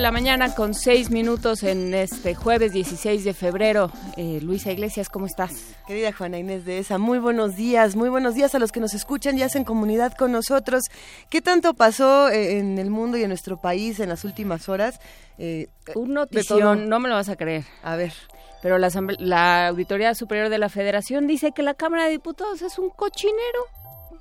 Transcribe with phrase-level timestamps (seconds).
[0.00, 3.92] De la mañana con seis minutos en este jueves 16 de febrero.
[4.16, 5.74] Eh, Luisa Iglesias, ¿cómo estás?
[5.86, 8.94] Querida Juana Inés de esa, muy buenos días, muy buenos días a los que nos
[8.94, 10.84] escuchan y hacen comunidad con nosotros.
[11.28, 15.00] ¿Qué tanto pasó eh, en el mundo y en nuestro país en las últimas horas?
[15.36, 17.64] Eh, Un notición, no me lo vas a creer.
[17.82, 18.14] A ver.
[18.62, 18.88] Pero la,
[19.18, 23.66] la Auditoría Superior de la Federación dice que la Cámara de Diputados es un cochinero.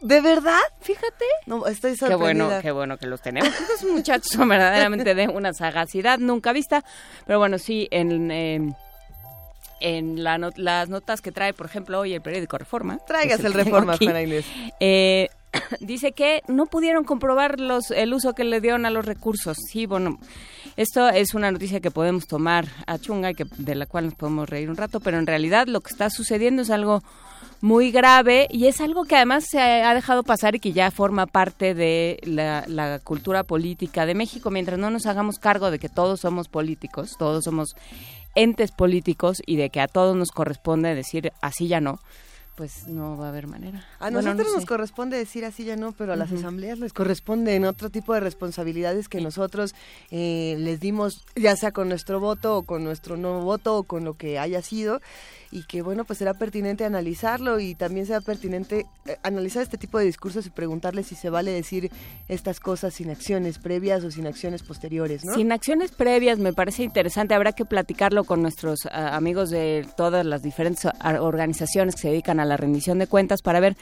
[0.01, 0.59] ¿De verdad?
[0.81, 1.25] Fíjate.
[1.45, 2.17] No, estoy sorprendida.
[2.17, 3.49] Qué bueno, qué bueno que los tenemos.
[3.59, 6.83] Estos muchachos son verdaderamente de una sagacidad nunca vista.
[7.25, 8.31] Pero bueno, sí, en...
[8.31, 8.73] Em,
[9.81, 12.99] en las notas que trae, por ejemplo, hoy el periódico Reforma.
[13.07, 14.45] Traigas el, Reforma, Juana Inés.
[14.81, 15.29] Eh,
[15.79, 19.57] dice que no pudieron comprobar los, el uso que le dieron a los recursos.
[19.71, 20.19] Sí, bueno,
[20.75, 24.15] esto es una noticia que podemos tomar a chunga y que, de la cual nos
[24.15, 27.03] podemos reír un rato, pero en realidad lo que está sucediendo es algo
[27.61, 31.25] muy grave y es algo que además se ha dejado pasar y que ya forma
[31.25, 34.51] parte de la, cultura política de México.
[34.51, 37.75] Mientras no nos hagamos cargo de que todos somos políticos, todos somos
[38.35, 41.99] entes políticos y de que a todos nos corresponde decir así ya no,
[42.55, 43.85] pues no va a haber manera.
[43.99, 47.89] A nosotros nos corresponde decir así ya no, pero a las asambleas les corresponden otro
[47.89, 49.73] tipo de responsabilidades que nosotros
[50.11, 54.05] eh, les dimos, ya sea con nuestro voto o con nuestro no voto o con
[54.05, 55.01] lo que haya sido
[55.51, 59.97] y que bueno, pues será pertinente analizarlo y también será pertinente eh, analizar este tipo
[59.97, 61.91] de discursos y preguntarle si se vale decir
[62.27, 65.33] estas cosas sin acciones previas o sin acciones posteriores, ¿no?
[65.33, 70.25] Sin acciones previas me parece interesante, habrá que platicarlo con nuestros ah, amigos de todas
[70.25, 70.85] las diferentes
[71.19, 73.75] organizaciones que se dedican a la rendición de cuentas para ver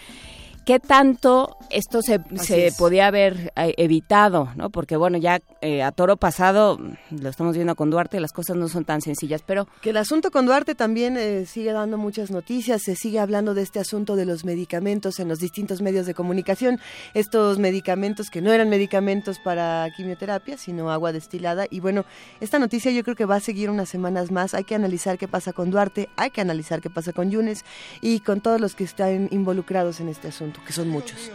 [0.68, 4.50] ¿Qué tanto esto se, se podía haber eh, evitado?
[4.58, 4.70] ¿no?
[4.70, 6.78] Porque bueno, ya eh, a toro pasado,
[7.10, 9.66] lo estamos viendo con Duarte, las cosas no son tan sencillas, pero...
[9.82, 13.62] Que el asunto con Duarte también eh, sigue dando muchas noticias, se sigue hablando de
[13.62, 16.82] este asunto de los medicamentos en los distintos medios de comunicación,
[17.14, 21.66] estos medicamentos que no eran medicamentos para quimioterapia, sino agua destilada.
[21.70, 22.04] Y bueno,
[22.42, 25.30] esta noticia yo creo que va a seguir unas semanas más, hay que analizar qué
[25.30, 27.64] pasa con Duarte, hay que analizar qué pasa con Yunes
[28.02, 31.32] y con todos los que están involucrados en este asunto que son muchos.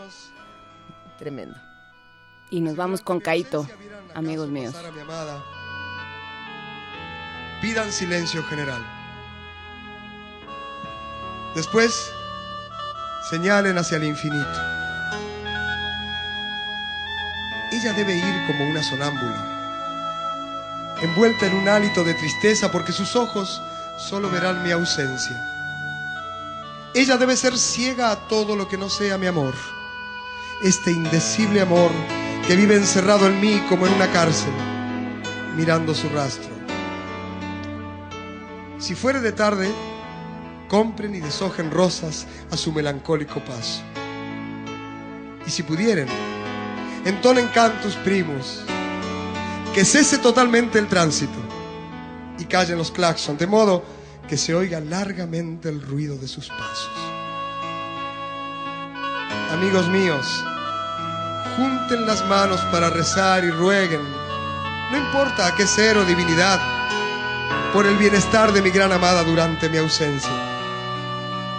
[1.18, 1.56] Tremendo.
[2.50, 3.66] Y nos vamos con Caito,
[4.14, 4.74] amigos míos.
[7.60, 8.84] Pidan silencio general.
[11.54, 12.10] Después,
[13.30, 14.58] señalen hacia el infinito.
[17.72, 23.62] Ella debe ir como una sonámbula, envuelta en un hálito de tristeza porque sus ojos
[23.98, 25.51] solo verán mi ausencia.
[26.94, 29.54] Ella debe ser ciega a todo lo que no sea mi amor.
[30.62, 31.90] Este indecible amor
[32.46, 34.52] que vive encerrado en mí como en una cárcel,
[35.56, 36.50] mirando su rastro.
[38.78, 39.72] Si fuere de tarde,
[40.68, 43.80] compren y deshojen rosas a su melancólico paso.
[45.46, 46.08] Y si pudieren,
[47.06, 48.60] entonen cantos primos,
[49.72, 51.38] que cese totalmente el tránsito
[52.38, 53.82] y callen los claxons, de modo
[54.32, 56.90] que se oiga largamente el ruido de sus pasos.
[59.52, 60.26] Amigos míos,
[61.54, 64.00] junten las manos para rezar y rueguen,
[64.90, 66.58] no importa a qué ser o divinidad,
[67.74, 70.32] por el bienestar de mi gran amada durante mi ausencia,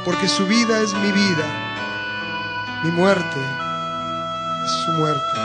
[0.04, 1.46] porque su vida es mi vida,
[2.84, 3.40] mi muerte
[4.66, 5.40] es su muerte.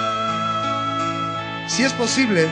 [1.67, 2.49] Si es posible,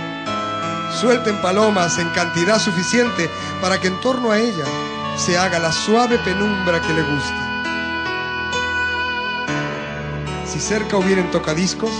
[1.00, 3.28] Suelten palomas en cantidad suficiente
[3.60, 4.64] para que en torno a ella
[5.18, 7.42] se haga la suave penumbra que le gusta.
[10.46, 11.90] Si cerca hubieren tocadiscos,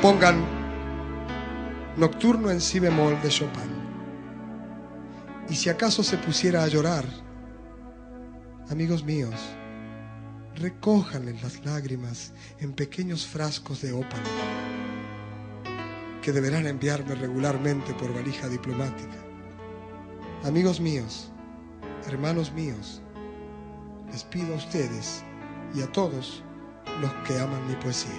[0.00, 0.42] pongan
[1.98, 3.70] Nocturno en si bemol de Chopin.
[5.50, 7.04] Y si acaso se pusiera a llorar,
[8.70, 9.34] amigos míos,
[10.54, 14.71] recójanle las lágrimas en pequeños frascos de ópalo
[16.22, 19.18] que deberán enviarme regularmente por valija diplomática.
[20.44, 21.32] Amigos míos,
[22.06, 23.02] hermanos míos,
[24.12, 25.24] les pido a ustedes
[25.74, 26.42] y a todos
[27.00, 28.12] los que aman mi poesía.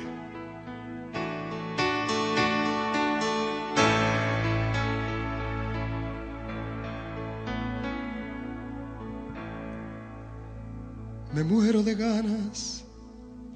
[11.33, 12.83] Me muero de ganas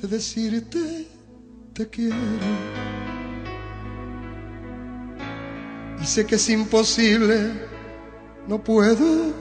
[0.02, 1.08] de decirte
[1.74, 2.97] te quiero
[6.02, 7.52] y sé que es imposible,
[8.48, 9.34] no puedo,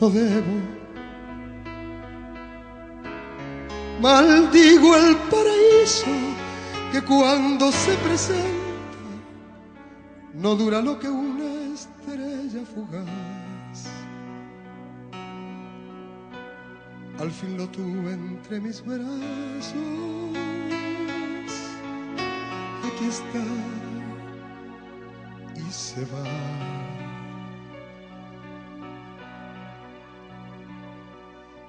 [0.00, 0.78] no debo.
[4.00, 6.06] Maldigo el paraíso
[6.92, 8.58] que cuando se presenta
[10.34, 13.88] no dura lo que una estrella fugaz.
[17.18, 19.74] Al fin lo tuve entre mis brazos.
[22.86, 23.87] Aquí está
[25.68, 26.24] y se va.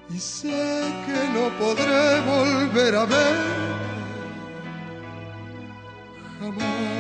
[0.10, 3.70] Y sé que no podré volver a ver
[6.40, 7.00] jamás.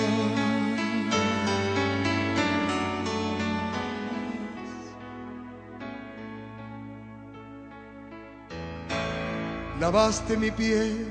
[9.79, 11.05] lavaste mi pie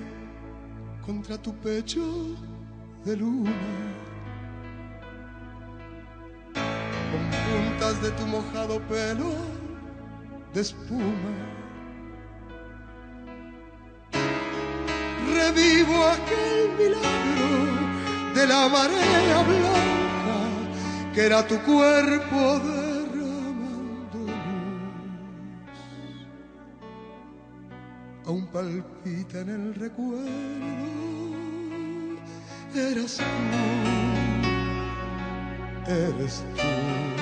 [1.05, 2.05] contra tu pecho
[3.05, 3.50] de luna,
[7.96, 9.32] de tu mojado pelo
[10.52, 11.35] de espuma.
[15.35, 17.50] Revivo aquel milagro
[18.35, 20.38] de la marea blanca
[21.14, 22.99] que era tu cuerpo de
[28.29, 30.29] aún palpita en el recuerdo.
[32.75, 33.23] Eras tú,
[35.90, 37.17] eres tú.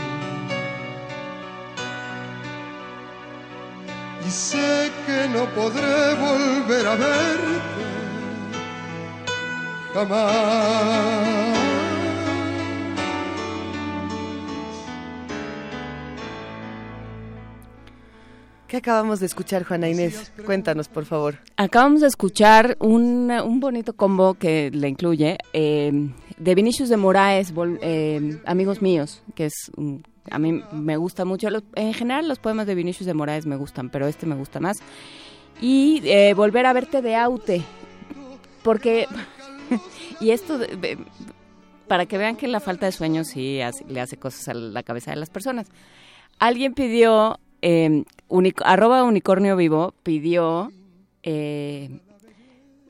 [4.26, 7.87] Y sé que no podré volver a verte
[9.94, 11.56] jamás.
[18.67, 20.32] ¿Qué acabamos de escuchar, Juana Inés?
[20.44, 21.38] Cuéntanos, por favor.
[21.56, 27.53] Acabamos de escuchar un, un bonito combo que le incluye eh, de Vinicius de Moraes,
[27.81, 29.71] eh, Amigos Míos, que es
[30.31, 31.49] a mí me gusta mucho.
[31.75, 34.79] en general los poemas de Vinicius de Moraes me gustan, pero este me gusta más.
[35.61, 37.62] Y eh, Volver a verte de Aute,
[38.62, 39.06] porque...
[40.21, 40.59] y esto...
[41.88, 45.12] para que vean que la falta de sueño sí le hace cosas a la cabeza
[45.12, 45.69] de las personas.
[46.39, 48.05] Alguien pidió eh,
[48.65, 50.71] arroba unicornio vivo pidió
[51.23, 52.00] eh,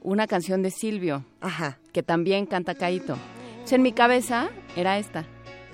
[0.01, 1.79] una canción de Silvio, Ajá.
[1.93, 3.17] que también canta Caito.
[3.75, 5.25] En mi cabeza era esta.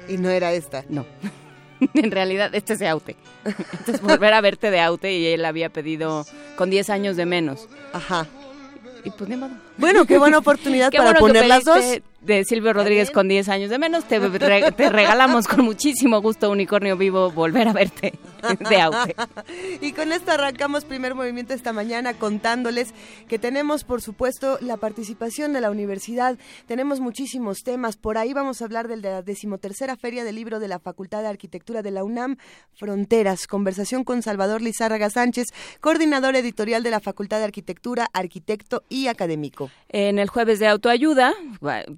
[0.08, 0.84] Y no era esta.
[0.88, 1.06] No.
[1.94, 3.16] en realidad, este es de Aute.
[3.44, 7.68] Entonces, volver a verte de Aute y él había pedido con 10 años de menos.
[7.92, 8.26] Ajá.
[9.04, 9.28] Y pues
[9.78, 11.82] Bueno, qué buena oportunidad para poner las dos
[12.22, 16.96] de Silvio Rodríguez con 10 años de menos, te, te, regalamos con muchísimo gusto Unicornio
[16.96, 18.16] Vivo volver a verte
[18.68, 19.14] de auge.
[19.80, 22.94] y con esto arrancamos primer movimiento esta mañana contándoles
[23.28, 26.38] que tenemos, por supuesto, la participación de la universidad.
[26.66, 27.96] Tenemos muchísimos temas.
[27.96, 31.28] Por ahí vamos a hablar de la decimotercera Feria del Libro de la Facultad de
[31.28, 32.36] Arquitectura de la UNAM,
[32.74, 33.48] Fronteras.
[33.48, 35.48] Conversación con Salvador Lizárraga Sánchez,
[35.80, 39.61] coordinador editorial de la Facultad de Arquitectura, arquitecto y académico.
[39.88, 41.34] En el jueves de autoayuda,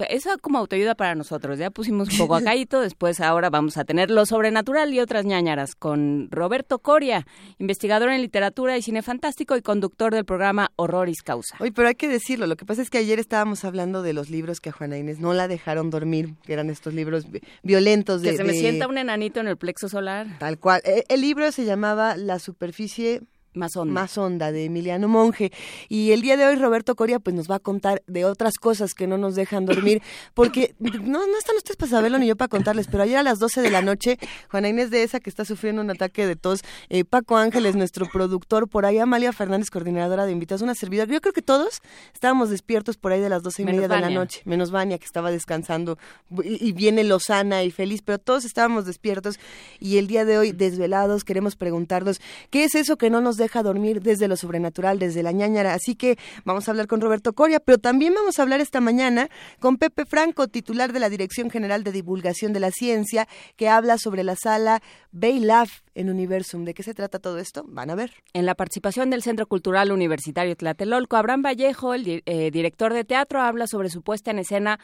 [0.08, 1.58] esa como autoayuda para nosotros.
[1.58, 5.24] Ya pusimos un poco a Caito, después ahora vamos a tener lo sobrenatural y otras
[5.24, 7.26] ñañaras con Roberto Coria,
[7.58, 11.56] investigador en literatura y cine fantástico y conductor del programa Horroris Causa.
[11.60, 14.30] Oye, pero hay que decirlo, lo que pasa es que ayer estábamos hablando de los
[14.30, 17.26] libros que a Juana Inés no la dejaron dormir, que eran estos libros
[17.62, 18.22] violentos.
[18.22, 20.26] De, que se me sienta un enanito en el plexo solar.
[20.38, 20.80] Tal cual.
[20.84, 23.22] E, el libro se llamaba La superficie
[23.54, 23.94] más honda.
[23.94, 25.52] Más onda de Emiliano Monge.
[25.88, 28.94] Y el día de hoy Roberto Coria pues nos va a contar de otras cosas
[28.94, 30.02] que no nos dejan dormir,
[30.34, 33.38] porque no, no están ustedes para saberlo ni yo para contarles, pero ayer a las
[33.38, 34.18] 12 de la noche,
[34.50, 38.06] Juana Inés de esa que está sufriendo un ataque de tos, eh, Paco Ángeles, nuestro
[38.06, 41.12] productor, por ahí Amalia Fernández, coordinadora de invitados, una servidora.
[41.12, 41.80] Yo creo que todos
[42.12, 45.04] estábamos despiertos por ahí de las doce y media de la noche, menos Vania que
[45.04, 45.98] estaba descansando
[46.42, 49.38] y, y viene Lozana y feliz, pero todos estábamos despiertos
[49.80, 52.20] y el día de hoy desvelados queremos preguntarnos,
[52.50, 55.74] ¿qué es eso que no nos deja dormir desde lo sobrenatural, desde la ñañara.
[55.74, 59.28] Así que vamos a hablar con Roberto Coria, pero también vamos a hablar esta mañana
[59.60, 63.98] con Pepe Franco, titular de la Dirección General de Divulgación de la Ciencia, que habla
[63.98, 64.82] sobre la sala
[65.12, 66.64] Baylaf en Universum.
[66.64, 67.64] ¿De qué se trata todo esto?
[67.66, 68.12] Van a ver.
[68.32, 73.40] En la participación del Centro Cultural Universitario Tlatelolco, Abraham Vallejo, el eh, director de teatro,
[73.40, 74.78] habla sobre su puesta en escena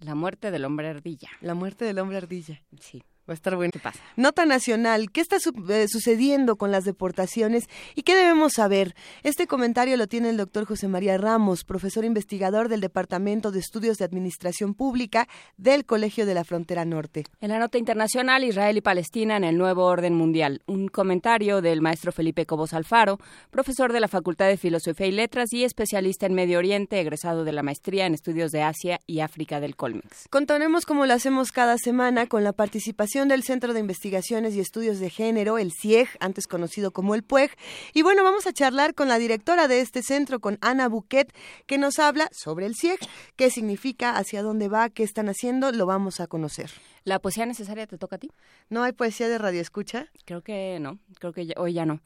[0.00, 1.28] La muerte del hombre ardilla.
[1.40, 2.60] La muerte del hombre ardilla.
[2.80, 3.02] Sí.
[3.26, 3.70] Va a estar bueno.
[3.72, 3.98] ¿Qué pasa?
[4.16, 5.10] Nota nacional.
[5.10, 7.64] ¿Qué está eh, sucediendo con las deportaciones
[7.94, 8.94] y qué debemos saber?
[9.22, 13.96] Este comentario lo tiene el doctor José María Ramos, profesor investigador del Departamento de Estudios
[13.96, 15.26] de Administración Pública
[15.56, 17.24] del Colegio de la Frontera Norte.
[17.40, 20.60] En la nota internacional, Israel y Palestina en el nuevo orden mundial.
[20.66, 23.18] Un comentario del maestro Felipe Cobos Alfaro,
[23.50, 27.52] profesor de la Facultad de Filosofía y Letras y especialista en Medio Oriente, egresado de
[27.52, 30.28] la maestría en estudios de Asia y África del Colmex.
[30.28, 34.98] Contaremos como lo hacemos cada semana con la participación del Centro de Investigaciones y Estudios
[34.98, 37.52] de Género, el CIEG, antes conocido como el PUEG.
[37.92, 41.32] Y bueno, vamos a charlar con la directora de este centro, con Ana Buquet,
[41.66, 42.98] que nos habla sobre el CIEG,
[43.36, 46.72] qué significa, hacia dónde va, qué están haciendo, lo vamos a conocer.
[47.04, 48.32] ¿La poesía necesaria te toca a ti?
[48.68, 50.08] ¿No hay poesía de radio escucha?
[50.24, 52.00] Creo que no, creo que hoy ya no.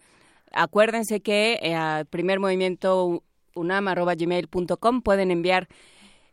[0.53, 3.23] Acuérdense que eh, a primer movimiento
[3.55, 5.69] unam.gmail.com pueden enviar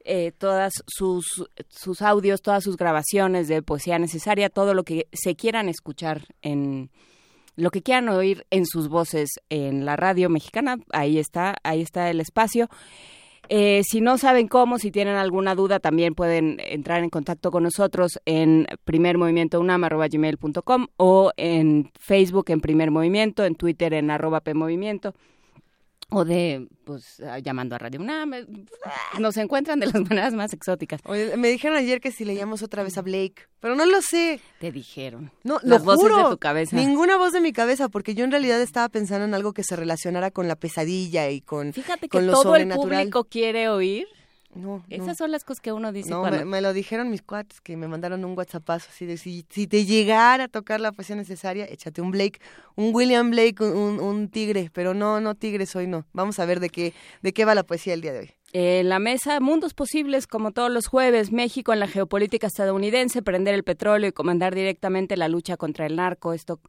[0.05, 5.35] eh, todas sus, sus audios, todas sus grabaciones de poesía necesaria, todo lo que se
[5.35, 6.89] quieran escuchar en
[7.55, 12.09] lo que quieran oír en sus voces en la radio mexicana, ahí está, ahí está
[12.09, 12.69] el espacio.
[13.49, 17.63] Eh, si no saben cómo, si tienen alguna duda, también pueden entrar en contacto con
[17.63, 25.15] nosotros en primermovimientounam.gmail.com o en Facebook en Primer Movimiento, en Twitter en arroba PMovimiento
[26.09, 28.31] o de pues ah, llamando a Radio UNAM
[29.19, 31.01] nos encuentran de las maneras más exóticas.
[31.37, 34.39] Me dijeron ayer que si leíamos otra vez a Blake pero no lo sé.
[34.59, 35.31] Te dijeron.
[35.43, 36.75] No las voces de tu cabeza.
[36.75, 39.75] Ninguna voz de mi cabeza porque yo en realidad estaba pensando en algo que se
[39.75, 44.07] relacionara con la pesadilla y con fíjate que todo el público quiere oír
[44.55, 46.09] no, Esas son las cosas que uno dice.
[46.09, 49.67] No, me, lo dijeron mis cuates que me mandaron un WhatsAppazo así de si, si
[49.67, 52.39] te llegara a tocar la poesía necesaria, échate un Blake,
[52.75, 56.05] un William Blake, un, un tigre, pero no, no tigres hoy no.
[56.13, 58.31] Vamos a ver de qué, de qué va la poesía el día de hoy.
[58.57, 63.53] En la mesa, mundos posibles, como todos los jueves, México en la geopolítica estadounidense, prender
[63.53, 66.31] el petróleo y comandar directamente la lucha contra el narco.
[66.31, 66.61] Esto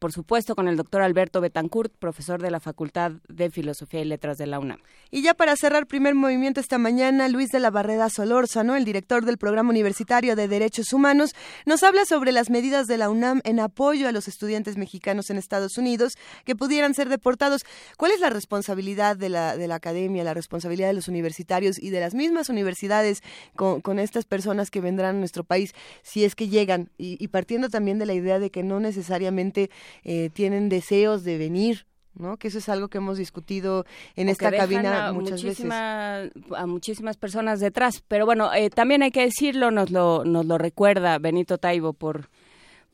[0.00, 4.38] por supuesto, con el doctor Alberto Betancourt, profesor de la Facultad de Filosofía y Letras
[4.38, 4.78] de la UNAM.
[5.10, 9.26] Y ya para cerrar primer movimiento esta mañana, Luis de la Barrera Solórzano, el director
[9.26, 11.34] del Programa Universitario de Derechos Humanos,
[11.66, 15.36] nos habla sobre las medidas de la UNAM en apoyo a los estudiantes mexicanos en
[15.36, 16.14] Estados Unidos
[16.46, 17.62] que pudieran ser deportados.
[17.98, 21.90] ¿Cuál es la responsabilidad de la, de la academia, la responsabilidad de los universitarios y
[21.90, 23.22] de las mismas universidades
[23.54, 26.88] con, con estas personas que vendrán a nuestro país si es que llegan?
[26.96, 29.70] Y partiendo también de la idea de que no necesariamente
[30.04, 32.36] eh, tienen deseos de venir ¿no?
[32.36, 35.70] Que eso es algo que hemos discutido en esta cabina muchas veces.
[35.70, 38.02] A muchísimas personas detrás.
[38.06, 42.28] Pero bueno, eh, también hay que decirlo, nos lo, nos lo recuerda Benito Taibo por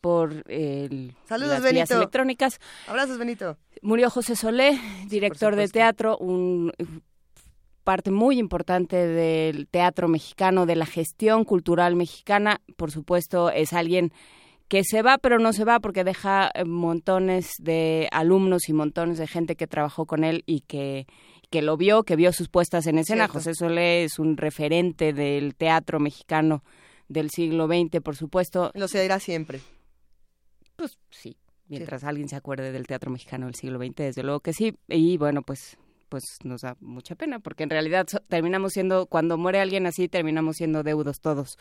[0.00, 0.44] por
[1.24, 2.60] Saludos, las vías electrónicas.
[2.86, 3.56] Abrazos, Benito.
[3.82, 6.72] Murió José Solé, director de teatro, un
[7.82, 12.60] parte muy importante del teatro mexicano, de la gestión cultural mexicana.
[12.76, 14.12] Por supuesto, es alguien
[14.68, 19.18] que se va pero no se va porque deja eh, montones de alumnos y montones
[19.18, 21.06] de gente que trabajó con él y que,
[21.50, 23.28] que lo vio, que vio sus puestas en escena.
[23.28, 26.64] José Solé es un referente del teatro mexicano
[27.08, 28.72] del siglo XX, por supuesto.
[28.74, 29.60] Lo será siempre.
[30.74, 31.36] Pues sí,
[31.68, 34.76] mientras alguien se acuerde del teatro mexicano del siglo XX, desde luego que sí.
[34.88, 39.60] Y bueno, pues pues nos da mucha pena, porque en realidad terminamos siendo, cuando muere
[39.60, 41.56] alguien así, terminamos siendo deudos todos.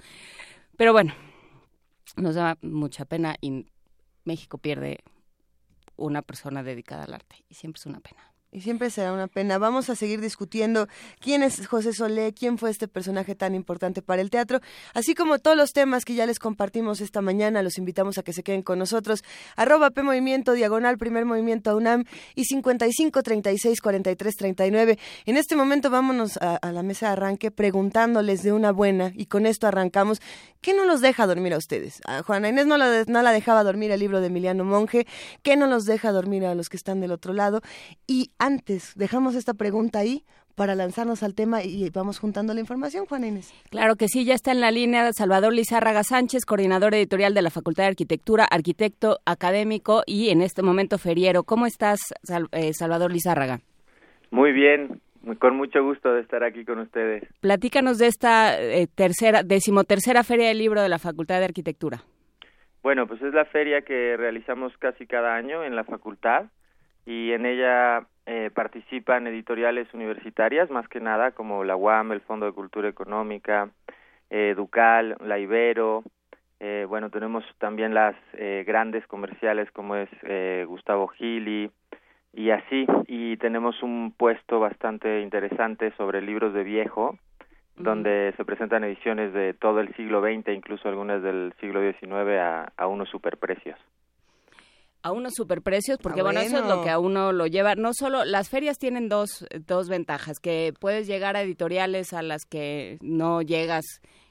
[0.77, 1.13] Pero bueno,
[2.17, 3.65] nos da mucha pena y
[4.23, 4.99] México pierde
[5.95, 8.34] una persona dedicada al arte y siempre es una pena.
[8.55, 9.57] Y siempre será una pena.
[9.57, 10.87] Vamos a seguir discutiendo
[11.19, 14.61] quién es José Solé, quién fue este personaje tan importante para el teatro,
[14.93, 17.61] así como todos los temas que ya les compartimos esta mañana.
[17.61, 19.25] Los invitamos a que se queden con nosotros.
[19.57, 24.99] Arroba P Movimiento, diagonal, primer movimiento UNAM y 55 36 43 39.
[25.25, 29.47] En este momento vámonos a, la mesa de arranque preguntándoles de una buena y con
[29.47, 30.21] esto arrancamos.
[30.61, 31.99] ¿Qué no los deja dormir a ustedes?
[32.05, 35.05] A Juana Inés no la, no la dejaba dormir el libro de Emiliano Monge.
[35.43, 37.61] ¿Qué no los deja dormir a los que están del otro lado?
[38.07, 40.23] Y antes, dejamos esta pregunta ahí
[40.55, 43.53] para lanzarnos al tema y vamos juntando la información, Juan Inés.
[43.69, 47.49] Claro que sí, ya está en la línea Salvador Lizárraga Sánchez, coordinador editorial de la
[47.49, 51.43] Facultad de Arquitectura, arquitecto académico y en este momento feriero.
[51.43, 51.99] ¿Cómo estás,
[52.51, 53.59] eh, Salvador Lizárraga?
[54.31, 55.01] Muy bien,
[55.39, 57.23] con mucho gusto de estar aquí con ustedes.
[57.41, 62.03] Platícanos de esta eh, tercera, decimotercera Feria del Libro de la Facultad de Arquitectura.
[62.81, 66.45] Bueno, pues es la feria que realizamos casi cada año en la facultad
[67.05, 72.45] y en ella eh, participan editoriales universitarias, más que nada, como la UAM, el Fondo
[72.45, 73.69] de Cultura Económica,
[74.29, 76.03] eh, Ducal, la Ibero.
[76.59, 81.69] Eh, bueno, tenemos también las eh, grandes comerciales como es eh, Gustavo Gili
[82.33, 82.87] y así.
[83.07, 87.17] Y tenemos un puesto bastante interesante sobre libros de viejo,
[87.75, 92.73] donde se presentan ediciones de todo el siglo XX, incluso algunas del siglo XIX a,
[92.77, 93.77] a unos superprecios
[95.05, 96.39] a unos superprecios, porque ah, bueno.
[96.39, 97.75] eso es lo que a uno lo lleva.
[97.75, 102.43] No solo, las ferias tienen dos, dos ventajas, que puedes llegar a editoriales a las
[102.45, 103.85] que no llegas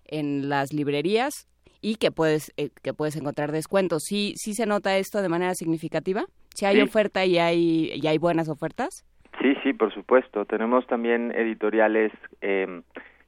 [0.05, 1.47] en las librerías
[1.81, 4.03] y que puedes, eh, que puedes encontrar descuentos.
[4.05, 6.25] ¿Sí, ¿Sí se nota esto de manera significativa?
[6.57, 9.05] ¿Si hay oferta y hay, y hay buenas ofertas?
[9.41, 10.45] Sí, sí, por supuesto.
[10.45, 12.83] Tenemos también editoriales eh,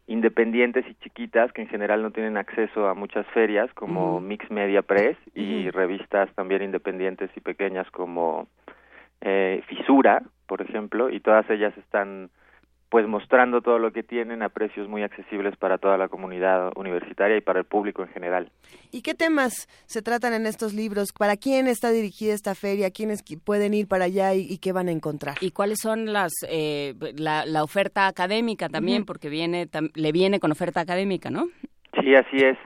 [0.06, 4.82] independientes y chiquitas que en general no tienen acceso a muchas ferias como Mix Media
[4.82, 8.46] Press y revistas también independientes y pequeñas como
[9.20, 12.30] eh, Fisura, por ejemplo, y todas ellas están
[12.88, 17.36] pues mostrando todo lo que tienen a precios muy accesibles para toda la comunidad universitaria
[17.36, 18.50] y para el público en general.
[18.92, 21.12] ¿Y qué temas se tratan en estos libros?
[21.12, 22.90] ¿Para quién está dirigida esta feria?
[22.90, 25.36] ¿Quiénes pueden ir para allá y, qué van a encontrar?
[25.40, 29.04] ¿Y cuáles son las eh, la, oferta académica también?
[29.04, 31.48] Porque viene le viene con oferta académica, ¿no?
[32.00, 32.56] Sí, así es.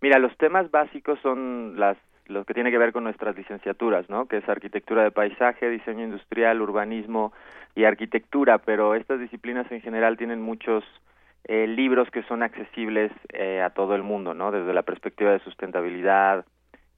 [0.00, 1.96] Mira, los temas básicos son las
[2.26, 4.26] lo que tiene que ver con nuestras licenciaturas, ¿no?
[4.26, 7.32] Que es arquitectura de paisaje, diseño industrial, urbanismo
[7.74, 10.84] y arquitectura, pero estas disciplinas en general tienen muchos
[11.44, 14.50] eh, libros que son accesibles eh, a todo el mundo, ¿no?
[14.50, 16.44] Desde la perspectiva de sustentabilidad,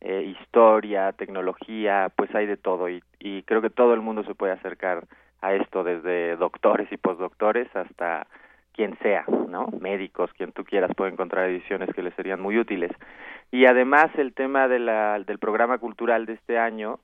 [0.00, 4.34] eh, historia, tecnología, pues hay de todo y, y creo que todo el mundo se
[4.34, 5.04] puede acercar
[5.40, 8.26] a esto, desde doctores y postdoctores hasta
[8.72, 9.68] quien sea, ¿no?
[9.80, 12.90] Médicos, quien tú quieras puede encontrar ediciones que les serían muy útiles.
[13.50, 16.98] Y además el tema de la, del programa cultural de este año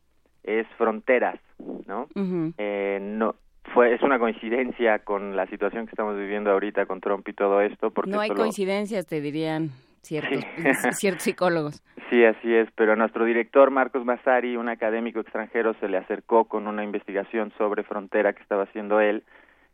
[0.44, 1.38] es fronteras,
[1.86, 2.08] ¿no?
[2.56, 3.34] eh, no
[3.68, 7.60] fue es una coincidencia con la situación que estamos viviendo ahorita con Trump y todo
[7.60, 9.70] esto porque no hay coincidencias te dirían
[10.02, 10.44] ciertos
[10.98, 11.82] ciertos psicólogos.
[12.10, 16.44] Sí así es pero a nuestro director Marcos Massari un académico extranjero se le acercó
[16.44, 19.24] con una investigación sobre frontera que estaba haciendo él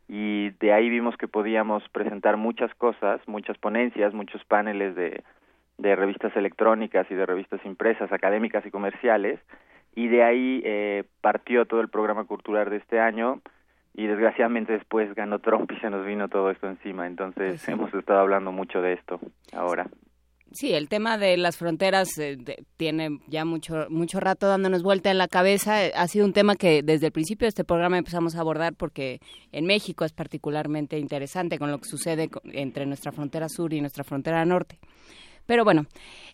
[0.07, 5.23] y de ahí vimos que podíamos presentar muchas cosas muchas ponencias muchos paneles de
[5.77, 9.39] de revistas electrónicas y de revistas impresas académicas y comerciales
[9.95, 13.41] y de ahí eh, partió todo el programa cultural de este año
[13.97, 17.07] y desgraciadamente después ganó Trump y se nos vino todo esto encima.
[17.07, 19.19] Entonces pues hemos estado hablando mucho de esto
[19.53, 19.87] ahora.
[20.51, 22.37] Sí, el tema de las fronteras eh,
[22.77, 25.79] tiene ya mucho mucho rato dándonos vuelta en la cabeza.
[25.95, 29.19] Ha sido un tema que desde el principio de este programa empezamos a abordar porque
[29.51, 34.03] en México es particularmente interesante con lo que sucede entre nuestra frontera sur y nuestra
[34.03, 34.77] frontera norte.
[35.45, 35.83] Pero bueno,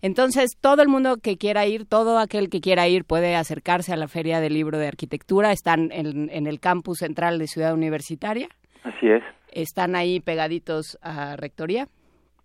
[0.01, 3.97] entonces todo el mundo que quiera ir, todo aquel que quiera ir puede acercarse a
[3.97, 5.51] la Feria del Libro de Arquitectura.
[5.51, 8.47] Están en, el campus central de Ciudad Universitaria.
[8.83, 9.23] Así es.
[9.51, 11.87] Están ahí pegaditos a Rectoría.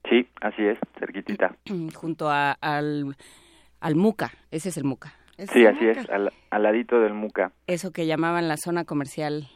[0.09, 1.57] Sí, así es, cerquitita.
[1.95, 3.17] Junto a, al,
[3.81, 5.13] al MUCA, ese es el MUCA.
[5.39, 7.53] Sí, así es, al, al ladito del MUCA.
[7.67, 9.49] Eso que llamaban la zona comercial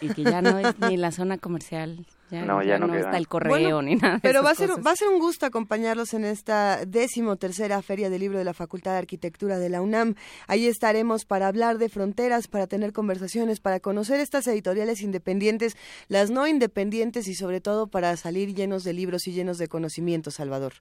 [0.00, 2.06] y que ya no es ni la zona comercial,
[2.40, 4.18] ya no, ya no, está el correo ni nada.
[4.22, 8.10] pero va a ser va a ser un gusto acompañarlos en esta décimo tercera feria
[8.10, 10.14] del libro de la Facultad de Arquitectura de la UNAM.
[10.48, 15.76] Ahí estaremos para hablar de fronteras, para tener conversaciones, para conocer estas editoriales independientes,
[16.08, 20.30] las no independientes y sobre todo para salir llenos de libros y llenos de conocimiento,
[20.30, 20.74] Salvador.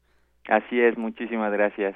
[0.47, 1.95] Así es, muchísimas gracias.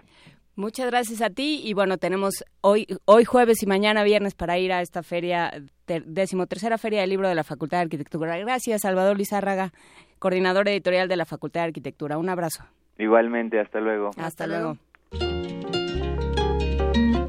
[0.57, 4.73] Muchas gracias a ti y bueno, tenemos hoy, hoy jueves y mañana viernes para ir
[4.73, 5.51] a esta feria,
[5.85, 8.39] decimotercera feria del libro de la Facultad de Arquitectura.
[8.39, 9.71] Gracias, Salvador Lizárraga,
[10.17, 12.17] coordinador editorial de la Facultad de Arquitectura.
[12.17, 12.63] Un abrazo.
[12.97, 14.09] Igualmente, hasta luego.
[14.17, 14.77] Hasta, luego.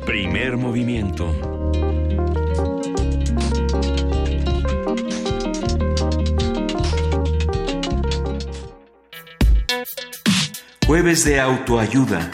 [0.06, 1.30] Primer movimiento.
[10.86, 12.30] Jueves de autoayuda.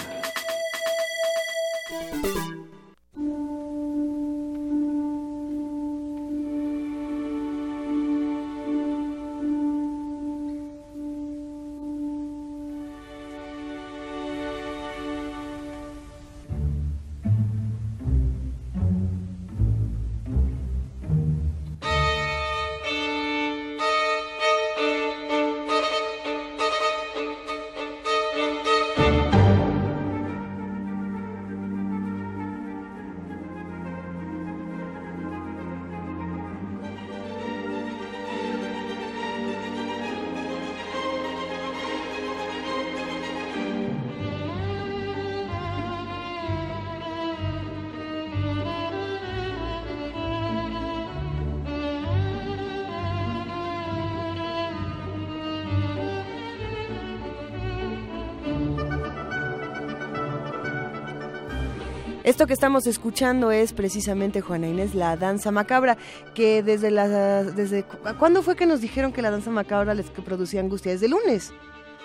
[62.45, 65.97] Esto que estamos escuchando es precisamente Juana Inés, la danza macabra,
[66.35, 67.43] que desde la...
[67.43, 67.85] Desde,
[68.19, 70.93] ¿Cuándo fue que nos dijeron que la danza macabra les producía angustia?
[70.93, 71.55] Desde el lunes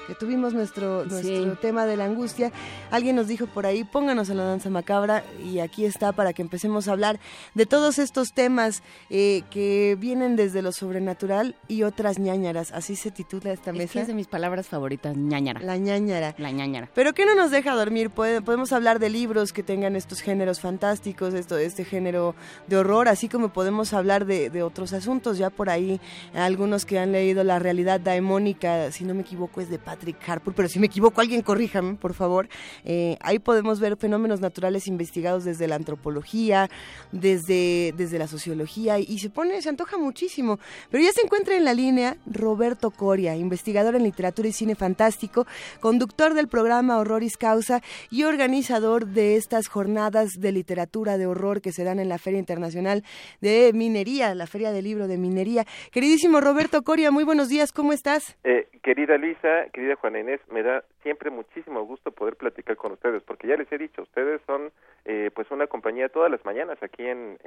[0.10, 2.52] que tuvimos nuestro, nuestro tema de la angustia,
[2.90, 6.42] alguien nos dijo por ahí, pónganos a la danza macabra y aquí está para que
[6.42, 7.20] empecemos a hablar
[7.54, 13.12] de todos estos temas eh, que vienen desde lo sobrenatural y otras ñañaras, así se
[13.12, 14.02] titula esta mesa.
[14.02, 15.60] Es, de mis palabras favoritas, ñañara.
[15.62, 16.34] La ñañara.
[16.40, 16.90] La ñañara.
[16.96, 18.10] Pero ¿qué no nos deja dormir?
[18.10, 22.34] podemos hablar de libros que tengan estos géneros fantásticos, esto, este género
[22.66, 26.02] de horror, así como podemos hablar de, de otros asuntos, ya por ahí
[26.34, 30.18] algunos que han leído La realidad daemónica, si no me equivoco es de Pat Patrick
[30.56, 32.48] pero si me equivoco, alguien corríjame, por favor.
[32.86, 36.70] Eh, ahí podemos ver fenómenos naturales investigados desde la antropología,
[37.12, 40.60] desde, desde la sociología, y se pone, se antoja muchísimo.
[40.90, 45.46] Pero ya se encuentra en la línea Roberto Coria, investigador en literatura y cine fantástico,
[45.80, 51.72] conductor del programa Horroris Causa y organizador de estas jornadas de literatura de horror que
[51.72, 53.04] se dan en la Feria Internacional
[53.42, 55.66] de Minería, la Feria del Libro de Minería.
[55.92, 58.38] Queridísimo Roberto Coria, muy buenos días, ¿cómo estás?
[58.44, 63.24] Eh, querida Lisa, querida Juana Inés, me da siempre muchísimo gusto poder platicar con ustedes,
[63.24, 64.72] porque ya les he dicho, ustedes son
[65.06, 67.40] eh, pues una compañía todas las mañanas aquí en,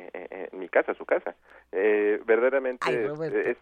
[0.52, 1.36] mi casa, su casa.
[1.70, 2.84] Eh, verdaderamente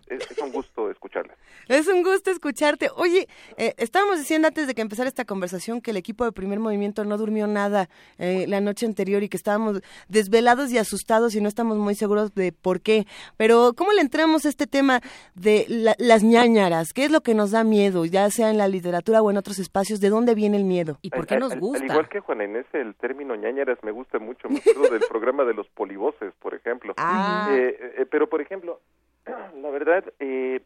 [0.08, 1.36] es, un gusto escucharles.
[1.68, 2.88] Es un gusto escucharte.
[2.96, 6.58] Oye, eh, estábamos diciendo antes de que empezara esta conversación que el equipo de primer
[6.58, 11.40] movimiento no durmió nada eh, la noche anterior y que estábamos desvelados y asustados y
[11.40, 13.06] no estamos muy seguros de por qué.
[13.36, 15.00] Pero, ¿cómo le entramos a este tema
[15.34, 16.92] de las ñañaras?
[16.92, 19.58] ¿Qué es lo que nos da miedo, ya sea en la literatura o en otros
[19.58, 19.89] espacios?
[19.98, 20.98] ¿De dónde viene el miedo?
[21.02, 21.82] ¿Y por qué nos gusta?
[21.82, 24.48] Al, igual que Juan Inés, el término ñañaras me gusta mucho.
[24.48, 26.94] Me acuerdo del programa de los polivoces, por ejemplo.
[26.98, 27.48] Ah.
[27.50, 28.80] Eh, pero, por ejemplo,
[29.26, 30.62] la verdad, es,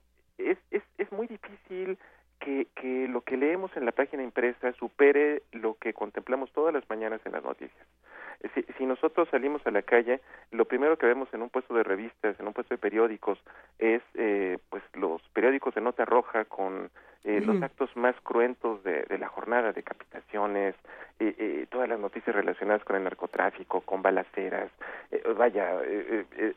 [0.70, 1.98] es, es muy difícil
[2.44, 6.88] que, que lo que leemos en la página impresa supere lo que contemplamos todas las
[6.90, 7.86] mañanas en las noticias.
[8.54, 11.82] Si, si, nosotros salimos a la calle, lo primero que vemos en un puesto de
[11.82, 13.38] revistas, en un puesto de periódicos,
[13.78, 16.90] es eh, pues los periódicos de nota roja con
[17.24, 20.74] eh, los actos más cruentos de, de la jornada, decapitaciones,
[21.20, 24.70] eh, eh, todas las noticias relacionadas con el narcotráfico, con balaceras.
[25.10, 25.80] Eh, vaya,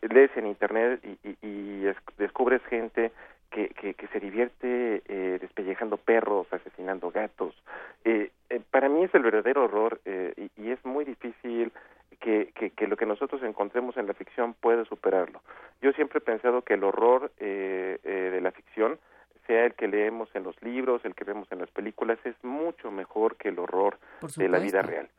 [0.01, 3.11] lees en internet y, y, y descubres gente
[3.51, 7.55] que, que, que se divierte eh, despellejando perros, asesinando gatos.
[8.03, 11.71] Eh, eh, para mí es el verdadero horror y, y, es muy difícil
[12.19, 15.41] que, que, que, lo que nosotros encontremos en la ficción pueda superarlo.
[15.81, 18.97] Yo siempre he pensado que el horror de la ficción,
[19.45, 22.91] sea el que leemos en los libros, el que vemos en las películas, es mucho
[22.91, 23.97] mejor que el horror
[24.35, 25.09] de la vida real.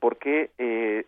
[0.00, 0.50] porque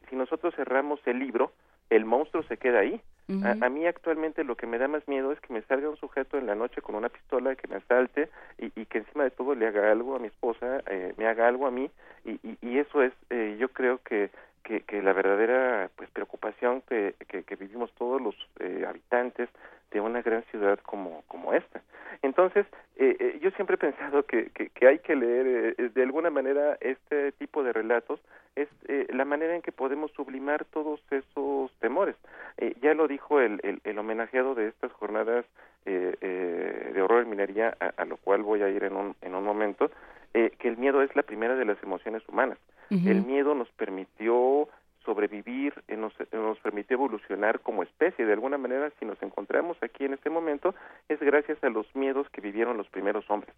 [0.08, 1.52] si nosotros cerramos el libro,
[1.90, 3.00] el monstruo se queda ahí.
[3.44, 6.36] A, mí actualmente lo que me da más miedo es que me salga un sujeto
[6.36, 9.54] en la noche con una pistola que me asalte y, y que encima de todo
[9.54, 11.88] le haga algo a mi esposa, eh, me haga algo a mí.
[12.24, 14.30] Y, y, y eso es, eh, yo creo que,
[14.64, 19.48] que, que, la verdadera pues preocupación que, que, que vivimos todos los eh, habitantes
[19.90, 21.82] de una gran ciudad como, como esta.
[22.22, 26.02] Entonces, eh, eh, yo siempre he pensado que, que, que hay que leer eh, de
[26.02, 28.20] alguna manera este tipo de relatos,
[28.56, 32.16] es eh, la manera en que podemos sublimar todos esos temores.
[32.58, 35.46] Eh, ya lo dijo el, el, el, homenajeado de estas jornadas
[35.86, 39.34] eh, de horror en minería, a, a, lo cual voy a ir en un, en
[39.34, 39.90] un momento,
[40.32, 42.56] que el miedo es la primera de las emociones humanas.
[42.90, 43.10] Uh -huh.
[43.10, 44.68] El miedo nos permitió
[45.10, 48.24] sobrevivir, eh, nos, nos permite evolucionar como especie.
[48.24, 50.72] De alguna manera, si nos encontramos aquí en este momento,
[51.08, 53.52] es gracias a los miedos que vivieron los primeros hombres.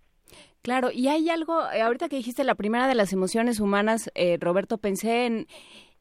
[0.62, 4.38] Claro, y hay algo, eh, ahorita que dijiste la primera de las emociones humanas, eh,
[4.40, 5.46] Roberto, pensé en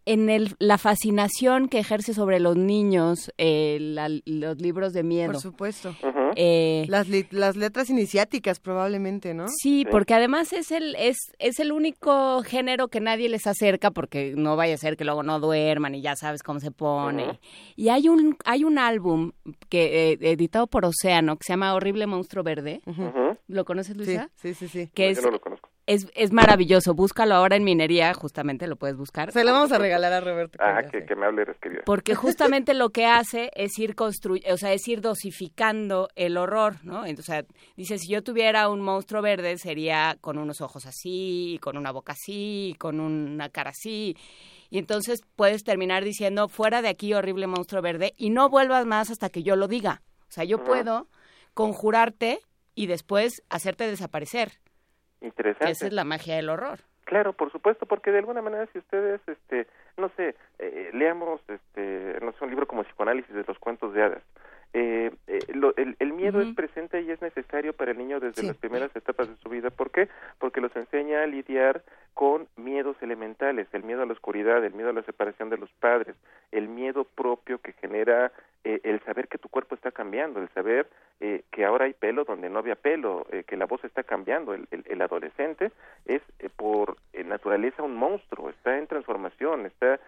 [0.05, 5.33] en el, la fascinación que ejerce sobre los niños eh, la, los libros de miedo.
[5.33, 5.95] Por supuesto.
[6.01, 6.33] Uh -huh.
[6.35, 9.45] eh, las, las letras iniciáticas probablemente, ¿no?
[9.47, 14.33] Sí, porque además es el, es, es el único género que nadie les acerca porque
[14.35, 17.25] no vaya a ser que luego no duerman y ya sabes cómo se pone.
[17.25, 17.39] Uh -huh.
[17.75, 19.31] Y hay un, hay un álbum
[19.69, 22.81] que eh, editado por Océano que se llama Horrible Monstruo Verde.
[22.85, 23.37] Uh -huh.
[23.47, 24.29] ¿Lo conoces, Luisa?
[24.35, 24.85] Sí, sí, sí.
[24.85, 24.91] sí.
[24.93, 26.93] Que no, es, yo no lo conozco es, es maravilloso.
[26.93, 29.31] Búscalo ahora en minería, justamente lo puedes buscar.
[29.31, 30.57] Se lo vamos a regalar a Roberto.
[30.61, 31.83] Ah, que, que, me hable, querido.
[31.85, 36.75] Porque justamente lo que hace es ir construyendo, o sea, es ir dosificando el horror,
[36.83, 37.05] ¿no?
[37.05, 41.59] Entonces, o sea, dice, si yo tuviera un monstruo verde, sería con unos ojos así,
[41.61, 44.15] con una boca así, con una cara así.
[44.69, 49.09] Y entonces puedes terminar diciendo, fuera de aquí, horrible monstruo verde, y no vuelvas más
[49.09, 50.01] hasta que yo lo diga.
[50.29, 50.65] O sea, yo uh -huh.
[50.65, 51.07] puedo
[51.53, 52.39] conjurarte
[52.73, 54.60] y después hacerte desaparecer.
[55.21, 55.71] Interesante.
[55.71, 56.79] Esa es la magia del horror.
[57.05, 62.17] Claro, por supuesto, porque de alguna manera si ustedes, este, no sé, eh, leamos, este,
[62.21, 64.23] no sé, un libro como Psicoanálisis de los cuentos de hadas,
[64.73, 66.49] eh, eh, lo, el, el, miedo uh -huh.
[66.49, 68.47] es presente y es necesario para el niño desde sí.
[68.47, 69.69] las primeras etapas de su vida.
[69.69, 70.07] ¿Por qué?
[70.39, 74.89] Porque los enseña a lidiar con miedos elementales, el miedo a la oscuridad, el miedo
[74.89, 76.15] a la separación de los padres,
[76.51, 78.31] el miedo propio que genera
[78.63, 80.87] eh, el saber que tu cuerpo está cambiando, el saber
[81.23, 84.55] eh, que ahora hay pelo donde no había pelo, eh, que la voz está cambiando.
[84.55, 85.71] El, el, el adolescente
[86.07, 89.99] es eh, por naturaleza un monstruo, está en transformación, está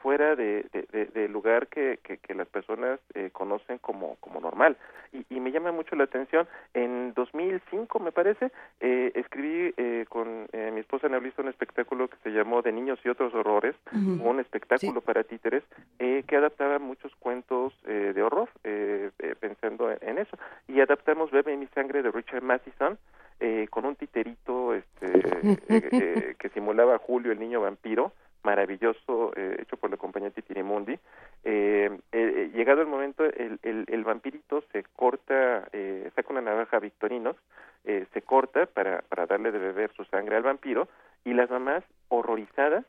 [0.00, 3.00] fuera de, de, de, del lugar que, que, que las personas
[3.32, 4.76] conocen como, como normal.
[5.12, 9.74] Y, y, me llama mucho la atención, en 2005 me parece, escribí
[10.08, 13.96] con mi esposa Neblista un espectáculo que se llamó De Niños y Otros Horrores, uh
[13.96, 14.20] -huh.
[14.22, 15.06] un espectáculo sí.
[15.06, 15.64] para títeres
[15.98, 18.48] que adaptaba muchos cuentos de horror,
[19.40, 20.36] pensando en, en eso.
[20.68, 22.98] Y adaptamos Bebe mi sangre de Richard Matheson
[23.38, 29.32] eh, con un titerito este, eh, eh, que simulaba a Julio el niño vampiro maravilloso
[29.36, 30.96] hecho por la compañía Titirimundi.
[31.42, 35.68] Llegado el momento el, el, el vampirito se corta
[36.14, 37.34] saca una navaja Victorinos
[37.84, 40.86] se corta para para darle de beber su sangre al vampiro
[41.24, 42.84] y las mamás horrorizadas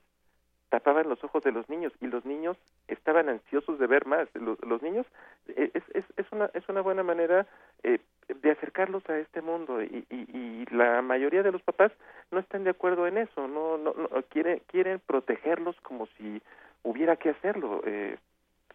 [0.70, 4.28] tapaban los ojos de los niños y los niños estaban ansiosos de ver más.
[4.34, 5.06] Los, los niños
[5.50, 7.48] eh, es, es, es, una, es una buena manera
[7.84, 11.92] eh, de acercarlos a este mundo y, y, y, la mayoría de los papás
[12.32, 16.42] no están de acuerdo en eso, no, no, no quieren, quieren protegerlos como si
[16.84, 17.82] hubiera que hacerlo.
[17.86, 18.18] Eh,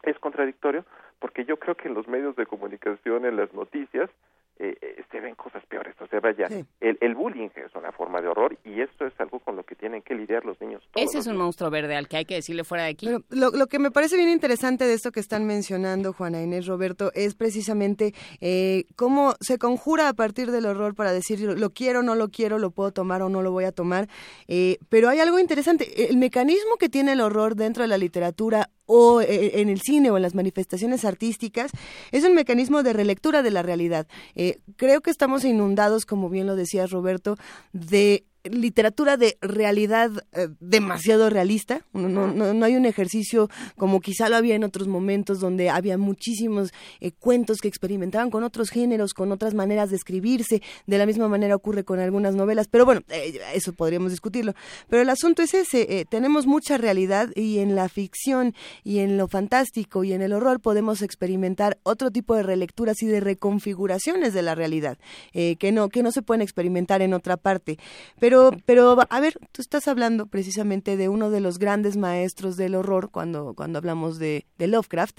[0.03, 0.85] es contradictorio
[1.19, 4.11] porque yo creo que en los medios de comunicación, en las noticias,
[4.59, 5.95] eh, eh, se ven cosas peores.
[6.01, 6.47] O sea, vaya,
[6.81, 9.75] el, el, bullying es una forma de horror y esto es algo con lo que
[9.75, 10.83] tienen que lidiar los niños.
[10.95, 13.09] Ese es un monstruo verde al que hay que decirle fuera de aquí.
[13.09, 17.11] lo, lo, que me parece bien interesante de esto que están mencionando Juana Inés Roberto
[17.15, 22.15] es precisamente eh, cómo se conjura a partir del horror para decir lo quiero, no
[22.15, 24.09] lo quiero, lo puedo tomar o no lo voy a tomar.
[24.49, 28.71] Eh, pero hay algo interesante, el mecanismo que tiene el horror dentro de la literatura
[28.87, 31.71] o eh, en el cine o en las manifestaciones artísticas,
[32.11, 34.07] es un mecanismo de relectura de la realidad.
[34.43, 37.37] Eh, creo que estamos inundados, como bien lo decía Roberto,
[37.73, 41.85] de literatura de realidad eh, demasiado realista.
[41.93, 45.97] No, no, no, hay un ejercicio como quizá lo había en otros momentos donde había
[45.97, 50.63] muchísimos eh, cuentos que experimentaban con otros géneros, con otras maneras de escribirse.
[50.87, 54.55] De la misma manera ocurre con algunas novelas, pero bueno, eh, eso podríamos discutirlo.
[54.89, 59.29] Pero el asunto es ese, tenemos mucha realidad y en la ficción y en lo
[59.29, 64.43] fantástico y en el horror podemos experimentar otro tipo de relecturas y de reconfiguraciones de
[64.43, 64.99] la realidad
[65.33, 67.79] que no que no se pueden experimentar en otra parte.
[68.19, 72.57] Pero pero, pero, a ver, tú estás hablando precisamente de uno de los grandes maestros
[72.57, 75.19] del horror cuando, cuando hablamos de, de Lovecraft.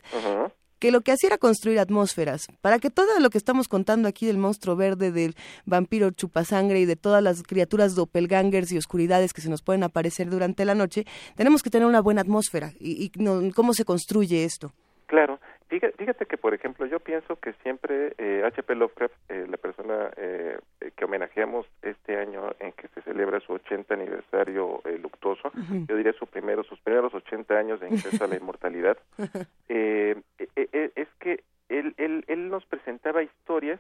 [0.80, 4.26] que lo que hacía era construir atmósferas, para que todo lo que estamos contando aquí
[4.26, 9.40] del monstruo verde, del vampiro chupasangre y de todas las criaturas doppelgangers y oscuridades que
[9.40, 12.74] se nos pueden aparecer durante la noche, tenemos que tener una buena atmósfera.
[12.80, 14.74] ¿Y, y cómo se construye esto?
[15.06, 15.40] Claro,
[15.80, 18.76] Fíjate que, por ejemplo, yo pienso que siempre eh, H.P.
[18.76, 20.60] Lovecraft, eh, la persona eh,
[20.96, 25.52] que homenajeamos este año en que se celebra su 80 aniversario eh, luctuoso,
[25.88, 28.98] yo diría su primero, sus primeros 80 años de ingreso a la inmortalidad,
[29.70, 33.80] eh, es que él, él, él nos presentaba historias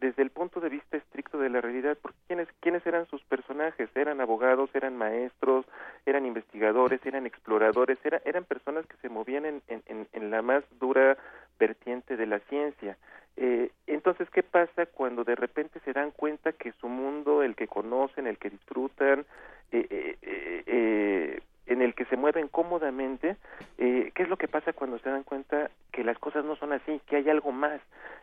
[0.00, 3.88] desde el punto de vista estricto de la realidad, porque ¿quiénes, quiénes eran sus personajes?
[3.94, 5.66] Eran abogados, eran maestros,
[6.06, 10.64] eran investigadores, eran exploradores, era, eran personas que se movían en, en, en la más
[10.80, 11.18] dura
[11.58, 12.96] vertiente de la ciencia.
[13.36, 17.68] Eh, entonces, ¿qué pasa cuando de repente se dan cuenta que su mundo, el que
[17.68, 19.24] conocen, el que disfrutan,
[19.70, 20.16] eh, eh,
[20.66, 23.36] eh en el que se mueven cómodamente,
[23.78, 26.72] eh, ¿qué es lo que pasa cuando se dan cuenta que las cosas no son
[26.72, 27.80] así, que hay algo más,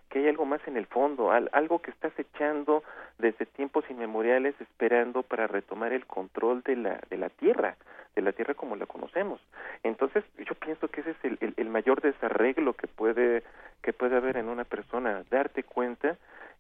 [0.10, 2.84] que hay algo más en el fondo, algo que estás echando
[3.18, 7.78] desde tiempos inmemoriales esperando para retomar el control de la, de la tierra,
[8.16, 9.40] de la tierra como la conocemos.
[9.82, 13.44] Entonces, yo pienso que ese es el, el mayor desarreglo que puede,
[13.82, 16.18] que puede haber en una persona, darte cuenta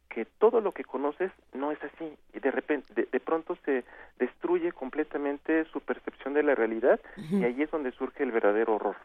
[0.10, 3.84] que todo lo que conoces no es así y de repente de, pronto se
[4.20, 8.96] destruye completamente su percepción de la realidad y ahí es donde surge el verdadero horror.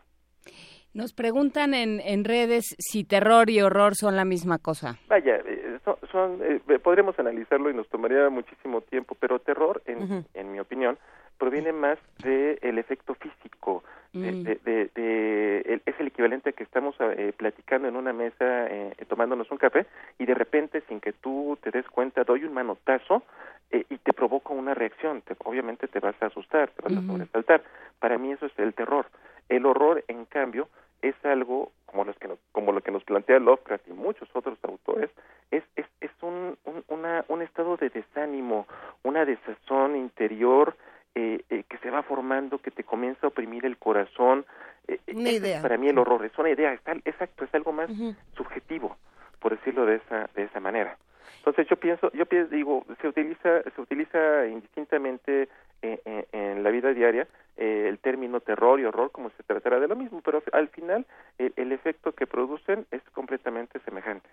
[0.95, 4.99] Nos preguntan en, en redes si terror y horror son la misma cosa.
[5.09, 5.79] Vaya, eh,
[6.11, 10.99] son, eh, podríamos analizarlo y nos tomaría muchísimo tiempo, pero terror, en, en mi opinión,
[11.43, 13.83] proviene más del el efecto físico,
[14.15, 14.43] Mm.
[14.43, 19.51] de, de, es el equivalente a que estamos eh, platicando en una mesa eh, tomándonos
[19.51, 19.87] un café
[20.19, 23.23] y de repente sin que tú te des cuenta doy un manotazo
[23.71, 27.07] eh, y te provoca una reacción te, obviamente te vas a asustar te vas a
[27.07, 27.63] sobresaltar.
[28.01, 29.07] Para mí eso es el terror.
[29.49, 30.69] El horror en cambio
[31.01, 34.59] es algo como los que nos, como lo que nos plantea Lovecraft y muchos otros
[34.63, 35.11] autores
[35.51, 38.67] es es, es un, un, una, un estado de desánimo
[39.05, 40.77] una desazón interior
[41.15, 44.47] eh, eh, que se va formando, que te comienza a oprimir el corazón.
[44.89, 45.61] Eh, una idea.
[45.61, 47.91] para mí el horror es una idea, exacto, es algo más
[48.35, 48.97] subjetivo,
[49.39, 50.97] por decirlo de esa, de esa manera.
[51.37, 55.49] Entonces yo pienso, yo pienso, digo, se utiliza, se utiliza indistintamente
[55.83, 60.23] en la vida diaria el término terror y horror como se tratará de lo mismo,
[60.23, 61.05] pero al final
[61.39, 64.29] el efecto que producen es completamente semejante.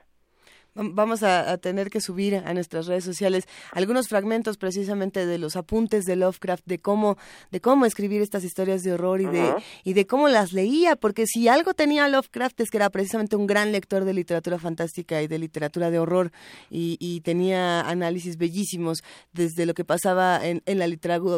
[0.75, 6.05] Vamos a, tener que subir a nuestras redes sociales algunos fragmentos precisamente de los apuntes
[6.05, 7.17] de Lovecraft, de cómo,
[7.51, 11.25] de cómo escribir estas historias de horror y de, y de cómo las leía, porque
[11.25, 15.27] si algo tenía Lovecraft es que era precisamente un gran lector de literatura fantástica y
[15.27, 16.31] de literatura de horror
[16.69, 19.03] y, y tenía análisis bellísimos
[19.33, 20.85] desde lo que pasaba en, en, la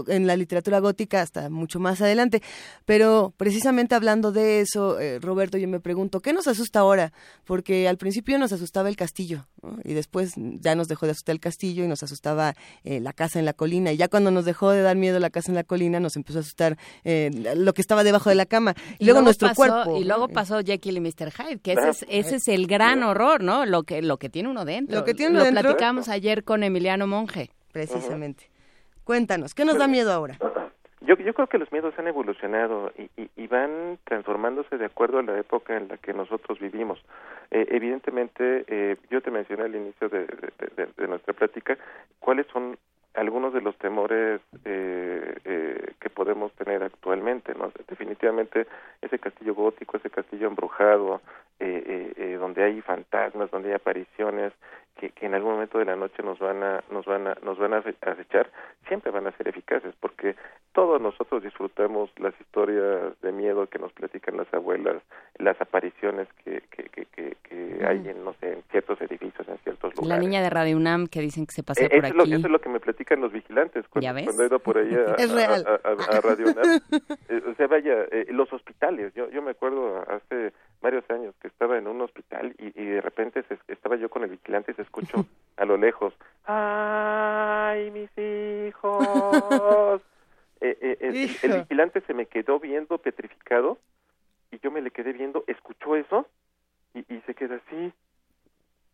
[0.07, 2.41] en la literatura gótica hasta mucho más adelante.
[2.85, 7.13] Pero precisamente hablando de eso, eh, Roberto, yo me pregunto, ¿qué nos asusta ahora?
[7.45, 9.45] Porque al principio nos asustaba el castillo castillo.
[9.83, 13.37] Y después ya nos dejó de asustar el castillo y nos asustaba eh, la casa
[13.37, 13.91] en la colina.
[13.91, 16.39] Y ya cuando nos dejó de dar miedo la casa en la colina, nos empezó
[16.39, 18.73] a asustar eh, lo que estaba debajo de la cama.
[18.97, 19.97] Y, luego, nuestro cuerpo.
[19.97, 21.31] Y luego pasó Jekyll y Mr.
[21.31, 23.65] Hyde, que ese es, ese es el gran horror, ¿no?
[23.65, 24.99] Lo que, lo que tiene uno dentro.
[24.99, 27.51] Lo que tiene uno lo platicamos ayer con Emiliano Monge.
[27.71, 28.49] Precisamente.
[29.03, 30.37] Cuéntanos, ¿qué nos da miedo ahora?
[31.01, 35.23] Yo, yo creo que los miedos han evolucionado y, y, van transformándose de acuerdo a
[35.23, 37.03] la época en la que nosotros vivimos.
[37.49, 40.27] Eh, evidentemente, eh, yo te mencioné al inicio de,
[40.97, 41.77] de, nuestra plática
[42.19, 42.77] cuáles son
[43.13, 47.71] algunos de los temores eh, eh, que podemos tener actualmente, ¿no?
[47.87, 48.67] Definitivamente
[49.01, 51.21] ese castillo gótico, ese castillo embrujado,
[51.63, 54.51] eh, eh, eh, donde hay fantasmas, donde hay apariciones
[54.95, 57.59] que, que, en algún momento de la noche nos van a nos van a nos
[57.59, 58.49] van a acechar,
[58.87, 60.35] siempre van a ser eficaces porque
[60.73, 65.03] todos nosotros disfrutamos las historias de miedo que nos platican las abuelas,
[65.37, 67.05] las apariciones que que, que,
[67.43, 70.09] que, hay en no sé en ciertos edificios, en ciertos lugares.
[70.09, 72.17] La niña de Radio UNAM que dicen que se pasea por aquí.
[72.17, 74.93] Lo, eso es lo que me platican los vigilantes cuando, cuando he ido por ahí
[74.93, 76.81] a, a, Radio UNAM.
[77.49, 79.13] o sea, vaya, los hospitales.
[79.15, 83.01] Yo yo me acuerdo hace varios años que estaba en un hospital y, y de
[83.01, 85.25] repente se, estaba yo con el vigilante y se escuchó
[85.57, 86.13] a lo lejos,
[86.45, 90.01] ¡ay, mis hijos!
[90.61, 93.77] eh, eh, el, el, vigilante se me quedó viendo petrificado
[94.51, 96.27] y yo me le quedé viendo, escuchó eso
[96.93, 97.93] y, y se queda así.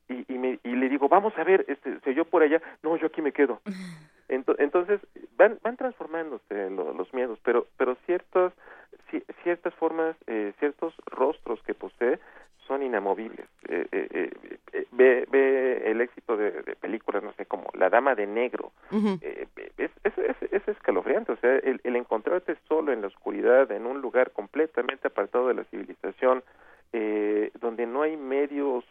[0.10, 2.96] Y, y, me, y le digo, vamos a ver, este, se oyó por allá, no,
[2.98, 3.62] yo aquí me quedo.
[4.30, 5.00] Entonces,
[5.38, 8.54] van, van transformándose los miedos, pero, pero ciertos
[9.44, 12.20] ciertas formas, eh, ciertos rostros que posee
[12.68, 13.48] son inamovibles.
[13.70, 14.08] Eh, eh,
[14.74, 18.72] eh ve, ve el éxito de, de, películas, no sé, como La Dama de Negro.
[19.22, 23.86] es, es, es, es, escalofriante, o sea, el, el, encontrarte solo en la oscuridad, en
[23.86, 26.44] un lugar completamente apartado de la civilización,
[27.60, 28.84] donde no hay medios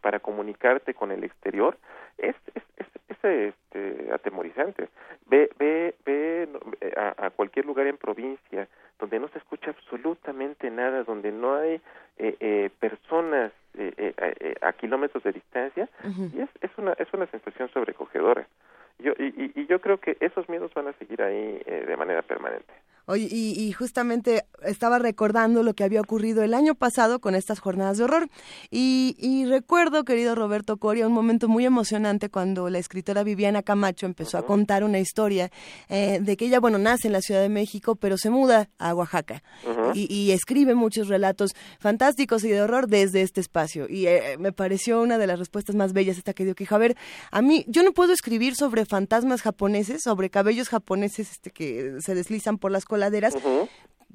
[0.00, 1.76] para comunicarte con el exterior,
[2.18, 4.88] es, es, es, este, atemorizante.
[5.26, 6.48] Ve, ve, ve
[6.96, 11.80] a, a cualquier lugar en provincia, donde no se escucha absolutamente nada, donde no hay
[12.18, 15.88] eh, eh, personas eh, eh, eh, a kilómetros de distancia,
[16.34, 18.46] y es, es, una, es una sensación sobrecogedora.
[18.98, 22.72] Yo, y, y, yo creo que esos miedos van a seguir ahí de manera permanente.
[23.06, 27.98] Oye, y, justamente estaba recordando lo que había ocurrido el año pasado con estas jornadas
[27.98, 28.28] de horror.
[28.70, 34.38] Y, recuerdo, querido Roberto Coria, un momento muy emocionante cuando la escritora Viviana Camacho empezó
[34.38, 35.50] a contar una historia
[35.88, 38.94] eh, de que ella, bueno, nace en la Ciudad de México, pero se muda a
[38.94, 39.42] Oaxaca.
[39.94, 43.88] y, escribe muchos relatos fantásticos y de horror desde este espacio.
[43.88, 46.74] Y eh, me pareció una de las respuestas más bellas esta que dio que dijo,
[46.74, 46.96] a ver,
[47.30, 52.14] a mí, yo no puedo escribir sobre fantasmas japoneses, sobre cabellos japoneses este, que se
[52.14, 53.34] deslizan por las coladeras,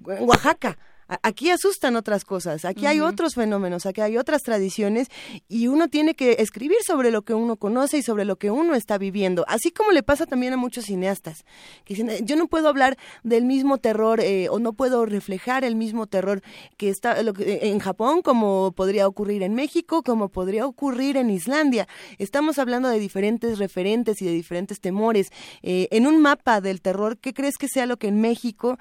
[0.03, 0.77] Oaxaca.
[1.07, 5.07] Aquí asustan otras cosas, aquí hay otros fenómenos, aquí hay otras tradiciones
[5.47, 8.73] y uno tiene que escribir sobre lo que uno conoce y sobre lo que uno
[8.73, 11.45] está viviendo, así como le pasa también a muchos cineastas,
[11.83, 15.63] que dicen, eh, yo no puedo hablar del mismo terror eh, o no puedo reflejar
[15.63, 16.41] el mismo terror
[16.75, 21.87] que está eh, en Japón como podría ocurrir en México, como podría ocurrir en Islandia.
[22.17, 25.29] Estamos hablando de diferentes referentes y de diferentes temores.
[25.61, 28.79] en un mapa del terror, ¿qué crees que sea lo que en México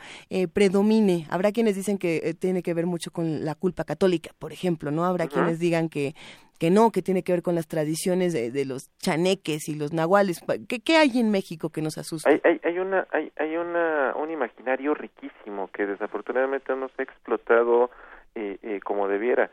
[0.53, 1.27] predomine?
[1.29, 4.91] Habrá quienes dicen que eh, tiene que ver mucho con la culpa católica, por ejemplo,
[4.91, 5.05] ¿no?
[5.05, 6.15] Habrá quienes digan que,
[6.59, 10.41] que no, que tiene que ver con las tradiciones de, los chaneques y los nahuales.
[10.69, 12.31] ¿Qué, ¿Qué, hay en México que nos asusta?
[12.31, 17.05] Hay, hay, hay, una, hay, hay una, un imaginario riquísimo que desafortunadamente no se ha
[17.05, 17.91] explotado
[18.35, 19.51] eh, eh, como debiera.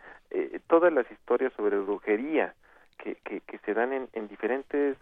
[0.67, 2.53] todas las historias sobre brujería
[2.97, 4.97] que, que, que se dan en, en diferentes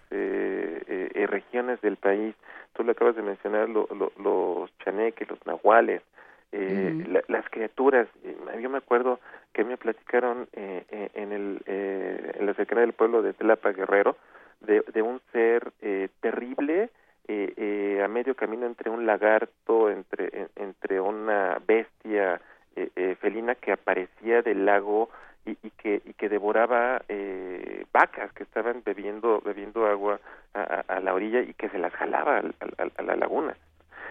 [1.30, 2.34] regiones del país,
[2.74, 6.02] tú lo acabas de mencionar, los chaneques, los nahuales,
[6.52, 8.08] eh, las criaturas.
[8.24, 9.20] Eh, yo me acuerdo
[9.54, 13.72] que me platicaron eh, eh en, el, eh, en la cercanía del pueblo de Tlapa
[13.72, 14.18] Guerrero
[14.62, 16.90] de, de un ser eh, terrible
[18.02, 22.42] a medio camino entre un lagarto, entre, entre una bestia
[23.20, 25.10] felina que aparecía del lago
[25.46, 27.04] y, y, que y que devoraba
[27.92, 30.20] vacas que estaban bebiendo bebiendo agua
[30.56, 33.56] a, a, la orilla y que se las jalaba a la laguna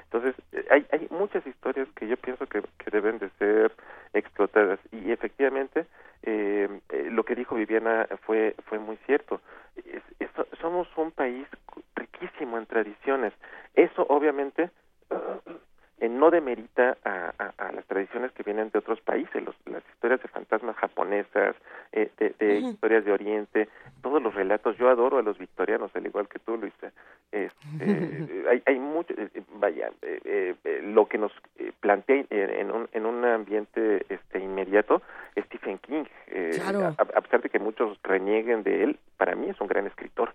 [0.04, 3.72] entonces, eh, hay, hay muchas historias que yo pienso que, que deben de ser
[4.12, 5.86] explotadas y efectivamente
[6.22, 9.40] eh, eh lo que dijo Viviana fue fue muy cierto.
[10.60, 11.46] somos un país
[11.94, 13.32] riquísimo en tradiciones.
[13.74, 14.70] Eso obviamente
[16.00, 20.22] eh, no demerita a, a, las tradiciones que vienen de otros países, los, las historias
[20.22, 21.56] de fantasmas japonesas,
[21.92, 23.68] eh, de, historias de Oriente,
[24.00, 24.76] todos los relatos.
[24.78, 26.92] Yo adoro a los victorianos, al igual que tú, Luisa.
[27.32, 29.90] Este, hay, hay mucho, eh, vaya,
[30.82, 31.32] lo que nos
[31.80, 35.02] plantea en un, en un ambiente este inmediato,
[35.36, 36.04] Stephen King,
[36.64, 40.32] a, a pesar de que muchos renieguen de él, para mí es un gran escritor.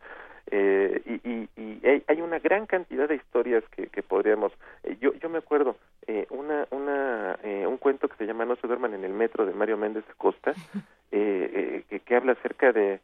[0.56, 4.52] Eh, y, y, hay una gran cantidad de historias que, que podríamos
[4.84, 8.56] eh, yo yo me acuerdo eh, una una eh, un cuento que se llama no
[8.58, 10.54] se duerman en el metro de Mario Méndez Costa
[11.10, 13.00] que, que habla acerca de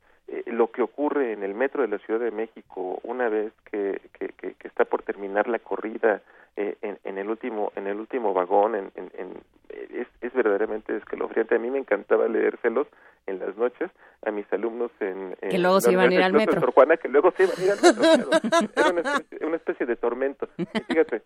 [0.46, 4.30] lo que ocurre en el metro de la Ciudad de México una vez que, que,
[4.30, 6.22] que está por terminar la corrida
[6.56, 9.32] en, en, el último en el último vagón en, en,
[9.70, 11.56] es, es verdaderamente escalofriante.
[11.56, 12.88] A mí me encantaba leérselos
[13.30, 13.92] en las noches
[14.26, 16.72] a mis alumnos en, que luego se iban a ir al metro.
[16.72, 18.30] Juana, que luego se iban a ir al metro
[18.76, 20.48] era una especie, una especie, de tormento.
[20.88, 21.22] Fíjate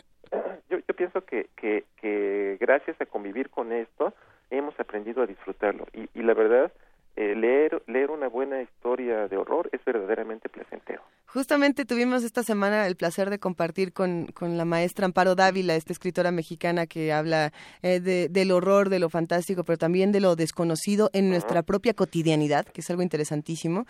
[0.70, 4.14] yo, yo pienso que, que que gracias a convivir con esto
[4.49, 5.88] hemos aprendido a disfrutarlo.
[5.93, 6.72] Y, y la verdad
[7.16, 11.01] eh, leer leer una buena historia de horror es verdaderamente placentero
[11.34, 15.91] Justamente tuvimos esta semana el placer de compartir con, con la maestra Amparo Dávila, esta
[15.91, 17.51] escritora mexicana que habla
[17.82, 21.95] eh, de, del horror, de lo fantástico, pero también de lo desconocido en nuestra propia
[21.95, 23.88] cotidianidad, que es algo interesantísimo.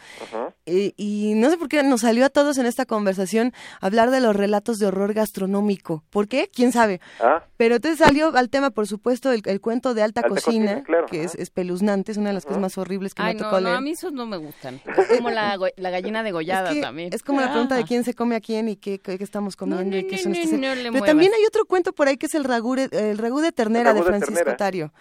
[0.65, 3.51] Eh, y no sé por qué nos salió a todos en esta conversación
[3.81, 6.01] hablar de los relatos de horror gastronómico.
[6.11, 6.49] ¿Por qué?
[6.49, 7.01] ¿Quién sabe?
[7.19, 7.43] Ah.
[7.57, 12.13] Pero entonces salió al tema, por supuesto, el, cuento de alta, cocina, que es espeluznante,
[12.13, 13.71] es una de las cosas más horribles que me tocó no, leer.
[13.73, 14.81] No, a mí esos no me gustan.
[15.03, 17.11] Es como la, la gallina degollada también.
[17.25, 20.07] como la pregunta de quién se come a quién y qué, qué estamos comiendo y
[20.07, 23.41] qué son Pero también hay otro cuento por ahí que es el ragú, el ragú
[23.41, 24.93] de ternera de Francisco Tario,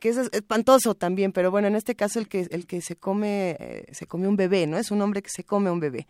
[0.00, 3.56] que es espantoso también, pero bueno, en este caso el que el que se come
[3.58, 4.78] eh, se come un bebé, ¿no?
[4.78, 6.06] Es un hombre que se come un bebé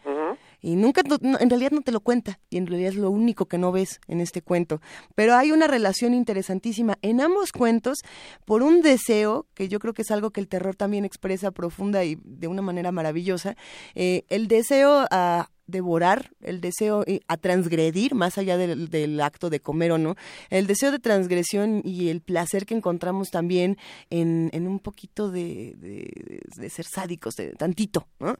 [0.64, 3.58] y nunca, en realidad no te lo cuenta, y en realidad es lo único que
[3.58, 4.80] no ves en este cuento.
[5.14, 7.98] Pero hay una relación interesantísima en ambos cuentos
[8.46, 12.02] por un deseo, que yo creo que es algo que el terror también expresa profunda
[12.04, 13.56] y de una manera maravillosa,
[13.94, 19.92] eh, el deseo a devorar, el deseo a transgredir, más allá del, acto de comer
[19.92, 20.16] o no,
[20.50, 23.78] el deseo de transgresión y el placer que encontramos también
[24.10, 28.36] en, en un poquito de, de, ser sádicos, de tantito, ¿no?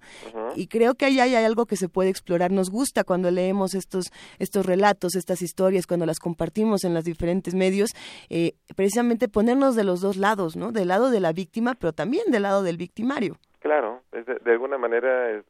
[0.57, 2.51] Y creo que ahí hay, algo que se puede explorar.
[2.51, 7.55] Nos gusta cuando leemos estos, estos relatos, estas historias, cuando las compartimos en los diferentes
[7.55, 7.91] medios,
[8.29, 10.73] eh, precisamente ponernos de los dos lados, ¿no?
[10.73, 13.39] Del lado de la víctima, pero también del lado del victimario.
[13.65, 15.43] Claro, de, alguna manera,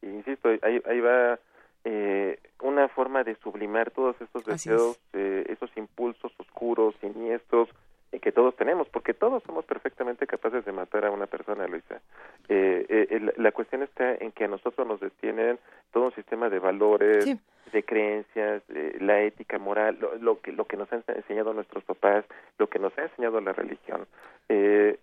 [0.00, 1.36] insisto, ahí, ahí va
[1.84, 7.68] eh, una forma de sublimar todos estos deseos, eh, esos impulsos oscuros, siniestros,
[8.12, 12.00] eh, que todos tenemos, porque todos somos perfectamente capaces de matar a una persona, Luisa.
[12.48, 15.58] Eh, la cuestión está en que a nosotros nos detienen
[15.90, 17.26] todo un sistema de valores,
[17.72, 18.62] de creencias,
[19.00, 22.24] la ética moral, lo, lo, que lo que nos han enseñado nuestros papás,
[22.58, 24.06] lo que nos ha enseñado la religión.
[24.48, 25.00] Eh,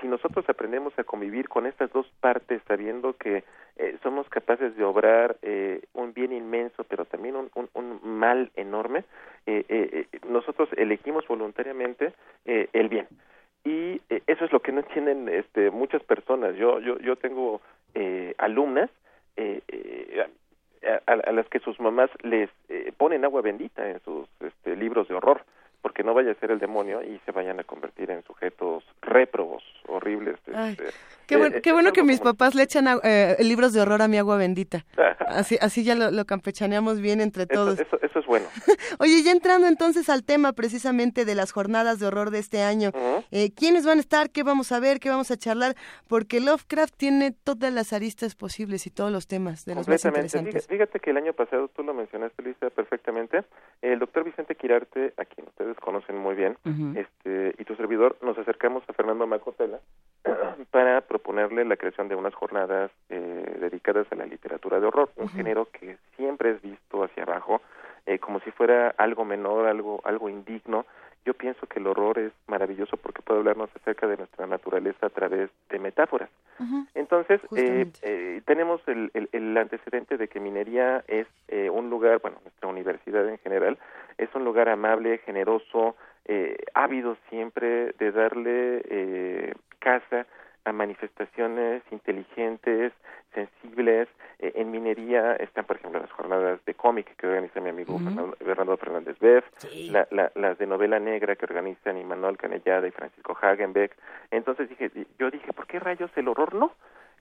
[0.00, 3.44] si nosotros aprendemos a convivir con estas dos partes sabiendo que
[3.76, 9.04] eh, somos capaces de obrar eh, un bien inmenso pero también un, mal enorme
[9.46, 12.12] eh, nosotros elegimos voluntariamente
[12.44, 13.06] el bien.
[13.64, 16.56] Y eso es lo que no entienden este muchas personas.
[16.56, 17.60] Yo yo yo tengo
[18.38, 18.90] alumnas
[21.06, 22.50] a, a, las que sus mamás les
[22.96, 25.42] ponen agua bendita en sus este, libros de horror
[25.86, 29.62] porque no vaya a ser el demonio y se vayan a convertir en sujetos réprobos,
[29.86, 30.34] horribles.
[30.44, 30.92] Este,
[31.28, 34.18] qué, bueno, qué bueno que mis papás le echan eh, libros de horror a mi
[34.18, 34.84] agua bendita.
[35.28, 37.78] así, así ya lo, campechaneamos bien entre todos.
[37.78, 38.46] Eso, eso, es bueno.
[38.98, 42.90] Oye, ya entrando entonces al tema precisamente de las jornadas de horror de este año,
[43.30, 44.30] eh, ¿quiénes van a estar?
[44.30, 44.98] ¿Qué vamos a ver?
[44.98, 45.76] ¿Qué vamos a charlar?
[46.08, 50.66] Porque Lovecraft tiene todas las aristas posibles y todos los temas de los más interesantes.
[50.66, 53.44] Fíjate que el año pasado tú lo mencionaste, Luisa, perfectamente.
[53.82, 56.56] El doctor Vicente Quirarte, a quien ustedes conocen muy bien,
[56.96, 59.80] este, y tu servidor, nos acercamos a Fernando Macotela
[60.70, 65.28] para proponerle la creación de unas jornadas eh, dedicadas a la literatura de horror, un
[65.28, 67.60] género que siempre es visto hacia abajo,
[68.06, 70.86] eh, como si fuera algo menor, algo, algo indigno.
[71.26, 75.10] Yo pienso que el horror es maravilloso porque puede hablarnos acerca de nuestra naturaleza a
[75.10, 76.30] través de metáforas.
[76.94, 82.20] Entonces, eh, eh, tenemos el, el, el, antecedente de que minería es eh, un lugar,
[82.20, 83.76] bueno, nuestra universidad en general,
[84.18, 85.96] es un lugar amable, generoso,
[86.26, 90.26] eh, ávido siempre de darle eh, casa
[90.66, 92.92] a manifestaciones inteligentes,
[93.32, 94.08] sensibles.
[94.40, 97.98] Eh, en minería están, por ejemplo, las jornadas de cómic que organiza mi amigo
[98.38, 99.44] Fernando, Fernández Beff,
[100.10, 103.96] las de novela negra que organizan Immanuel Canellada y Francisco Hagenbeck.
[104.30, 106.72] Entonces dije, yo dije, ¿por qué rayos el horror no?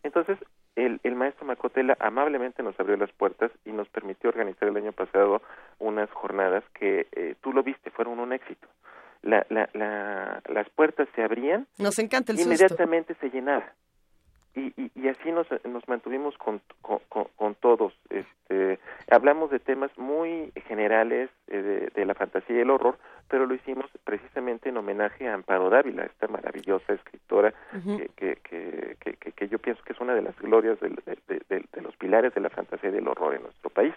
[0.02, 0.38] Entonces
[0.76, 4.92] el, el maestro Macotela amablemente nos abrió las puertas y nos permitió organizar el año
[4.92, 5.42] pasado
[5.80, 8.68] unas jornadas que eh, tú lo viste, fueron un éxito.
[9.26, 12.54] La, la, la, las puertas se abrían, Nos encanta el susto.
[12.54, 13.66] inmediatamente se llenaba.
[14.54, 17.92] Y, y, y así nos, nos mantuvimos con, con, con- con todos.
[18.10, 18.80] Este,
[19.12, 22.98] hablamos de temas muy generales eh, de, de la fantasía y el horror,
[23.28, 27.98] pero lo hicimos precisamente en homenaje a Amparo Dávila, esta maravillosa escritora Ujú.
[27.98, 31.42] que, que, que, que- que- que yo pienso que es una de las glorias de-
[31.50, 33.94] de los pilares de la fantasía y del horror en nuestro país.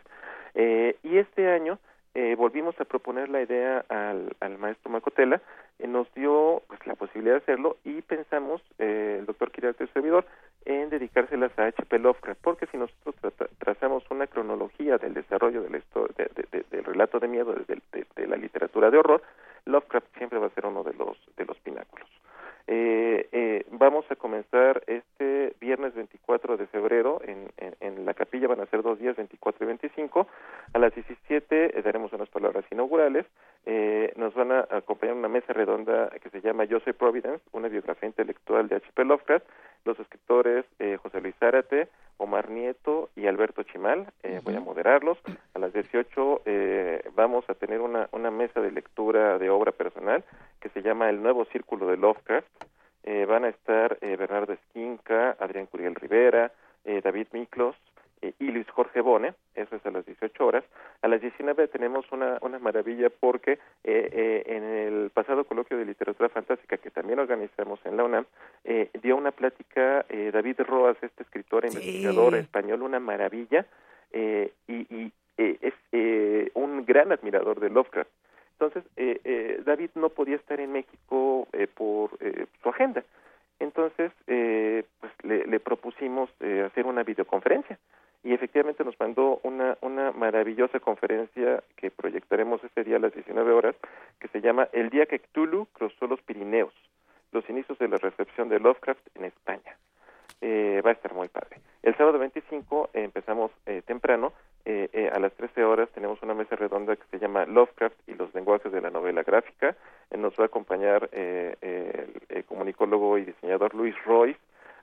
[0.55, 1.79] Eh, y este año
[2.15, 5.41] eh, volvimos a proponer la idea al, al maestro Macotela,
[5.79, 9.93] eh, nos dio pues, la posibilidad de hacerlo y pensamos, eh, el doctor Quirarte el
[9.93, 10.27] servidor,
[10.65, 11.99] en dedicárselas a H.P.
[11.99, 13.15] Lovecraft, porque si nosotros
[13.59, 17.55] trazamos una cronología del desarrollo de la histo- de- de- de- del relato de miedo
[17.55, 19.23] de la literatura de horror,
[19.65, 22.09] Lovecraft siempre va a ser uno de los de los pináculos.
[22.71, 27.49] Eh, eh, vamos a comenzar este viernes 24 de febrero en,
[27.81, 30.29] en, la capilla, van a ser dos días, 24 y 25.
[30.75, 33.25] A las 17 eh, daremos unas palabras inaugurales.
[33.65, 37.69] Eh, nos van a acompañar una mesa redonda que se llama Yo soy Providence, una
[37.69, 39.03] biografía intelectual de H.P.
[39.03, 39.47] Lovecraft.
[39.85, 44.07] Los escritores eh, José Luis Zárate, Omar Nieto y Alberto Chimal.
[44.23, 45.19] Eh, Voy a moderarlos.
[45.55, 50.25] A las 18 eh, vamos a tener una, una mesa de lectura de obra personal
[50.61, 52.49] que se llama El Nuevo Círculo de Lovecraft.
[53.05, 56.53] Eh, van a estar eh, Bernardo Esquinca, Adrián Curiel Rivera,
[56.85, 57.77] eh, David Miklos
[58.23, 60.65] eh, y Luis Jorge Bone, eso es a las 18 horas.
[61.03, 65.85] A las 19 tenemos una, una maravilla porque eh, eh, en el pasado coloquio de
[65.85, 68.27] literatura fantástica que también organizamos en la UNAM,
[68.65, 71.79] eh, dio una plática eh, David Roas, este escritor e Sí.
[71.79, 73.67] investigador español, una maravilla,
[74.13, 78.11] eh, y, y, eh, es eh, un gran admirador de Lovecraft.
[78.53, 83.05] Entonces, eh, eh, David no podía estar en México eh, por eh, su agenda.
[83.61, 87.79] Entonces, eh, pues le, le propusimos eh, hacer una videoconferencia
[88.25, 93.53] y efectivamente nos mandó una, una maravillosa conferencia que proyectaremos este día a las 19
[93.53, 93.77] horas,
[94.19, 96.75] que se llama El día que Cthulhu cruzó los Pirineos,
[97.33, 99.77] los inicios de la recepción de Lovecraft en España.
[100.41, 101.61] Eh, va a estar muy padre.
[101.83, 104.33] El sábado 25 eh, empezamos eh, temprano,
[104.71, 108.13] eh, eh, a las 13 horas tenemos una mesa redonda que se llama Lovecraft y
[108.13, 109.75] los lenguajes de la novela gráfica.
[110.11, 111.57] Eh, nos va a acompañar el,
[112.29, 114.39] el comunicólogo y diseñador Luis Royce,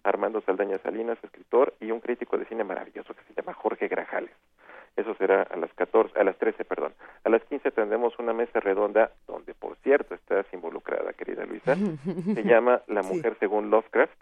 [0.06, 4.32] Armando Saldaña Salinas, escritor, y un crítico de cine maravilloso que se llama Jorge Grajales.
[4.96, 6.94] Eso será a las 14, a las 13, perdón.
[7.26, 11.76] A las 15 tendremos una mesa redonda donde, por cierto, estás involucrada, querida Luisa.
[12.34, 13.10] Se llama La Sí.
[13.14, 14.14] mujer según Lovecraft.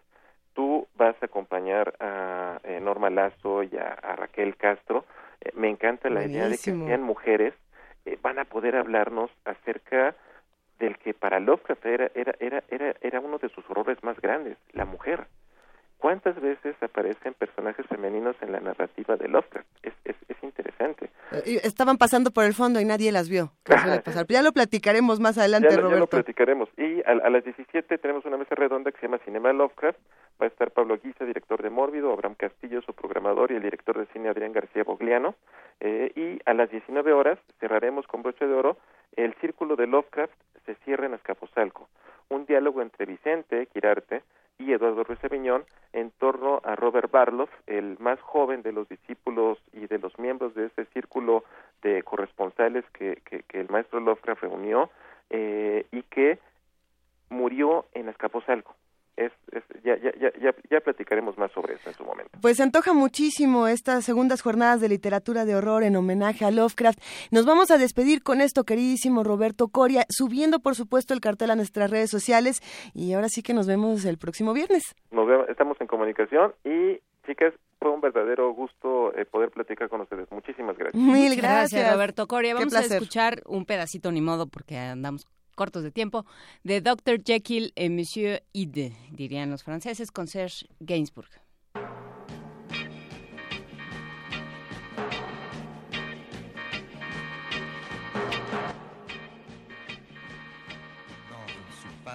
[0.56, 5.06] Tú vas a acompañar a eh, Norma Lazo y a, a Raquel Castro.
[5.42, 7.54] Eh, me encanta la idea de que sean mujeres.
[8.06, 10.16] eh, van a poder hablarnos acerca
[10.80, 14.58] del que para Lovecraft era, era, era, era, era uno de sus horrores más grandes,
[14.74, 15.28] la mujer.
[16.04, 19.66] ¿Cuántas veces aparecen personajes femeninos en la narrativa de Lovecraft?
[19.84, 21.10] Es, es, es interesante.
[21.32, 23.54] Eh, Estaban pasando por el fondo y nadie las vio.
[23.64, 24.28] pasar.
[24.28, 26.18] Ya lo platicaremos más adelante, ya, lo- ya lo Roberto.
[26.18, 26.68] platicaremos.
[26.76, 29.98] Y a, a las 17 tenemos una mesa redonda que se llama Cinema Lovecraft.
[30.42, 33.98] Va a estar Pablo Guisa, director de Mórbido, Abraham Castillo, su programador, y el director
[33.98, 35.36] de cine Adrián García Bogliano.
[35.80, 38.78] Eh, y a las 19 horas cerraremos con broche de oro
[39.16, 40.34] El Círculo de Lovecraft
[40.66, 41.88] se cierra en Azcapotzalco.
[42.28, 44.22] Un diálogo entre Vicente Quirarte
[44.58, 45.20] y Eduardo Ruiz
[45.94, 50.54] en torno a Robert Barloff, el más joven de los discípulos y de los miembros
[50.56, 51.44] de este círculo
[51.82, 54.90] de corresponsales que, que, que el maestro Lovecraft reunió
[55.30, 56.40] eh, y que
[57.30, 58.76] murió en Azcapotzalco.
[59.16, 62.32] Es, es, ya, ya, ya, ya, ya platicaremos más sobre eso en su momento.
[62.42, 67.00] Pues se antoja muchísimo estas segundas jornadas de literatura de horror en homenaje a Lovecraft.
[67.32, 71.56] Nos vamos a despedir con esto, queridísimo Roberto Coria, subiendo por supuesto el cartel a
[71.56, 72.62] nuestras redes sociales
[72.94, 74.96] y ahora sí que nos vemos el próximo viernes.
[75.12, 80.02] Nos vemos, estamos en comunicación y chicas, fue un verdadero gusto eh, poder platicar con
[80.02, 80.32] ustedes.
[80.32, 81.02] Muchísimas gracias.
[81.02, 81.94] Mil Muchas gracias.
[81.94, 82.54] Roberto Coria.
[82.54, 86.26] Qué Vamos a escuchar un pedacito, ni modo, porque andamos cortos de tiempo,
[86.64, 87.24] de Dr.
[87.24, 91.30] Jekyll et Monsieur Hyde, dirían los franceses, con Serge Gainsbourg.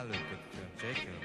[0.07, 1.18] Docteur Jekyll.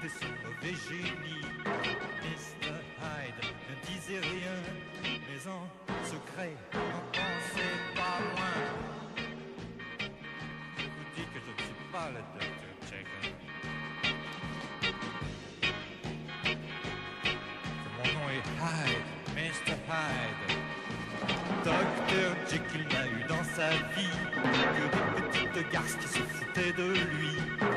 [0.00, 1.44] Était son mauvais génie.
[2.22, 2.74] Mr.
[3.00, 4.56] Hyde ne disait rien,
[5.02, 5.64] mais en
[6.04, 8.56] secret, n'en pensait pas loin.
[10.78, 13.34] Je vous dis que je ne suis pas le docteur Jekyll.
[17.96, 19.76] Mon nom est Hyde, Mr.
[19.88, 20.50] Hyde.
[21.64, 22.32] Docteur
[23.06, 24.40] eu dans sa vie que
[25.16, 27.69] des petites garces qui se foutaient de lui.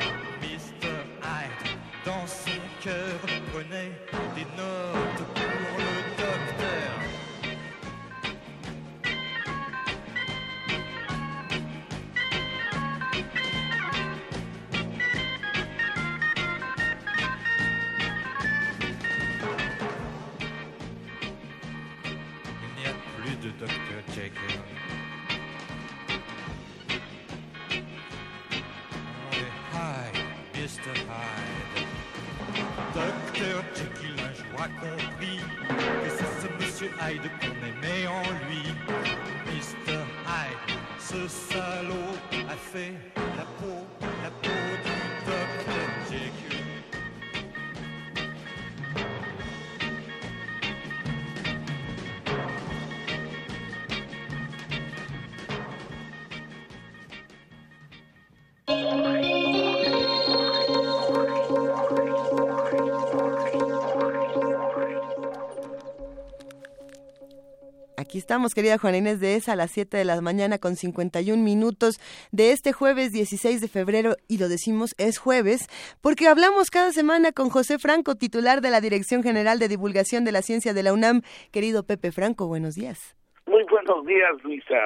[68.14, 71.42] Aquí estamos, querida Juana Inés de ESA, a las 7 de la mañana con 51
[71.42, 71.98] minutos
[72.30, 75.66] de este jueves 16 de febrero, y lo decimos es jueves,
[76.00, 80.30] porque hablamos cada semana con José Franco, titular de la Dirección General de Divulgación de
[80.30, 81.22] la Ciencia de la UNAM.
[81.50, 83.16] Querido Pepe Franco, buenos días.
[83.46, 84.76] Muy buenos días, Luisa.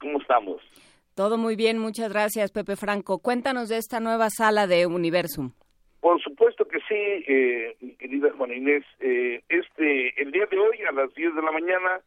[0.00, 0.62] ¿Cómo estamos?
[1.14, 3.18] Todo muy bien, muchas gracias, Pepe Franco.
[3.18, 5.52] Cuéntanos de esta nueva sala de Universum.
[6.00, 6.94] Por supuesto que sí,
[7.28, 8.84] eh, mi querida Juana Inés.
[8.98, 12.00] Eh, este, el día de hoy a las 10 de la mañana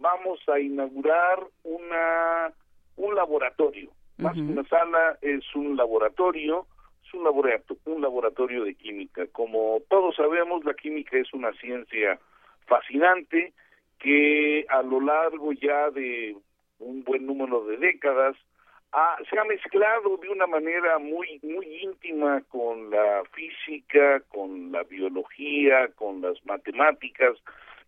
[0.00, 2.52] vamos a inaugurar una
[2.96, 3.90] un laboratorio.
[4.18, 6.66] Más que una sala, es un laboratorio,
[7.06, 9.26] es un laboratorio, un laboratorio de química.
[9.32, 12.18] Como todos sabemos, la química es una ciencia
[12.66, 13.52] fascinante
[13.98, 16.36] que a lo largo ya de
[16.78, 18.36] un buen número de décadas
[18.92, 24.82] ha- se ha mezclado de una manera muy muy íntima con la física, con la
[24.82, 27.36] biología, con las matemáticas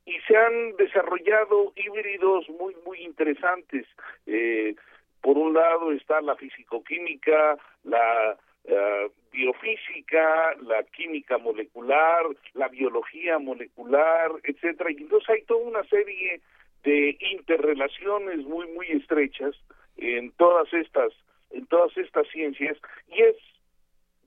[0.05, 3.87] y se han desarrollado híbridos muy muy interesantes.
[4.27, 4.75] Eh,
[5.21, 14.33] por un lado está la fisicoquímica, la eh, biofísica, la química molecular, la biología molecular,
[14.43, 14.91] etcétera.
[14.91, 16.41] Y entonces hay toda una serie
[16.83, 19.55] de interrelaciones muy muy estrechas
[19.97, 21.13] en todas estas
[21.51, 22.77] en todas estas ciencias
[23.09, 23.37] y es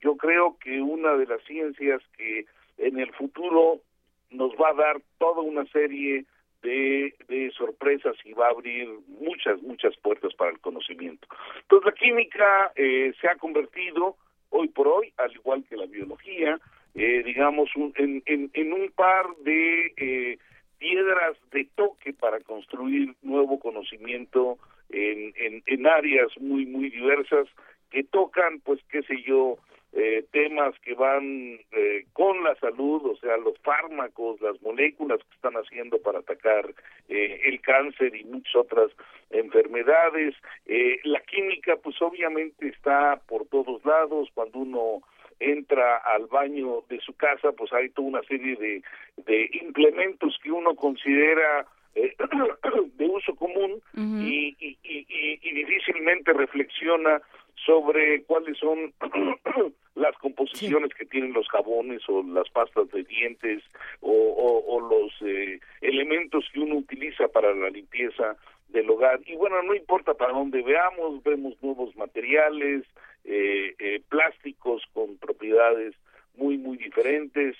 [0.02, 2.46] yo creo que una de las ciencias que
[2.78, 3.82] en el futuro
[4.30, 6.26] nos va a dar toda una serie
[6.62, 8.88] de, de sorpresas y va a abrir
[9.20, 11.28] muchas, muchas puertas para el conocimiento.
[11.62, 14.16] Entonces la química eh, se ha convertido
[14.50, 16.60] hoy por hoy, al igual que la biología,
[16.96, 20.38] eh, digamos, un- en, en, en un par de eh,
[20.80, 24.58] piedras de toque para construir nuevo conocimiento
[24.90, 27.48] en, en, en áreas muy, muy diversas
[27.92, 29.58] que tocan, pues, qué sé yo,
[29.98, 35.36] eh, temas que van eh, con la salud, o sea, los fármacos, las moléculas que
[35.36, 36.66] están haciendo para atacar
[37.10, 38.92] eh, el cáncer y muchas otras
[39.30, 40.36] enfermedades.
[40.66, 44.30] Eh, la química, pues obviamente está por todos lados.
[44.34, 45.02] Cuando uno
[45.40, 48.82] entra al baño de su casa, pues hay toda una serie de,
[49.26, 51.66] de implementos que uno considera
[51.96, 52.16] eh,
[52.98, 53.82] de uso común
[54.22, 57.22] y, y, y, y- y difícilmente reflexiona
[57.66, 58.94] sobre cuáles son
[59.96, 63.64] las composiciones que tienen los jabones o las pastas de dientes
[64.02, 68.36] o, o- o los eh, elementos que uno utiliza para la limpieza
[68.70, 69.20] del hogar.
[69.26, 72.84] Y bueno, no importa para dónde veamos, vemos nuevos materiales,
[73.24, 75.96] eh, eh, plásticos con propiedades
[76.36, 77.56] muy muy diferentes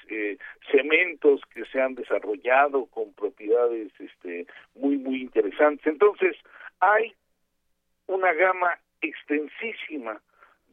[0.70, 6.36] cementos que se han desarrollado con propiedades este muy muy interesantes entonces
[6.82, 7.14] hay
[8.08, 10.22] una gama extensísima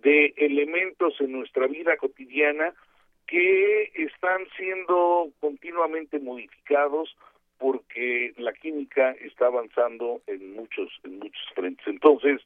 [0.03, 2.75] de elementos en nuestra vida cotidiana
[3.27, 7.17] que están siendo continuamente modificados
[7.59, 11.87] porque la química está avanzando en muchos en muchos frentes.
[11.87, 12.41] Entonces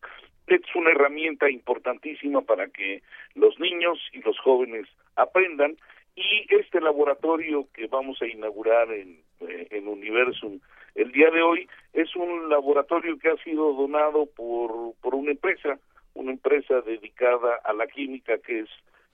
[0.47, 3.03] es una herramienta importantísima para que
[3.35, 5.77] los niños y los jóvenes aprendan
[6.15, 10.61] y este laboratorio que vamos a inaugurar en, eh, en Universum
[10.97, 15.79] el día de hoy es un laboratorio que ha sido donado por, por una empresa,
[16.15, 18.71] una empresa dedicada a la química que es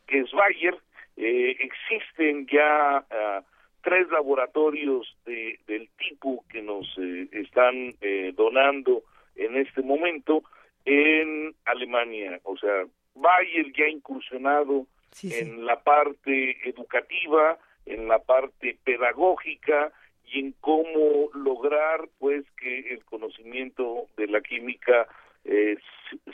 [0.06, 0.76] que es Bayer.
[1.16, 3.42] Eh, existen ya ah,
[3.82, 9.02] tres laboratorios de, del tipo que nos eh, están eh, donando
[9.36, 10.42] en este momento
[10.84, 12.40] en Alemania.
[12.44, 14.86] O sea, Bayer ya ha incursionado
[15.22, 19.92] en la parte educativa, en la parte pedagógica
[20.32, 25.06] y en cómo lograr pues que el conocimiento de la química
[25.44, 25.76] eh,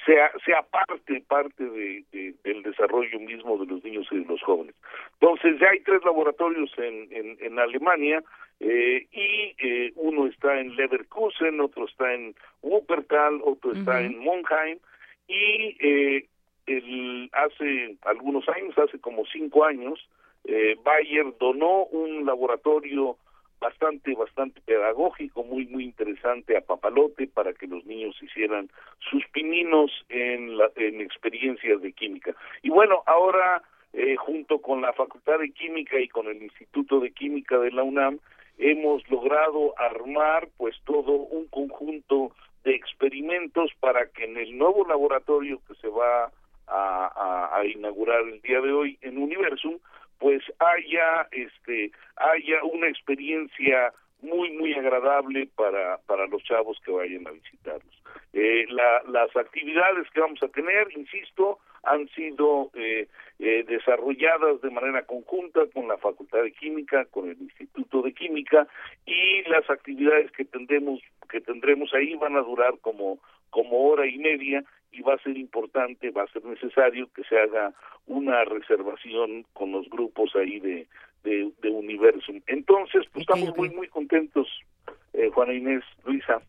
[0.04, 4.42] sea, sea parte, parte de, de- del desarrollo mismo de los niños y de los
[4.42, 4.74] jóvenes.
[5.20, 8.22] Entonces ya hay tres laboratorios en, en, en Alemania
[8.60, 14.78] eh, y eh, uno está en Leverkusen, otro está en Wuppertal, otro está en Monheim
[15.26, 16.26] y eh,
[16.66, 20.06] el, hace algunos años, hace como cinco años,
[20.44, 23.16] eh, Bayer donó un laboratorio
[23.60, 28.70] bastante, bastante pedagógico, muy, muy interesante a Papalote para que los niños hicieran
[29.10, 32.34] sus pininos en, la, en experiencias de química.
[32.62, 37.10] Y bueno, ahora eh, junto con la Facultad de Química y con el Instituto de
[37.12, 38.18] Química de la UNAM
[38.58, 42.32] hemos logrado armar pues todo un conjunto
[42.64, 48.20] de experimentos para que en el nuevo laboratorio que se va a, a- a inaugurar
[48.22, 49.78] el día de hoy en Universum
[50.18, 57.26] pues haya este haya una experiencia muy muy agradable para para los chavos que vayan
[57.26, 58.02] a visitarlos.
[58.32, 61.58] Eh, la- las actividades que vamos a tener insisto
[61.90, 63.08] han sido eh,
[63.38, 68.66] eh, desarrolladas de manera conjunta con la Facultad de Química, con el Instituto de Química
[69.06, 73.18] y las actividades que tendremos que tendremos ahí van a durar como
[73.50, 77.38] como hora y media y va a ser importante, va a ser necesario que se
[77.38, 77.72] haga
[78.06, 80.86] una reservación con los grupos ahí de
[81.24, 82.40] de, de Universum.
[82.46, 84.48] Entonces, pues estamos muy muy contentos,
[85.12, 86.40] eh, Juana Inés, Luisa.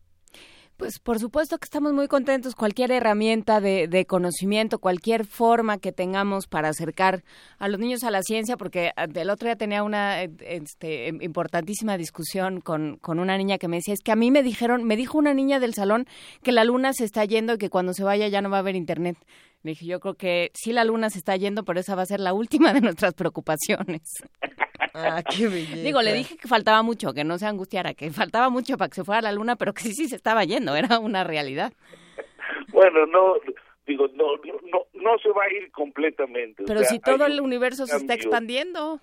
[0.80, 2.56] Pues por supuesto que estamos muy contentos.
[2.56, 7.26] Cualquier herramienta de, de conocimiento, cualquier forma que tengamos para acercar
[7.58, 11.10] a los niños a la ciencia, porque ah, el otro día tenía una eh, este,
[11.20, 14.86] importantísima discusión con, con una niña que me decía, es que a mí me dijeron,
[14.86, 16.08] me dijo una niña del salón
[16.44, 18.62] que la luna se está yendo y que cuando se vaya ya no va a
[18.62, 19.18] haber internet.
[19.64, 22.06] Le dije, yo creo que sí la luna se está yendo, pero esa va a
[22.06, 24.14] ser la última de nuestras preocupaciones.
[24.94, 25.84] Ah, qué belleza.
[25.84, 28.96] Digo, le dije que faltaba mucho, que no se angustiara, que faltaba mucho para que
[28.96, 31.72] se fuera la luna, pero que sí, sí se estaba yendo, era una realidad.
[32.70, 33.36] Bueno, no
[33.86, 34.36] digo no
[34.72, 36.64] no no se va a ir completamente.
[36.64, 39.00] o Pero sea, si todo el un universo se está expandiendo.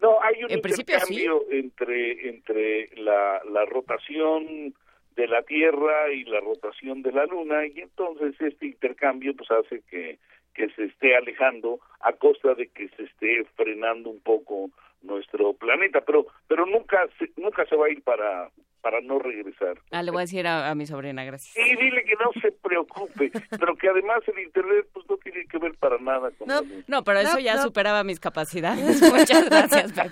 [0.00, 4.74] No, hay un En principio, intercambio entre entre la, la rotación
[5.18, 9.82] de la Tierra y la rotación de la Luna y entonces este intercambio pues hace
[9.90, 10.18] que
[10.54, 14.70] que se esté alejando a costa de que se esté frenando un poco
[15.02, 18.48] nuestro planeta, pero pero nunca se, nunca se va a ir para
[18.80, 19.76] para no regresar.
[19.90, 21.54] Ah, le voy a decir a, a mi sobrina, gracias.
[21.56, 25.58] Y dile que no se preocupe, pero que además el internet pues no tiene que
[25.58, 26.84] ver para nada con luna.
[26.86, 27.62] No, pero eso No, ya no.
[27.62, 29.02] superaba mis capacidades.
[29.12, 30.10] Muchas gracias, Pepe.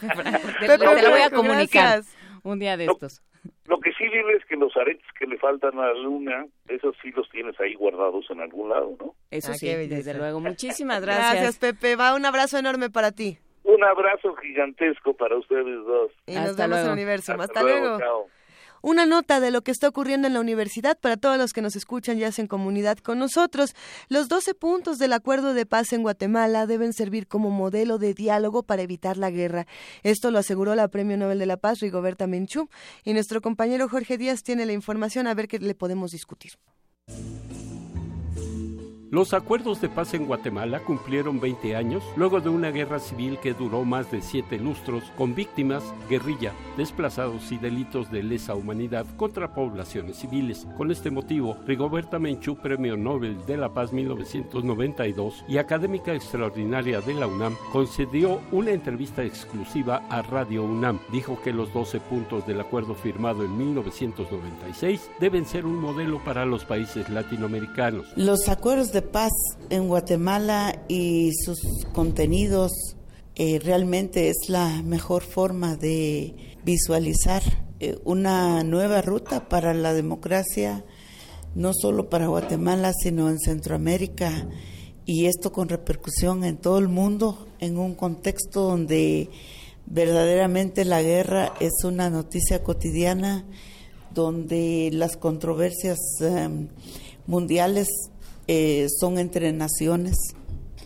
[0.61, 2.17] Te, Pepe te lo voy a comunicar gracias.
[2.43, 2.93] un día de No.
[2.93, 3.23] estos.
[3.67, 6.95] Lo que sí dile es que los aretes que le faltan a la luna, esos
[7.03, 9.15] sí los tienes ahí guardados en algún lado, ¿no?
[9.31, 9.95] Eso Ah, sí, belleza.
[9.97, 10.41] desde luego.
[10.41, 11.33] Muchísimas Gracias.
[11.33, 11.59] gracias.
[11.59, 11.97] Pepe.
[11.97, 13.39] Va un abrazo enorme para ti.
[13.65, 16.13] Un abrazo gigantesco para ustedes dos.
[16.27, 17.41] Y nos vemos en Universum.
[17.41, 17.81] Hasta, luego.
[17.81, 17.99] luego.
[17.99, 18.27] chao.
[18.83, 21.77] Una nota de lo que está ocurriendo en la universidad para todos los que nos
[21.77, 23.74] escuchan y hacen comunidad con nosotros.
[24.09, 28.62] Los 12 puntos del acuerdo de paz en Guatemala deben servir como modelo de diálogo
[28.62, 29.66] para evitar la guerra.
[30.03, 32.68] Esto lo aseguró la Premio Nobel de la Paz, Rigoberta Menchú.
[33.05, 36.53] Y nuestro compañero Jorge Díaz tiene la información a ver qué le podemos discutir.
[39.09, 43.55] Los acuerdos de paz en Guatemala cumplieron 20 años luego de una guerra civil que
[43.55, 49.55] duró más de siete lustros con víctimas, guerrilla, desplazados y delitos de lesa humanidad contra
[49.55, 50.67] poblaciones civiles.
[50.77, 57.15] Con este motivo, Rigoberta Menchú, Premio Nobel de la Paz 1992 y académica extraordinaria de
[57.15, 60.99] la UNAM, concedió una entrevista exclusiva a Radio UNAM.
[61.13, 66.45] Dijo que los 12 puntos del acuerdo firmado en 1996 deben ser un modelo para
[66.45, 68.13] los países latinoamericanos.
[68.17, 69.33] Los acuerdos de paz
[69.71, 72.73] en Guatemala y sus contenidos
[73.35, 76.35] eh, realmente es la mejor forma de
[76.65, 77.43] visualizar
[77.81, 80.85] eh, una nueva ruta para la democracia,
[81.55, 84.49] no solo para Guatemala, sino en Centroamérica,
[85.05, 89.29] y esto con repercusión en todo el mundo, en un contexto donde
[89.85, 93.45] verdaderamente la guerra es una noticia cotidiana,
[94.15, 96.49] donde las controversias eh,
[97.27, 97.89] mundiales
[98.49, 100.17] eh, son entre naciones,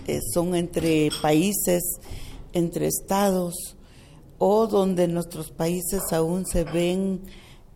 [0.07, 1.83] eh, son entre países,
[2.53, 3.77] entre estados,
[4.39, 7.21] o donde nuestros países aún se ven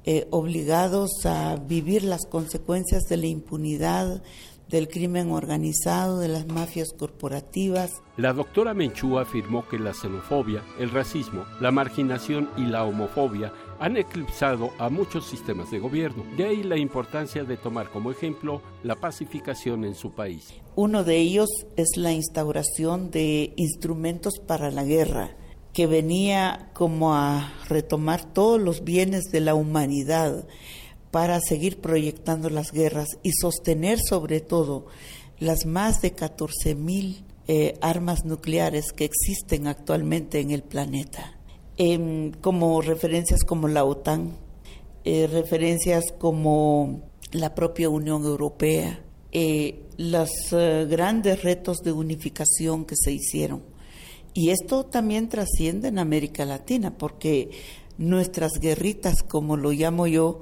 [0.04, 4.22] eh, obligados a vivir las consecuencias de la impunidad,
[4.68, 8.02] del crimen organizado, de las mafias corporativas.
[8.16, 13.96] La doctora Menchú afirmó que la xenofobia, el racismo, la marginación y la homofobia han
[13.96, 16.24] eclipsado a muchos sistemas de gobierno.
[16.36, 20.54] De ahí la importancia de tomar como ejemplo la pacificación en su país.
[20.76, 25.36] Uno de ellos es la instauración de instrumentos para la guerra,
[25.72, 30.46] que venía como a retomar todos los bienes de la humanidad
[31.10, 34.86] para seguir proyectando las guerras y sostener sobre todo
[35.38, 41.33] las más de 14 mil eh, armas nucleares que existen actualmente en el planeta.
[41.76, 44.36] Em, como referencias como la OTAN,
[45.04, 47.02] eh, referencias como
[47.32, 49.02] la propia Unión Europea,
[49.32, 50.30] eh, los
[50.88, 53.62] grandes retos de unificación que se hicieron.
[54.34, 57.50] Y esto también trasciende en América Latina, porque
[57.98, 60.40] nuestras guerritas, como lo llamo yo,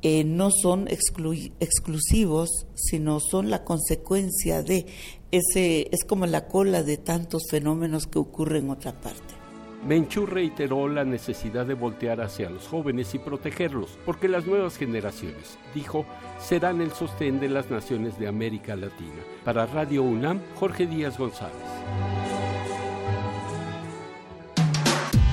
[0.00, 4.86] eh, no son exclusivos, sino son la consecuencia de
[5.30, 9.37] ese, es como la cola de tantos fenómenos que ocurren en otra parte.
[9.86, 15.56] Menchú reiteró la necesidad de voltear hacia los jóvenes y protegerlos, porque las nuevas generaciones,
[15.74, 16.04] dijo,
[16.40, 19.22] serán el sostén de las naciones de América Latina.
[19.44, 21.54] Para Radio UNAM, Jorge Díaz González.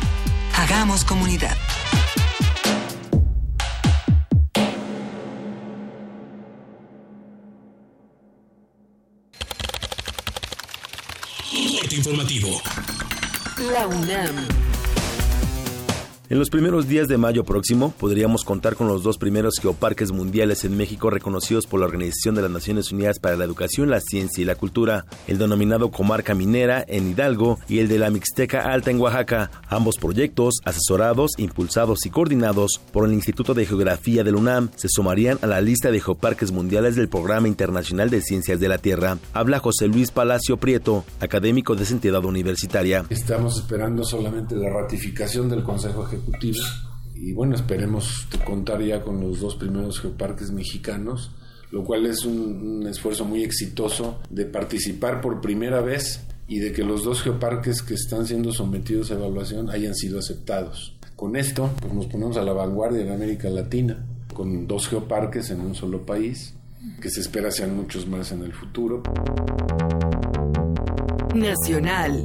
[0.56, 1.56] Hagamos comunidad.
[12.04, 12.60] Informativo.
[13.72, 14.73] La UNAM.
[16.34, 20.64] En los primeros días de mayo próximo podríamos contar con los dos primeros geoparques mundiales
[20.64, 24.42] en México reconocidos por la Organización de las Naciones Unidas para la Educación, la Ciencia
[24.42, 28.90] y la Cultura, el denominado Comarca Minera en Hidalgo y el de la Mixteca Alta
[28.90, 34.70] en Oaxaca, ambos proyectos asesorados, impulsados y coordinados por el Instituto de Geografía del UNAM
[34.74, 38.78] se sumarían a la lista de geoparques mundiales del Programa Internacional de Ciencias de la
[38.78, 39.18] Tierra.
[39.34, 43.04] Habla José Luis Palacio Prieto, académico de esa entidad universitaria.
[43.08, 46.02] Estamos esperando solamente la ratificación del Consejo
[47.14, 51.30] y bueno, esperemos contar ya con los dos primeros geoparques mexicanos,
[51.70, 56.84] lo cual es un, esfuerzo muy exitoso de participar por primera vez y de que
[56.84, 60.96] los dos geoparques que están siendo sometidos a evaluación hayan sido aceptados.
[61.16, 64.04] Con esto, pues nos ponemos a la vanguardia de América Latina,
[64.34, 66.54] con dos geoparques en un solo país,
[67.00, 69.02] que se espera sean muchos más en el futuro.
[71.34, 72.22] Nacional.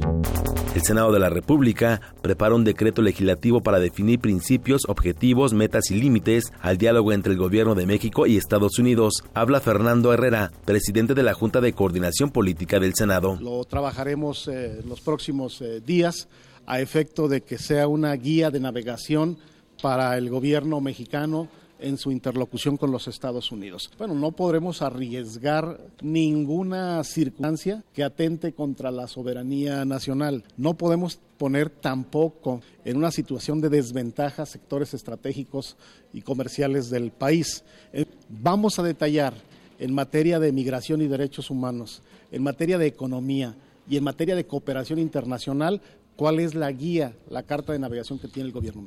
[0.72, 5.96] El Senado de la República prepara un decreto legislativo para definir principios, objetivos, metas y
[5.96, 9.24] límites al diálogo entre el Gobierno de México y Estados Unidos.
[9.34, 13.36] Habla Fernando Herrera, presidente de la Junta de Coordinación Política del Senado.
[13.40, 16.28] Lo trabajaremos en eh, los próximos eh, días
[16.66, 19.38] a efecto de que sea una guía de navegación
[19.82, 21.48] para el gobierno mexicano
[21.80, 23.90] en su interlocución con los Estados Unidos.
[23.98, 30.44] Bueno, no podremos arriesgar ninguna circunstancia que atente contra la soberanía nacional.
[30.56, 35.76] No podemos poner tampoco en una situación de desventaja sectores estratégicos
[36.12, 37.64] y comerciales del país.
[37.92, 39.34] Eh, vamos a detallar
[39.78, 43.54] en materia de migración y derechos humanos, en materia de economía
[43.88, 45.80] y en materia de cooperación internacional,
[46.16, 48.84] cuál es la guía, la carta de navegación que tiene el gobierno.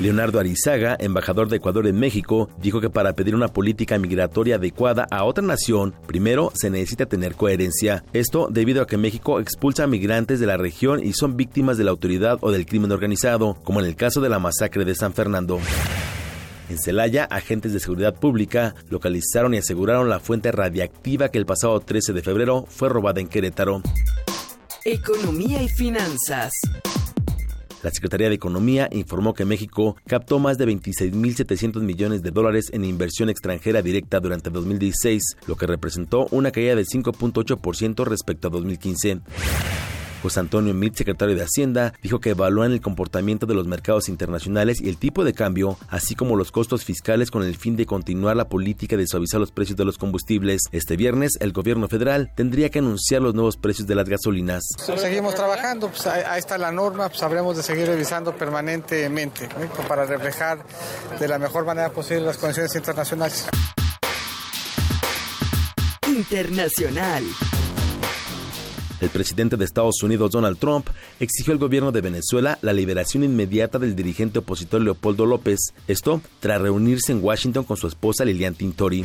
[0.00, 5.06] Leonardo Arizaga, embajador de Ecuador en México, dijo que para pedir una política migratoria adecuada
[5.10, 8.02] a otra nación, primero se necesita tener coherencia.
[8.14, 11.84] Esto debido a que México expulsa a migrantes de la región y son víctimas de
[11.84, 15.12] la autoridad o del crimen organizado, como en el caso de la masacre de San
[15.12, 15.60] Fernando.
[16.70, 21.78] En Celaya, agentes de seguridad pública localizaron y aseguraron la fuente radiactiva que el pasado
[21.80, 23.82] 13 de febrero fue robada en Querétaro.
[24.84, 26.52] Economía y finanzas.
[27.82, 32.84] La Secretaría de Economía informó que México captó más de 26.700 millones de dólares en
[32.84, 39.20] inversión extranjera directa durante 2016, lo que representó una caída de 5.8% respecto a 2015.
[40.22, 44.80] José Antonio Mit, secretario de Hacienda, dijo que evalúan el comportamiento de los mercados internacionales
[44.80, 48.36] y el tipo de cambio, así como los costos fiscales con el fin de continuar
[48.36, 50.62] la política de suavizar los precios de los combustibles.
[50.72, 54.62] Este viernes, el gobierno federal tendría que anunciar los nuevos precios de las gasolinas.
[54.96, 59.48] Seguimos trabajando, pues ahí está la norma, pues habremos de seguir revisando permanentemente
[59.88, 60.64] para reflejar
[61.18, 63.46] de la mejor manera posible las condiciones internacionales.
[66.06, 67.24] Internacional.
[69.00, 70.88] El presidente de Estados Unidos, Donald Trump,
[71.18, 76.60] exigió al gobierno de Venezuela la liberación inmediata del dirigente opositor Leopoldo López, esto tras
[76.60, 79.04] reunirse en Washington con su esposa Lilian Tintori.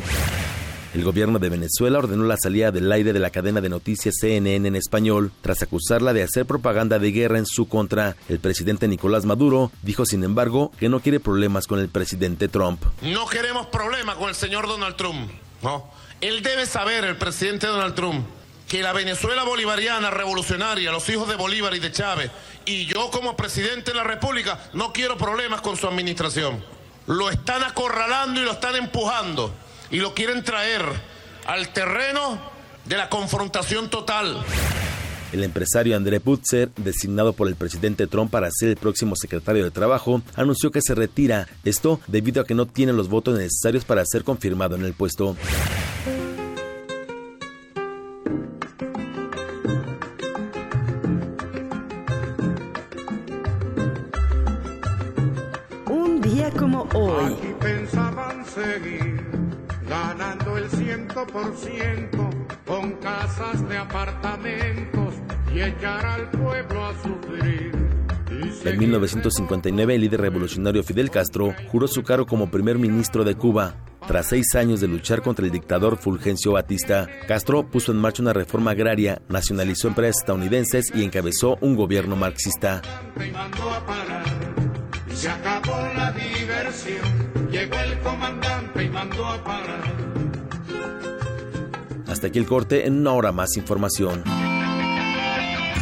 [0.96, 4.66] El gobierno de Venezuela ordenó la salida del aire de la cadena de noticias CNN
[4.66, 8.16] en español, tras acusarla de hacer propaganda de guerra en su contra.
[8.30, 12.82] El presidente Nicolás Maduro dijo, sin embargo, que no quiere problemas con el presidente Trump.
[13.02, 15.30] No queremos problemas con el señor Donald Trump.
[15.62, 15.84] No.
[16.22, 18.24] Él debe saber, el presidente Donald Trump,
[18.68, 22.30] que la Venezuela bolivariana revolucionaria, los hijos de Bolívar y de Chávez,
[22.64, 26.64] y yo como presidente de la República, no quiero problemas con su administración.
[27.06, 29.54] Lo están acorralando y lo están empujando
[29.90, 30.82] y lo quieren traer
[31.46, 32.40] al terreno
[32.84, 34.44] de la confrontación total.
[35.32, 39.70] El empresario André Putzer, designado por el presidente Trump para ser el próximo secretario de
[39.70, 44.04] Trabajo, anunció que se retira, esto debido a que no tiene los votos necesarios para
[44.04, 45.36] ser confirmado en el puesto.
[56.50, 57.34] Día como hoy.
[57.34, 59.24] Aquí pensaban seguir
[59.88, 62.30] ganando el ciento por ciento
[62.66, 65.14] con casas de apartamentos
[65.54, 67.72] y echar al pueblo a sufrir.
[68.64, 73.76] En 1959, el líder revolucionario Fidel Castro juró su cargo como primer ministro de Cuba.
[74.06, 78.32] Tras seis años de luchar contra el dictador Fulgencio Batista, Castro puso en marcha una
[78.32, 82.82] reforma agraria, nacionalizó empresas estadounidenses y encabezó un gobierno marxista.
[85.16, 87.48] Se acabó la diversión.
[87.50, 89.96] Llegó el comandante y mandó a parar.
[92.06, 94.22] Hasta aquí el corte, en una hora más información.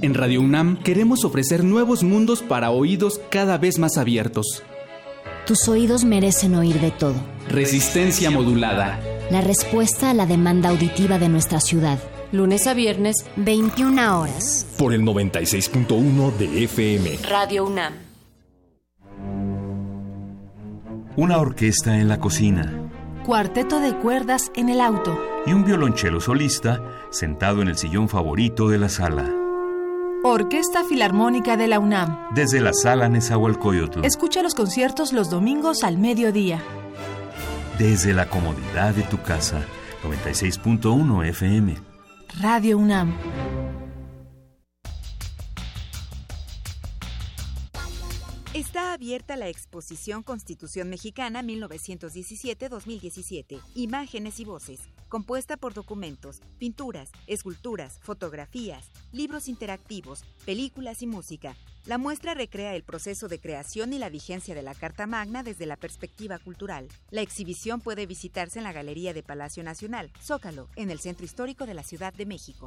[0.00, 4.62] En Radio UNAM queremos ofrecer nuevos mundos para oídos cada vez más abiertos.
[5.46, 7.16] Tus oídos merecen oír de todo.
[7.48, 9.00] Resistencia modulada.
[9.30, 11.98] La respuesta a la demanda auditiva de nuestra ciudad.
[12.30, 14.66] Lunes a viernes, 21 horas.
[14.78, 17.18] Por el 96.1 de FM.
[17.22, 18.07] Radio UNAM.
[21.18, 22.72] Una orquesta en la cocina.
[23.26, 25.18] Cuarteto de cuerdas en el auto.
[25.46, 29.28] Y un violonchelo solista sentado en el sillón favorito de la sala.
[30.22, 32.28] Orquesta Filarmónica de la UNAM.
[32.36, 34.04] Desde la sala Nezahualcóyotl.
[34.04, 36.62] Escucha los conciertos los domingos al mediodía.
[37.80, 39.62] Desde la comodidad de tu casa.
[40.04, 41.78] 96.1 FM.
[42.40, 43.16] Radio UNAM.
[48.58, 58.00] Está abierta la exposición Constitución Mexicana 1917-2017, Imágenes y Voces, compuesta por documentos, pinturas, esculturas,
[58.02, 61.54] fotografías, libros interactivos, películas y música.
[61.86, 65.64] La muestra recrea el proceso de creación y la vigencia de la Carta Magna desde
[65.64, 66.88] la perspectiva cultural.
[67.12, 71.64] La exhibición puede visitarse en la Galería de Palacio Nacional, Zócalo, en el Centro Histórico
[71.64, 72.66] de la Ciudad de México.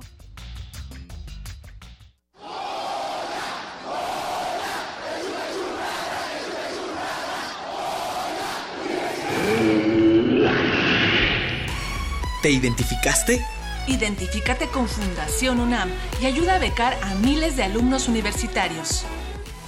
[12.41, 13.45] ¿Te identificaste?
[13.87, 15.89] Identifícate con Fundación UNAM
[16.21, 19.05] y ayuda a becar a miles de alumnos universitarios.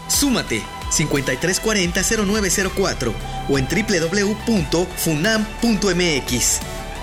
[0.07, 0.61] Súmate
[0.91, 3.13] 5340-0904
[3.49, 4.85] o en www.funam.mx.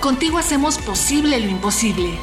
[0.01, 2.17] Contigo hacemos posible lo imposible.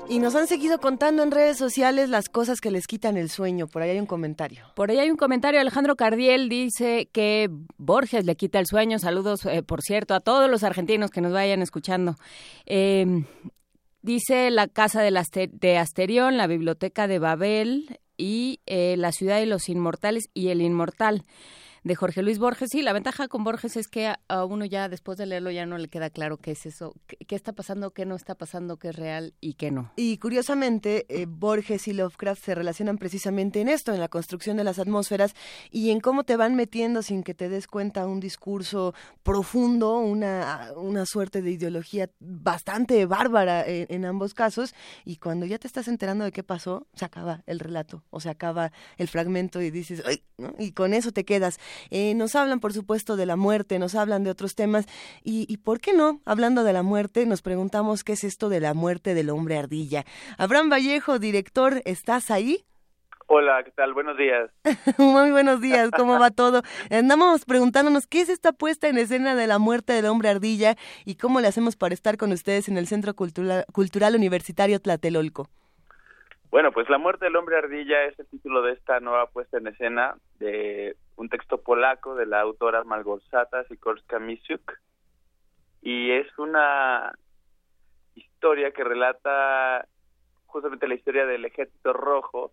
[0.07, 3.67] Y nos han seguido contando en redes sociales las cosas que les quitan el sueño.
[3.67, 4.63] Por ahí hay un comentario.
[4.75, 5.59] Por ahí hay un comentario.
[5.59, 8.97] Alejandro Cardiel dice que Borges le quita el sueño.
[8.97, 12.15] Saludos, eh, por cierto, a todos los argentinos que nos vayan escuchando.
[12.65, 13.25] Eh,
[14.01, 19.47] dice la Casa de, de Asterión, la Biblioteca de Babel y eh, La Ciudad de
[19.47, 21.25] los Inmortales y El Inmortal
[21.83, 22.69] de Jorge Luis Borges.
[22.71, 25.77] Sí, la ventaja con Borges es que a, uno ya después de leerlo ya no
[25.77, 28.95] le queda claro qué es eso, qué, está pasando, qué no está pasando, qué es
[28.95, 29.91] real y qué no.
[29.95, 34.63] Y curiosamente, eh, Borges y Lovecraft se relacionan precisamente en esto, en la construcción de
[34.63, 35.35] las atmósferas
[35.71, 40.71] y en cómo te van metiendo sin que te des cuenta un discurso profundo, una,
[40.75, 44.73] una suerte de ideología bastante bárbara en, ambos casos
[45.05, 48.29] y cuando ya te estás enterando de qué pasó, se acaba el relato o se
[48.29, 50.23] acaba el fragmento y dices, ¡ay!
[50.57, 51.59] y con eso te quedas.
[51.89, 54.85] Eh, nos hablan, por supuesto, de la muerte, nos hablan de otros temas.
[55.23, 56.21] Y, y, ¿por qué no?
[56.25, 60.05] Hablando de la muerte, nos preguntamos qué es esto de la muerte del hombre ardilla.
[60.37, 62.65] Abraham Vallejo, director, ¿estás ahí?
[63.31, 63.93] Hola, ¿qué tal?
[63.93, 64.49] Buenos días.
[64.97, 66.63] Muy buenos días, ¿cómo va todo?
[66.89, 71.13] Andamos preguntándonos qué es esta puesta en escena de la muerte del hombre ardilla y
[71.13, 75.47] cómo le hacemos para estar con ustedes en el Centro Cultural Universitario Tlatelolco.
[76.51, 79.67] Bueno, pues La muerte del hombre ardilla es el título de esta nueva puesta en
[79.67, 84.79] escena de un texto polaco de la autora Malgorzata Sikorska Misiuk
[85.81, 87.13] y es una
[88.15, 89.87] historia que relata
[90.47, 92.51] justamente la historia del Ejército Rojo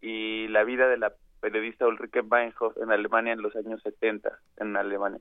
[0.00, 4.76] y la vida de la periodista Ulrike Weinhoff en Alemania en los años 70 en
[4.76, 5.20] Alemania.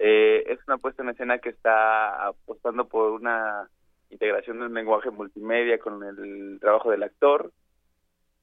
[0.00, 3.68] Eh, es una puesta en escena que está apostando por una
[4.10, 7.52] integración del lenguaje multimedia con el trabajo del actor.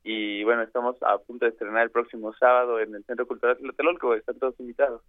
[0.03, 4.13] Y bueno, estamos a punto de estrenar el próximo sábado en el Centro Cultural Tlatelolco,
[4.13, 5.01] están todos invitados.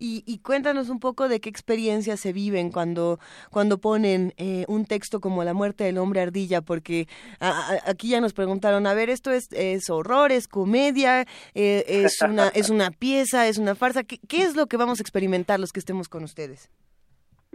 [0.00, 3.18] Y, cuéntanos un poco de qué experiencias se viven cuando,
[3.50, 7.08] cuando ponen eh, un texto como La muerte del hombre ardilla, porque
[7.40, 11.22] aquí ya nos preguntaron, a ver, esto es, es horror, es comedia,
[11.54, 15.00] eh, es, una, es una pieza, es una farsa, ¿Qué, ¿qué es lo que vamos
[15.00, 16.70] a experimentar los que estemos con ustedes?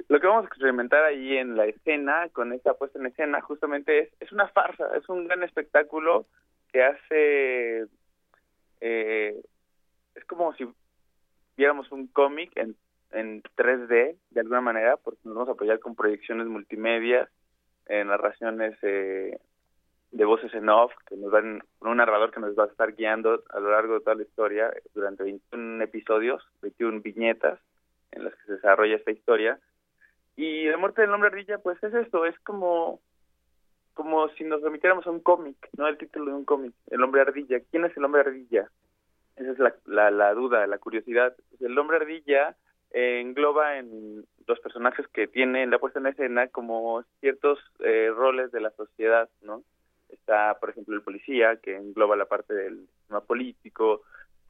[0.10, 3.99] Lo que vamos a experimentar ahí en la escena, con esta puesta en escena, justamente
[3.99, 6.26] es, es una farsa, es un gran espectáculo
[6.72, 7.86] que hace,
[8.82, 9.41] eh,
[10.16, 10.68] es como si
[11.56, 12.76] viéramos un cómic en,
[13.12, 17.30] en 3D, de alguna manera, porque nos vamos a apoyar con proyecciones multimedia,
[17.86, 19.38] en narraciones eh,
[20.12, 22.93] de voces en off, que nos dan, con un narrador que nos va a estar
[22.95, 27.60] guiando a lo largo de toda la historia, durante 21 episodios, 21 viñetas
[28.12, 29.60] en las que se desarrolla esta historia,
[30.36, 32.99] y la muerte del hombre ardilla, pues es esto, es como
[33.93, 37.21] como si nos remitiéramos a un cómic, no el título de un cómic, el hombre
[37.21, 37.59] ardilla.
[37.69, 38.69] ¿Quién es el hombre ardilla?
[39.36, 41.36] Esa es la, la, la duda, la curiosidad.
[41.59, 42.55] El hombre ardilla
[42.91, 48.11] eh, engloba en los personajes que tiene en la puesta en escena como ciertos eh,
[48.13, 49.63] roles de la sociedad, ¿no?
[50.09, 54.03] Está, por ejemplo, el policía, que engloba la parte del sistema político,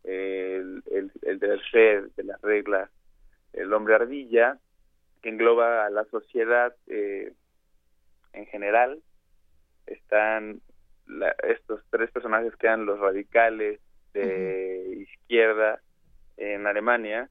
[0.04, 2.90] el, el, el del ser, de las reglas,
[3.54, 4.58] el hombre ardilla,
[5.24, 7.34] que engloba a la sociedad eh,
[8.34, 9.02] en general.
[9.88, 10.62] Están
[11.44, 13.80] estos tres personajes que eran los radicales
[14.14, 15.82] de izquierda
[16.38, 17.30] en Alemania,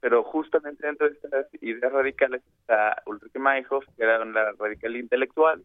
[0.00, 5.64] pero justamente dentro de estas ideas radicales está Ulrike Meinhof, que era la radical intelectual,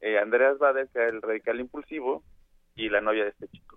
[0.00, 2.22] eh, Andreas Bader, que era el radical impulsivo,
[2.76, 3.73] y la novia de este chico.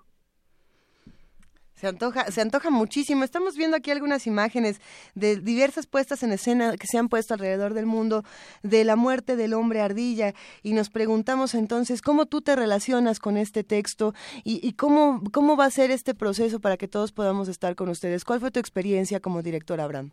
[1.78, 3.24] Se antoja, se antoja muchísimo.
[3.24, 4.82] Estamos viendo aquí algunas imágenes
[5.14, 8.24] de diversas puestas en escena que se han puesto alrededor del mundo
[8.64, 10.34] de la muerte del hombre ardilla
[10.64, 14.14] y nos preguntamos entonces cómo tú te relacionas con este texto
[14.44, 18.26] y, cómo, cómo va a ser este proceso para que todos podamos estar con ustedes.
[18.26, 20.10] ¿Cuál fue tu experiencia como director, Abraham?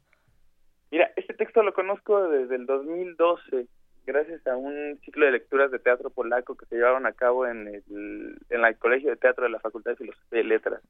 [0.90, 3.68] Mira, este texto lo conozco desde el 2012
[4.06, 7.68] gracias a un ciclo de lecturas de teatro polaco que se llevaron a cabo en
[7.68, 10.82] el, en el Colegio de Teatro de la Facultad de Filosofía y Letras.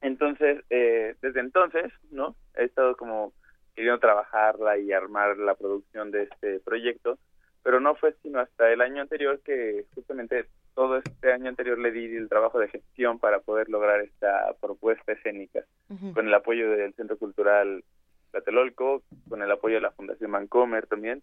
[0.00, 2.36] Entonces, eh, desde entonces, ¿no?
[2.56, 3.32] He estado como
[3.74, 7.18] queriendo trabajarla y armar la producción de este proyecto,
[7.62, 11.90] pero no fue sino hasta el año anterior que justamente todo este año anterior le
[11.90, 15.64] di el trabajo de gestión para poder lograr esta propuesta escénica
[16.12, 17.82] con el apoyo del Centro Cultural
[18.30, 21.22] Tlatelolco, con el apoyo de la Fundación Mancomer también,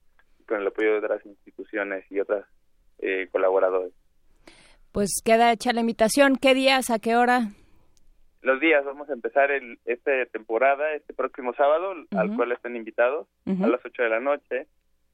[0.52, 2.45] con el apoyo de otras instituciones y otras
[2.99, 3.94] eh, colaboradores.
[4.91, 6.36] Pues queda hecha la invitación.
[6.36, 7.52] ¿Qué días, a qué hora?
[8.41, 13.28] Los días, vamos a empezar el, esta temporada, este próximo sábado, al cual están invitados,
[13.45, 14.68] a las 8 de la noche.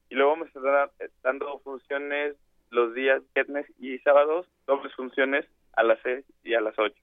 [0.09, 2.35] Y luego vamos a estar dando funciones
[2.71, 6.95] los días viernes y sábados, dobles funciones a las 6 y a las 8.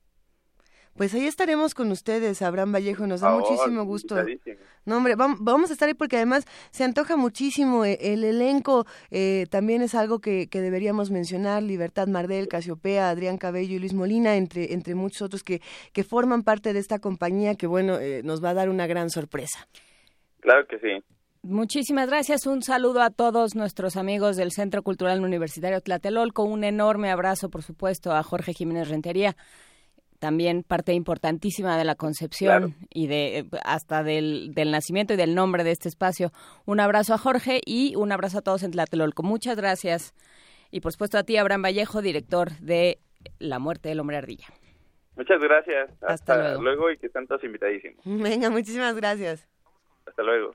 [0.97, 4.17] Pues ahí estaremos con ustedes, Abraham Vallejo, nos da muchísimo gusto.
[4.85, 7.85] No, hombre, vamos a estar ahí porque además se antoja muchísimo.
[7.85, 11.65] Eh, el elenco eh, también es algo que, deberíamos mencionar.
[11.65, 15.61] Libertad Mardel, Casiopea, Adrián Cabello y Luis Molina, entre, entre muchos otros que,
[15.93, 19.11] que forman parte de esta compañía que, bueno, eh, nos va a dar una gran
[19.11, 19.67] sorpresa.
[20.41, 21.05] Claro que sí.
[21.43, 22.47] Muchísimas gracias.
[22.47, 26.45] Un saludo a todos nuestros amigos del Centro Cultural Universitario Tlatelolco.
[26.45, 29.37] Un enorme abrazo, por supuesto, a Jorge Jiménez Rentería
[30.25, 35.65] también parte importantísima de la concepción y de hasta del, del, nacimiento y del nombre
[35.65, 36.33] de este espacio.
[36.65, 39.23] Un abrazo a Jorge y un abrazo a todos en Tlatelolco.
[39.23, 40.15] Muchas gracias.
[40.71, 43.01] Y por supuesto a ti, Abraham Vallejo, director de
[43.39, 44.47] La muerte del hombre ardilla.
[45.15, 45.91] Muchas gracias.
[46.01, 46.63] Hasta, luego.
[46.63, 46.91] luego.
[46.91, 48.01] y que están todos invitadísimos.
[48.07, 49.47] Venga, muchísimas gracias.
[50.07, 50.55] Hasta luego.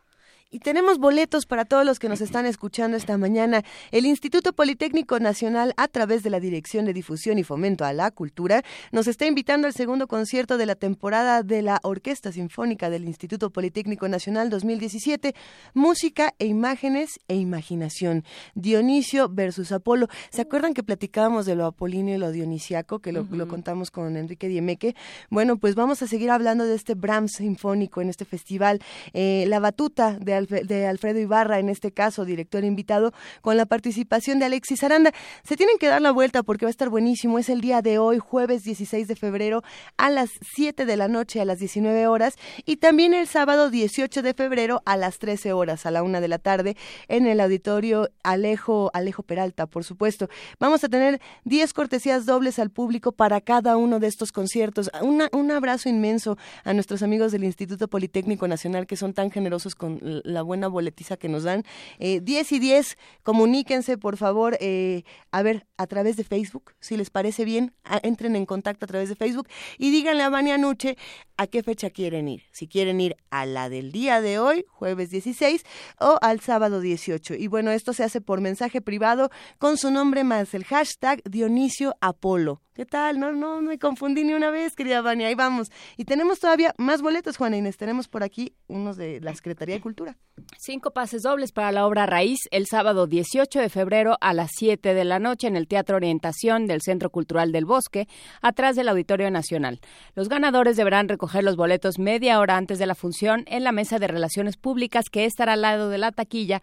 [0.52, 3.62] Y tenemos boletos para todos los que nos están escuchando esta mañana.
[3.92, 8.10] El Instituto Politécnico Nacional, a través de la Dirección de Difusión y Fomento a la
[8.10, 13.06] Cultura, nos está invitando al segundo concierto de la temporada de la Orquesta Sinfónica del
[13.06, 15.36] Instituto Politécnico Nacional 2017,
[15.76, 18.24] Música e Imágenes e Imaginación.
[18.56, 20.08] Dionisio versus Apolo.
[20.32, 24.48] ¿Se acuerdan que platicábamos de lo apolíneo y lo dionisiaco, que lo, contamos con Enrique
[24.48, 24.96] Diemeque?
[25.30, 28.82] Bueno, pues vamos a seguir hablando de este Brahms Sinfónico en este festival.
[29.14, 34.40] Eh, la batuta de de Alfredo Ibarra, en este caso, director invitado, con la participación
[34.40, 35.12] de Alexis Aranda.
[35.44, 37.40] Se tienen que dar la vuelta porque va a estar buenísimo.
[37.40, 39.64] Es el día de hoy, jueves 16 de febrero,
[39.98, 42.36] a las 7 de la noche, a las 19 horas,
[42.66, 46.28] y también el sábado 18 de febrero, a las 13 horas, a la 1 de
[46.28, 46.76] la tarde,
[47.08, 50.30] en el auditorio Alejo, Alejo Peralta, por supuesto.
[50.60, 54.90] Vamos a tener 10 cortesías dobles al público para cada uno de estos conciertos.
[55.02, 60.00] un abrazo inmenso a nuestros amigos del Instituto Politécnico Nacional que son tan generosos con
[60.30, 61.64] la buena boletiza que nos dan.
[62.00, 66.98] Eh, 10 y 10, comuníquense por favor, eh, a ver, a través de Facebook, si
[66.98, 67.74] les parece bien,
[68.04, 69.48] entren en contacto a través de Facebook
[69.78, 70.98] y díganle a Vania Nuche
[71.38, 72.44] a qué fecha quieren ir.
[72.52, 75.64] Si quieren ir a la del día de hoy, jueves 16,
[76.00, 77.36] o al sábado 18.
[77.36, 81.96] Y bueno, esto se hace por mensaje privado con su nombre más el hashtag Dionisio
[82.02, 82.62] Apolo.
[82.80, 83.20] ¿Qué tal?
[83.20, 85.28] No, no me confundí ni una vez, querida Vania.
[85.28, 85.70] Ahí vamos.
[85.98, 87.76] Y tenemos todavía más boletos, Juana Inés.
[87.76, 90.16] Tenemos por aquí unos de la Secretaría de Cultura.
[90.58, 94.94] Cinco pases dobles para la obra Raíz el sábado 18 de febrero a las 7
[94.94, 98.08] de la noche en el Teatro Orientación del Centro Cultural del Bosque,
[98.42, 99.82] atrás del Auditorio Nacional.
[100.16, 104.00] Los ganadores deberán recoger los boletos media hora antes de la función en la mesa
[104.00, 106.62] de relaciones públicas que estará al lado de la taquilla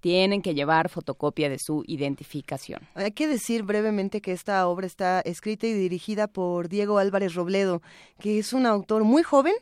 [0.00, 2.80] tienen que llevar fotocopia de su identificación.
[2.94, 7.82] Hay que decir brevemente que esta obra está escrita y dirigida por Diego Álvarez Robledo,
[8.20, 9.54] que es un autor muy joven,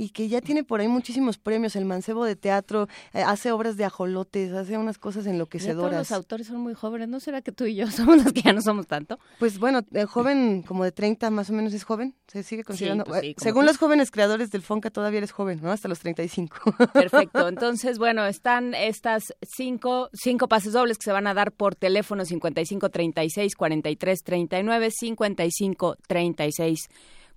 [0.00, 1.76] y que ya tiene por ahí muchísimos premios.
[1.76, 5.90] El mancebo de teatro eh, hace obras de ajolotes, hace unas cosas enloquecedoras.
[5.90, 7.08] todos los autores son muy jóvenes.
[7.10, 9.18] ¿No será que tú y yo somos los que ya no somos tanto?
[9.38, 12.14] Pues bueno, el joven como de 30 más o menos es joven.
[12.28, 13.04] Se sigue considerando.
[13.04, 15.70] Pues eh, según los jóvenes creadores del Fonca todavía eres joven, ¿no?
[15.70, 16.56] Hasta los 35.
[16.94, 17.46] Perfecto.
[17.46, 22.24] Entonces, bueno, están estas cinco, cinco pases dobles que se van a dar por teléfono
[22.24, 26.88] 55 36 43 39 55 36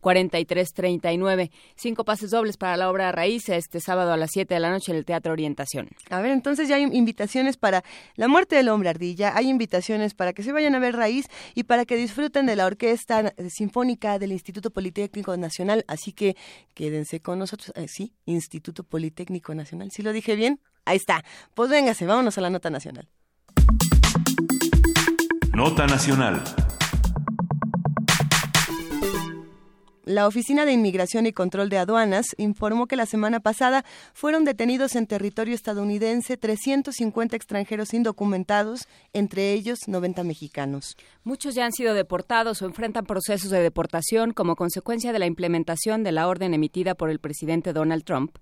[0.03, 1.49] 4339.
[1.75, 4.91] Cinco pases dobles para la obra Raíz este sábado a las 7 de la noche
[4.91, 5.89] en el Teatro Orientación.
[6.11, 7.83] A ver, entonces ya hay invitaciones para
[8.15, 11.25] La muerte del hombre ardilla, hay invitaciones para que se vayan a ver Raíz
[11.55, 15.85] y para que disfruten de la Orquesta Sinfónica del Instituto Politécnico Nacional.
[15.87, 16.35] Así que
[16.75, 17.71] quédense con nosotros.
[17.75, 19.89] Eh, sí, Instituto Politécnico Nacional.
[19.91, 20.59] ¿Sí lo dije bien?
[20.85, 21.23] Ahí está.
[21.55, 23.07] Pues véngase, vámonos a la nota nacional.
[25.53, 26.43] Nota nacional.
[30.05, 34.97] La Oficina de Inmigración y Control de Aduanas informó que la semana pasada fueron detenidos
[34.97, 40.97] en territorio estadounidense 350 extranjeros indocumentados, entre ellos 90 mexicanos.
[41.23, 46.03] Muchos ya han sido deportados o enfrentan procesos de deportación como consecuencia de la implementación
[46.03, 48.35] de la orden emitida por el presidente Donald Trump,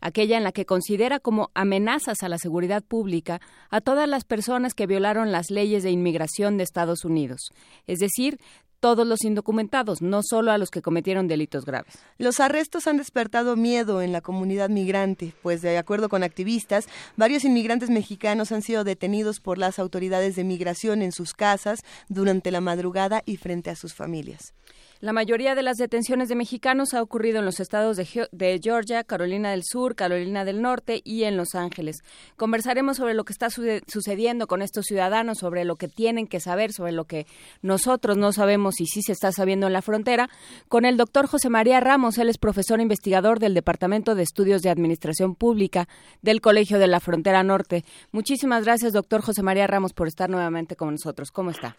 [0.00, 3.40] aquella en la que considera como amenazas a la seguridad pública
[3.70, 7.50] a todas las personas que violaron las leyes de inmigración de Estados Unidos,
[7.88, 8.38] es decir,
[8.80, 11.98] todos los indocumentados, no solo a los que cometieron delitos graves.
[12.18, 16.86] Los arrestos han despertado miedo en la comunidad migrante, pues de acuerdo con activistas,
[17.16, 22.50] varios inmigrantes mexicanos han sido detenidos por las autoridades de migración en sus casas durante
[22.50, 24.54] la madrugada y frente a sus familias.
[25.00, 29.52] La mayoría de las detenciones de mexicanos ha ocurrido en los estados de, Georgia, Carolina
[29.52, 31.98] del Sur, Carolina del Norte y en Los Ángeles.
[32.36, 36.72] Conversaremos sobre lo que está sucediendo con estos ciudadanos, sobre lo que tienen que saber,
[36.72, 37.28] sobre lo que
[37.62, 40.30] nosotros no sabemos y sí se está sabiendo en la frontera,
[40.66, 42.18] con el doctor José María Ramos.
[42.18, 45.86] Él es profesor investigador del Departamento de Estudios de Administración Pública
[46.22, 47.84] del Colegio de la Frontera Norte.
[48.10, 51.30] Muchísimas gracias, doctor José María Ramos, por estar nuevamente con nosotros.
[51.30, 51.76] ¿Cómo está?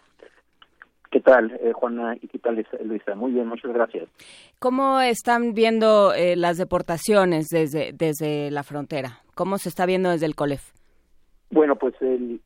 [1.10, 2.16] ¿Qué tal, eh, Juana?
[2.20, 3.14] ¿Y qué tal, Luisa?
[3.16, 4.08] Muy bien, muchas gracias.
[4.60, 9.18] ¿Cómo están viendo eh, las deportaciones desde, desde la frontera?
[9.34, 10.72] ¿Cómo se está viendo desde el COLEF?
[11.50, 11.94] Bueno, pues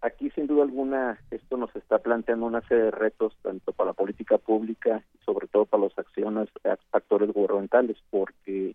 [0.00, 3.92] aquí sin duda alguna esto nos está planteando una serie de retos tanto para la
[3.92, 6.48] política pública y sobre todo para los acciones,
[6.90, 8.74] actores gubernamentales, porque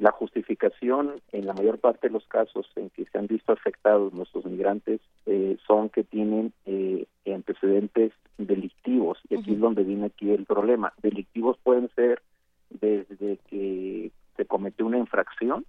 [0.00, 4.12] la justificación en la mayor parte de los casos en que se han visto afectados
[4.12, 10.30] nuestros migrantes eh, son que tienen eh, antecedentes delictivos y aquí es donde viene aquí
[10.30, 10.92] el problema.
[11.02, 12.22] Delictivos pueden ser
[12.70, 15.64] desde que se cometió una infracción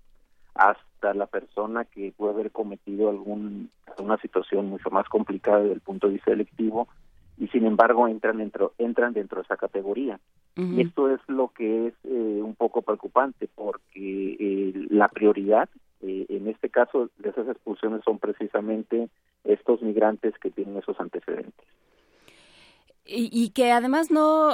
[0.53, 5.81] hasta la persona que puede haber cometido algún una situación mucho más complicada desde el
[5.81, 6.88] punto de vista delictivo
[7.40, 10.20] y sin embargo entran dentro entran dentro de esa categoría
[10.57, 15.70] y esto es lo que es eh, un poco preocupante porque eh, la prioridad
[16.02, 19.10] eh, en este caso de esas expulsiones son precisamente
[19.45, 21.66] estos migrantes que tienen esos antecedentes
[23.11, 24.52] y, que además no,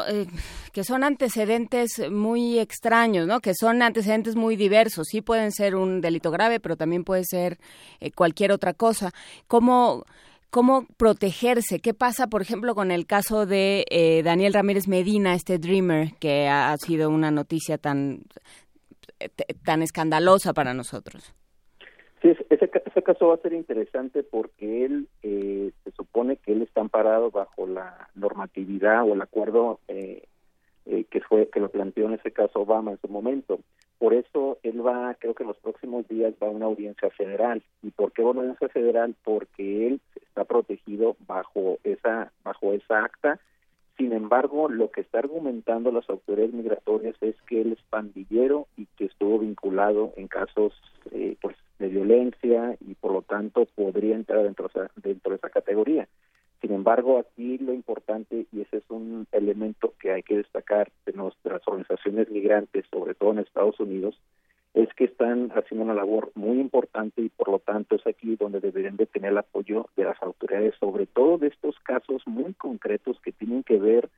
[0.72, 3.42] que son antecedentes muy extraños, ¿no?
[3.42, 5.08] Que son antecedentes muy diversos.
[5.10, 7.58] Sí pueden ser un delito grave, pero también puede ser
[8.16, 9.12] cualquier otra cosa.
[9.50, 10.06] ¿Cómo,
[10.50, 11.80] cómo protegerse.
[11.80, 16.48] ¿Qué pasa, por ejemplo, con el caso de eh, Daniel Ramírez Medina, este Dreamer, que
[16.48, 18.24] ha sido una noticia tan,
[19.64, 21.34] tan escandalosa para nosotros?
[22.22, 22.70] Sí, ese,
[23.04, 27.68] caso va a ser interesante porque él eh, se supone que él está amparado bajo
[27.68, 30.24] la normatividad o el acuerdo eh,
[30.86, 33.60] que fue que lo planteó en ese caso Obama en su momento.
[33.98, 37.64] Por eso él va, creo que en los próximos días va a una audiencia federal.
[37.82, 39.16] ¿Y por qué una audiencia federal?
[39.24, 43.40] Porque él está protegido bajo esa, bajo esa acta.
[43.98, 48.88] Sin embargo, lo que está argumentando las autoridades migratorias es que él es pandillero y
[48.98, 50.74] que estuvo vinculado en casos
[51.12, 56.10] eh, pues, de violencia y por lo tanto podría entrar dentro, dentro de esa categoría.
[56.66, 61.14] Sin embargo, aquí lo importante, y ese es un elemento que hay que destacar de
[61.14, 64.20] nuestras organizaciones migrantes, sobre todo en Estados Unidos,
[64.74, 68.62] es que están haciendo una labor muy importante y por lo tanto es aquí donde
[68.62, 73.20] deberían de tener el apoyo de las autoridades, sobre todo de estos casos muy concretos
[73.22, 74.10] que tienen que ver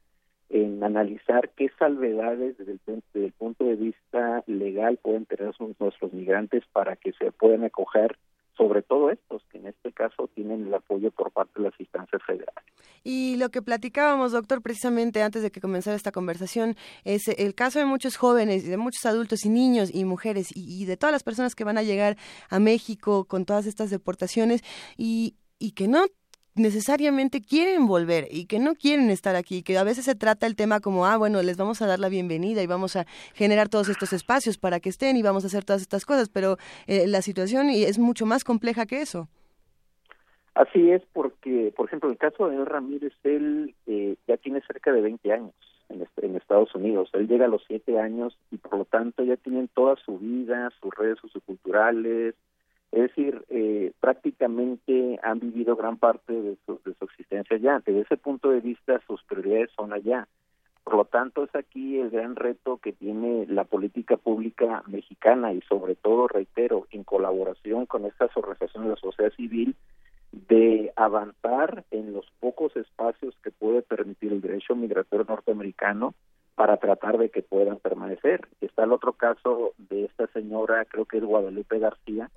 [0.47, 2.79] en analizar qué salvedades desde el,
[3.13, 8.15] desde el punto de vista legal pueden tener nuestros migrantes para que se puedan acoger
[8.57, 12.21] sobre todo estos, que en este caso tienen el apoyo por parte de las instancias
[12.23, 12.63] federales.
[13.03, 17.79] Y lo que platicábamos, doctor, precisamente antes de que comenzara esta conversación, es el caso
[17.79, 21.55] de muchos jóvenes, de muchos adultos y niños y mujeres y, de todas las personas
[21.55, 22.17] que van a llegar
[22.49, 24.63] a México con todas estas deportaciones
[24.97, 26.05] y, y que no
[26.57, 30.55] necesariamente quieren volver y que no quieren estar aquí, que a veces se trata el
[30.55, 33.89] tema como, ah, bueno, les vamos a dar la bienvenida y vamos a generar todos
[33.89, 36.57] estos espacios para que estén y vamos a hacer todas estas cosas, pero
[36.87, 39.27] eh, la situación es mucho más compleja que eso.
[40.57, 45.01] Así es, porque, por ejemplo, el caso de Ramírez, él eh, ya tiene cerca de
[45.01, 45.53] 20 años
[45.89, 47.09] en, en Estados Unidos.
[47.13, 50.71] Él llega a los 7 años y, por lo tanto, ya tienen toda su vida,
[50.81, 52.33] sus redes socioculturales,
[52.91, 57.81] es decir, eh, prácticamente han vivido gran parte de su, de su existencia allá.
[57.85, 60.27] Desde ese punto de vista, sus prioridades son allá.
[60.83, 65.59] Por lo tanto, es aquí el gran reto que tiene la política pública mexicana y
[65.61, 69.75] sobre todo, reitero, en colaboración con estas organizaciones de la sociedad civil,
[70.31, 76.13] de avanzar en los pocos espacios que puede permitir el derecho migratorio norteamericano
[76.57, 78.47] para tratar de que puedan permanecer.
[78.61, 82.31] Está el otro caso de esta señora, creo que es Guadalupe García,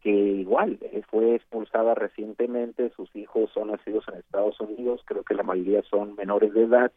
[0.00, 5.34] que igual eh, fue expulsada recientemente, sus hijos son nacidos en Estados Unidos, creo que
[5.34, 6.90] la mayoría son menores de edad,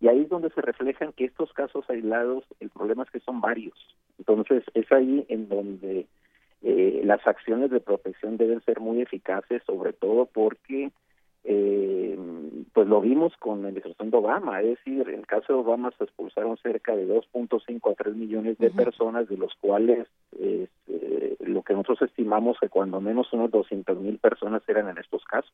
[0.00, 3.42] y ahí es donde se reflejan que estos casos aislados, el problema es que son
[3.42, 3.76] varios.
[4.18, 6.06] Entonces es ahí en donde
[6.62, 10.90] eh, las acciones de protección deben ser muy eficaces, sobre todo porque
[11.44, 12.18] eh,
[12.72, 15.92] pues lo vimos con la administración de Obama, es decir, en el caso de Obama
[15.98, 20.08] se expulsaron cerca de 2.5 a 3 millones de personas, de los cuales
[20.38, 20.68] eh,
[21.40, 25.52] lo que nosotros estimamos que cuando menos unos 200 mil personas eran en estos casos.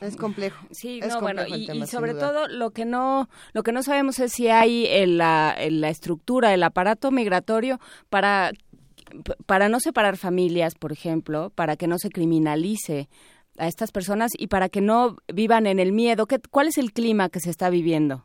[0.00, 0.66] Es complejo.
[0.72, 4.48] Sí, no, bueno, y, sobre todo lo que no lo que no sabemos es si
[4.48, 7.78] hay en la, en la estructura, el aparato migratorio
[8.10, 8.50] para
[9.46, 13.08] para no separar familias, por ejemplo, para que no se criminalice
[13.58, 16.26] a estas personas y para que no vivan en el miedo.
[16.26, 18.24] ¿Qué, ¿Cuál es el clima que se está viviendo?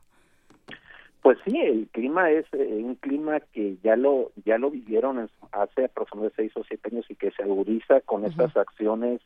[1.21, 5.85] Pues sí, el clima es eh, un clima que ya lo ya lo vivieron hace
[5.85, 9.21] aproximadamente seis o siete años y que se agudiza con estas acciones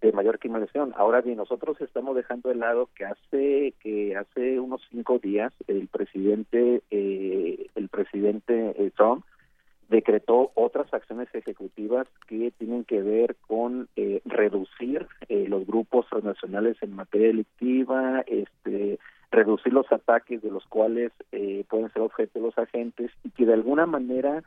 [0.00, 0.94] de mayor criminalización.
[0.96, 5.88] Ahora bien, nosotros estamos dejando de lado que hace que hace unos cinco días el
[5.88, 9.22] presidente eh, el presidente eh, Trump
[9.88, 16.94] decretó otras acciones ejecutivas que tienen que ver con eh, reducir los grupos transnacionales en
[16.94, 18.98] materia delictiva, este
[19.30, 23.54] reducir los ataques de los cuales eh, pueden ser objeto los agentes y que de
[23.54, 24.42] alguna manera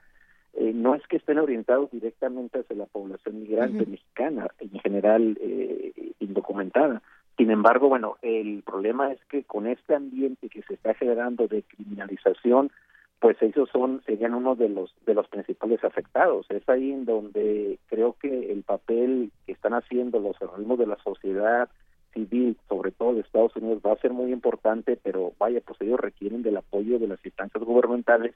[0.54, 5.94] eh, no es que estén orientados directamente hacia la población migrante mexicana, en general eh,
[6.20, 7.02] indocumentada.
[7.38, 11.64] Sin embargo, bueno, el problema es que con este ambiente que se está generando de
[11.64, 12.72] criminalización,
[13.20, 16.46] pues ellos son serían uno de los de los principales afectados.
[16.50, 20.98] Es ahí en donde creo que el papel que están haciendo los organismos de la
[21.04, 21.70] sociedad,
[22.14, 26.00] civil, sobre todo de Estados Unidos, va a ser muy importante, pero vaya, pues ellos
[26.00, 28.36] requieren del apoyo de las instancias gubernamentales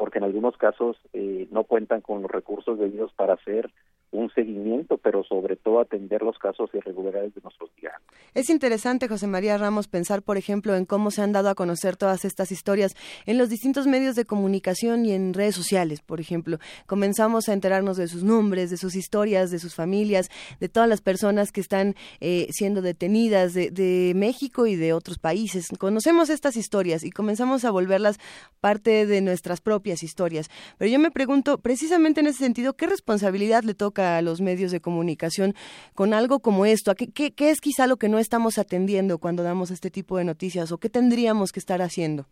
[0.00, 3.70] porque en algunos casos eh, no cuentan con los recursos debidos para hacer
[4.12, 7.94] un seguimiento, pero sobre todo atender los casos irregulares de nuestros días.
[8.34, 11.96] Es interesante, José María Ramos, pensar, por ejemplo, en cómo se han dado a conocer
[11.96, 12.94] todas estas historias
[13.26, 16.58] en los distintos medios de comunicación y en redes sociales, por ejemplo.
[16.86, 20.28] Comenzamos a enterarnos de sus nombres, de sus historias, de sus familias,
[20.58, 25.18] de todas las personas que están eh, siendo detenidas de, de México y de otros
[25.18, 25.68] países.
[25.78, 28.18] Conocemos estas historias y comenzamos a volverlas
[28.60, 30.48] parte de nuestras propias historias.
[30.78, 34.72] Pero yo me pregunto, precisamente en ese sentido, ¿qué responsabilidad le toca a los medios
[34.72, 35.54] de comunicación
[35.94, 36.94] con algo como esto?
[36.94, 40.72] ¿Qué, qué, es quizá lo que no estamos atendiendo cuando damos este tipo de noticias
[40.72, 42.26] o qué tendríamos que estar haciendo?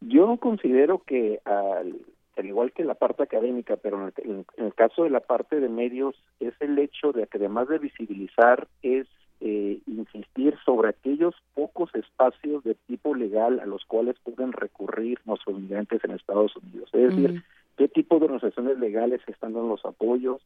[0.00, 2.00] Yo considero que al,
[2.44, 6.54] igual que la parte académica, pero en el, caso de la parte de medios es
[6.60, 9.06] el hecho de que además de visibilizar es
[9.40, 15.58] eh, insistir sobre aquellos pocos espacios de tipo legal a los cuales pueden recurrir nuestros
[15.58, 16.90] migrantes en Estados Unidos.
[16.92, 17.42] Es decir,
[17.76, 20.40] qué tipo de organizaciones legales están dando los apoyos,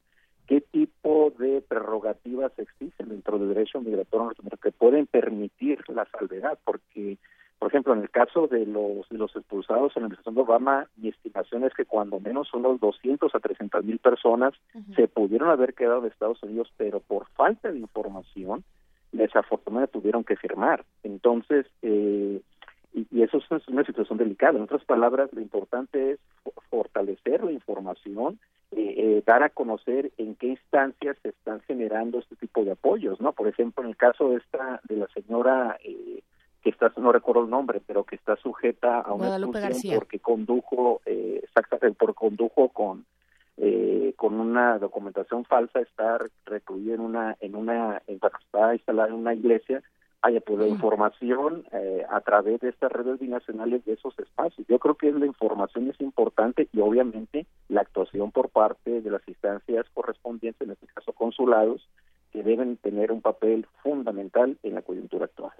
[0.47, 4.32] qué tipo de prerrogativas existen dentro del derecho migratorio
[4.62, 7.18] que pueden permitir la salvedad, porque,
[7.59, 10.89] por ejemplo, en el caso de los, de los expulsados en la administración de Obama,
[10.97, 14.55] mi estimación es que cuando menos unos 200 a 300 mil personas
[14.94, 18.64] se pudieron haber quedado en Estados Unidos, pero por falta de información,
[19.12, 20.85] desafortunadamente tuvieron que firmar.
[21.02, 22.40] Entonces, eh,
[22.97, 24.56] y, y, eso es una situación delicada.
[24.56, 26.18] En otras palabras, lo importante es
[26.70, 28.39] fortalecer la información
[28.73, 33.20] eh, eh, dar a conocer en qué instancias se están generando este tipo de apoyos,
[33.20, 33.32] ¿no?
[33.32, 36.23] Por ejemplo, en el caso de esta de la señora eh,
[36.66, 41.01] que está no recuerdo el nombre, pero que está sujeta a una expulsión porque condujo
[41.06, 43.06] eh, exactamente por condujo con
[43.56, 49.14] eh, con una documentación falsa estar recluida en una en una en, está instalada en
[49.14, 49.81] una iglesia
[50.27, 54.66] haya pues la información eh, a través de estas redes binacionales de esos espacios.
[54.69, 59.27] Yo creo que la información es importante y obviamente la actuación por parte de las
[59.28, 61.89] instancias correspondientes, en este caso consulados,
[62.32, 65.53] que deben tener un papel fundamental en la coyuntura actual.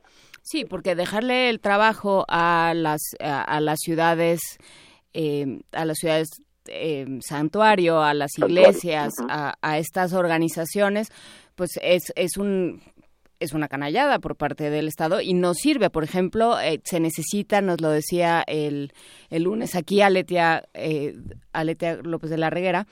[0.43, 4.41] Sí, porque dejarle el trabajo a las a, las ciudades
[5.15, 11.13] eh, a las ciudades eh, santuario, a las iglesias, a, a, estas organizaciones,
[11.55, 12.81] pues es, es un
[13.41, 15.91] es una canallada por parte del Estado y no sirve.
[15.91, 18.93] Por ejemplo, eh, se necesita, nos lo decía el,
[19.31, 21.15] el lunes aquí Aletia, eh,
[22.03, 22.87] López de la Reguera,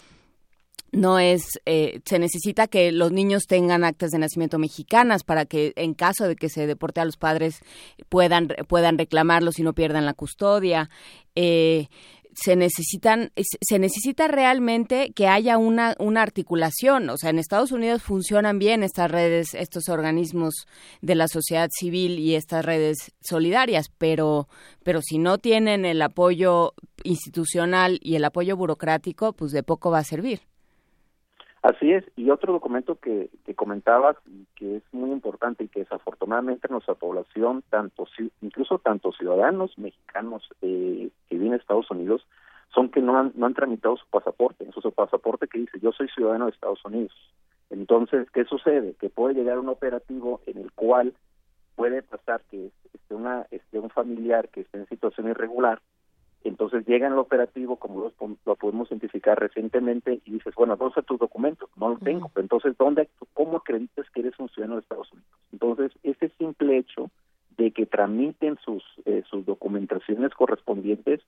[0.95, 5.73] no es eh, se necesita que los niños tengan actas de nacimiento mexicanas para que
[5.77, 7.61] en caso de que se deporte a los padres
[8.09, 10.91] puedan puedan reclamarlos y no pierdan la custodia
[11.35, 11.89] eh,
[12.35, 17.11] se necesitan se necesita realmente que haya una una articulación.
[17.11, 20.67] O sea en Estados Unidos funcionan bien estas redes estos organismos
[21.01, 24.49] de la sociedad civil y estas redes solidarias pero
[24.83, 29.99] pero si no tienen el apoyo institucional y el apoyo burocrático pues de poco va
[29.99, 30.43] a servir
[31.65, 34.19] Así es, y otro documento que, que comentabas
[34.55, 38.07] que es muy importante y que desafortunadamente nuestra población, tanto
[38.43, 42.27] incluso tanto ciudadanos mexicanos eh, que viven en Estados Unidos,
[42.75, 46.07] son que no han, no han tramitado su pasaporte, su pasaporte que dice yo soy
[46.11, 47.15] ciudadano de Estados Unidos.
[47.71, 48.93] Entonces, ¿qué sucede?
[49.01, 51.15] Que puede llegar un operativo en el cual
[51.77, 55.81] puede pasar que esté, una, esté un familiar que esté en situación irregular
[56.45, 58.13] entonces llega el operativo, como
[58.45, 61.71] lo, podemos identificar recientemente, y dices, bueno, ¿dónde están tus documentos?
[61.77, 62.31] No los tengo.
[62.37, 65.31] Entonces, ¿dónde, ¿cómo acreditas que eres un ciudadano de Estados Unidos?
[65.53, 67.11] Entonces, ese simple hecho
[67.57, 71.21] de que tramiten sus, eh, sus documentaciones correspondientes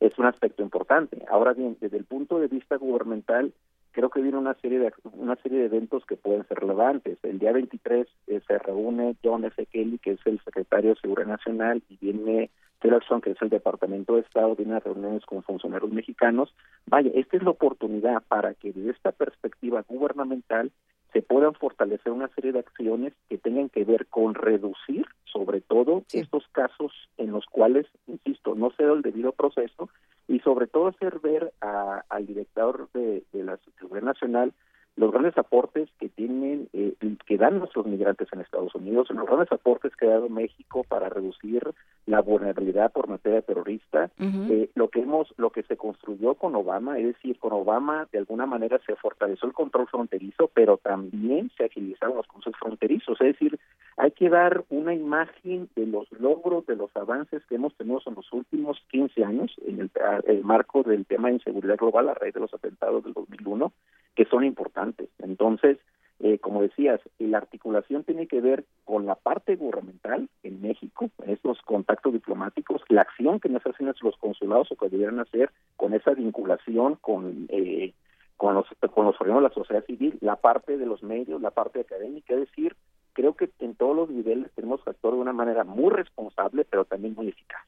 [0.00, 1.24] es un aspecto importante.
[1.30, 3.52] Ahora bien, desde el punto de vista gubernamental,
[3.92, 7.18] creo que viene una serie de una serie de eventos que pueden ser relevantes.
[7.22, 9.64] El día 23 eh, se reúne John F.
[9.66, 14.14] Kelly, que es el secretario de Seguridad Nacional, y viene Tillerson, que es el Departamento
[14.14, 16.54] de Estado, tiene reuniones con funcionarios mexicanos.
[16.86, 20.70] Vaya, esta es la oportunidad para que desde esta perspectiva gubernamental
[21.12, 26.04] se puedan fortalecer una serie de acciones que tengan que ver con reducir, sobre todo,
[26.12, 29.88] estos casos en los cuales, insisto, no se da el debido proceso
[30.28, 34.52] y sobre todo hacer ver al director de, de la Seguridad Nacional
[34.96, 36.94] los grandes aportes que tienen, eh,
[37.26, 41.10] que dan nuestros migrantes en Estados Unidos, los grandes aportes que ha dado México para
[41.10, 41.62] reducir
[42.06, 46.98] la vulnerabilidad por materia terrorista, eh, lo que hemos, lo que se construyó con Obama,
[46.98, 51.64] es decir, con Obama de alguna manera se fortaleció el control fronterizo, pero también se
[51.64, 53.58] agilizaron los cruces fronterizos, es decir,
[53.98, 58.14] hay que dar una imagen de los logros, de los avances que hemos tenido en
[58.14, 59.90] los últimos 15 años en el,
[60.26, 63.72] el marco del tema de inseguridad global a raíz de los atentados del 2001
[64.16, 64.85] que son importantes.
[65.18, 65.78] Entonces,
[66.20, 71.60] eh, como decías, la articulación tiene que ver con la parte gubernamental en México, estos
[71.62, 76.12] contactos diplomáticos, la acción que nos hacen los consulados o que debieran hacer con esa
[76.12, 77.92] vinculación con eh,
[78.38, 81.80] con los con los de la sociedad civil, la parte de los medios, la parte
[81.80, 82.76] académica, es decir,
[83.12, 86.84] creo que en todos los niveles tenemos que actuar de una manera muy responsable, pero
[86.84, 87.64] también muy eficaz.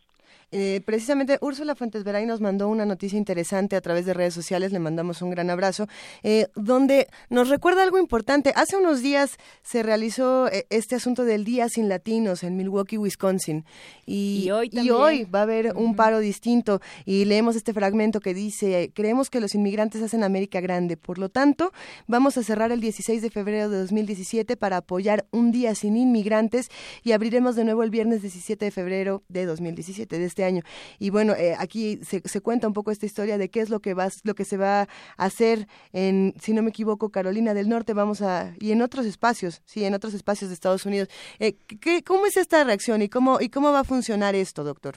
[0.50, 4.72] Eh, precisamente Úrsula Fuentes Veray nos mandó una noticia interesante a través de redes sociales,
[4.72, 5.86] le mandamos un gran abrazo,
[6.22, 8.52] eh, donde nos recuerda algo importante.
[8.56, 13.66] Hace unos días se realizó eh, este asunto del Día sin Latinos en Milwaukee, Wisconsin.
[14.06, 16.80] Y, hoy, va a haber un paro distinto.
[17.04, 20.96] Y leemos este fragmento que dice, creemos que los inmigrantes hacen América grande.
[20.96, 21.72] Por lo tanto,
[22.06, 26.70] vamos a cerrar el 16 de febrero de 2017 para apoyar un día sin inmigrantes
[27.02, 30.62] y abriremos de nuevo el viernes 17 de febrero de 2017 de este año.
[30.98, 33.94] Y bueno, eh, aquí se, cuenta un poco esta historia de qué es lo que
[33.94, 37.94] va, lo que se va a hacer en, si no me equivoco, Carolina del Norte,
[37.94, 41.08] vamos a y en otros espacios, sí, en otros espacios de Estados Unidos.
[41.38, 44.96] Eh, ¿qué, ¿Cómo es esta reacción y cómo y cómo va a funcionar esto, doctor?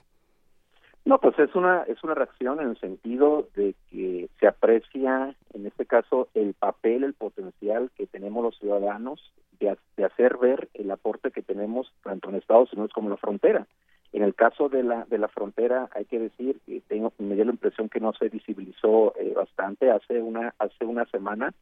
[1.03, 5.65] No, pues es una es una reacción en el sentido de que se aprecia, en
[5.65, 9.33] este caso, el papel, el potencial que tenemos los ciudadanos
[9.95, 13.67] de hacer ver el aporte que tenemos tanto en Estados Unidos como en la frontera.
[14.13, 17.45] En el caso de la de la frontera hay que decir que tengo me dio
[17.45, 21.53] la impresión que no se visibilizó eh, bastante hace una hace una semana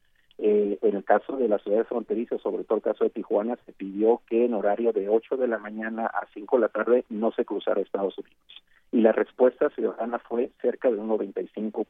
[0.41, 3.73] eh, en el caso de las ciudades fronterizas, sobre todo el caso de Tijuana, se
[3.73, 7.34] pidió que en horario de 8 de la mañana a 5 de la tarde no
[7.34, 8.63] se cruzara Estados Unidos.
[8.93, 11.84] Y la respuesta ciudadana fue cerca de un 95%.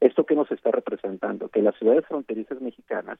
[0.00, 1.48] ¿Esto qué nos está representando?
[1.48, 3.18] Que las ciudades fronterizas mexicanas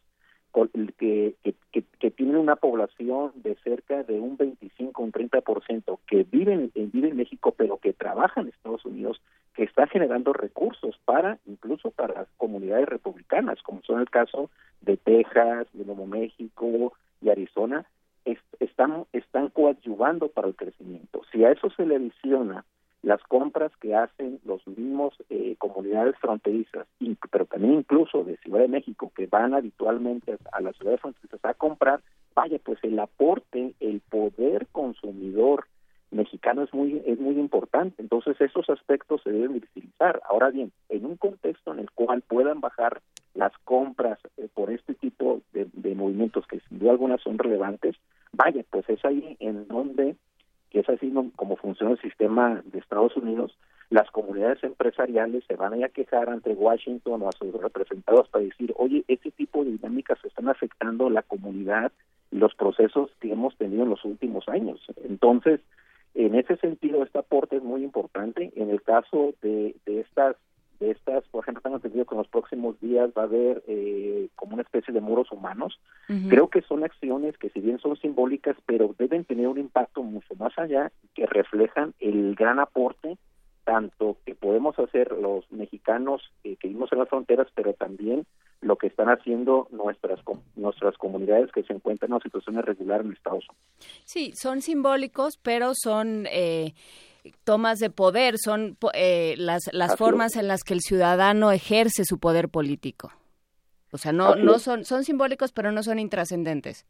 [0.99, 1.35] que,
[1.73, 7.09] que, que, tienen una población de cerca de un 25, un 30% que viven, vive
[7.09, 9.21] en México, pero que trabajan en Estados Unidos,
[9.55, 14.51] que está generando recursos para, incluso para las comunidades republicanas, como son el caso
[14.81, 17.87] de Texas, de Nuevo México y Arizona,
[18.61, 21.23] están, están coadyuvando para el crecimiento.
[21.33, 22.65] Si a eso se le adiciona
[23.03, 26.87] las compras que hacen los mismos eh, comunidades fronterizas,
[27.31, 31.55] pero también incluso de Ciudad de México, que van habitualmente a las ciudades fronterizas a
[31.55, 32.01] comprar,
[32.35, 35.67] vaya, pues el aporte, el poder consumidor
[36.11, 38.03] mexicano es muy es muy importante.
[38.03, 40.21] Entonces esos aspectos se deben utilizar.
[40.29, 43.03] Ahora bien, en un contexto en el cual puedan bajar
[43.35, 47.97] las compras eh, por este tipo de, de movimientos que sin duda alguna son relevantes,
[48.33, 50.17] vaya, pues es ahí en donde
[50.71, 53.57] que es así como funciona el sistema de Estados Unidos,
[53.91, 58.75] las comunidades empresariales se van a quejar ante Washington o a sus representados para decir,
[58.77, 61.91] oye, este tipo de dinámicas están afectando la comunidad
[62.31, 64.81] y los procesos que hemos tenido en los últimos años.
[65.05, 65.61] Entonces,
[66.15, 68.53] en ese sentido, este aporte es muy importante.
[68.57, 70.37] En el caso de, de estas
[70.81, 74.29] de estas, por ejemplo, tengo entendido que en los próximos días va a haber eh,
[74.37, 75.81] como una especie de muros humanos.
[76.29, 80.35] Creo que son acciones que si bien son simbólicas, pero deben tener un impacto mucho
[80.37, 83.19] más allá, que reflejan el gran aporte
[83.69, 88.25] tanto que podemos hacer los mexicanos que vivimos en las fronteras, pero también
[88.63, 90.21] lo que están haciendo nuestras
[90.57, 94.03] nuestras comunidades que se encuentran en una situación irregular en Estados Unidos.
[94.07, 96.73] Sí, son simbólicos, pero son eh,
[97.45, 102.19] tomas de poder, son eh, las, las formas en las que el ciudadano ejerce su
[102.19, 103.13] poder político.
[103.93, 106.87] O sea, no, no son, son simbólicos, pero no son intrascendentes.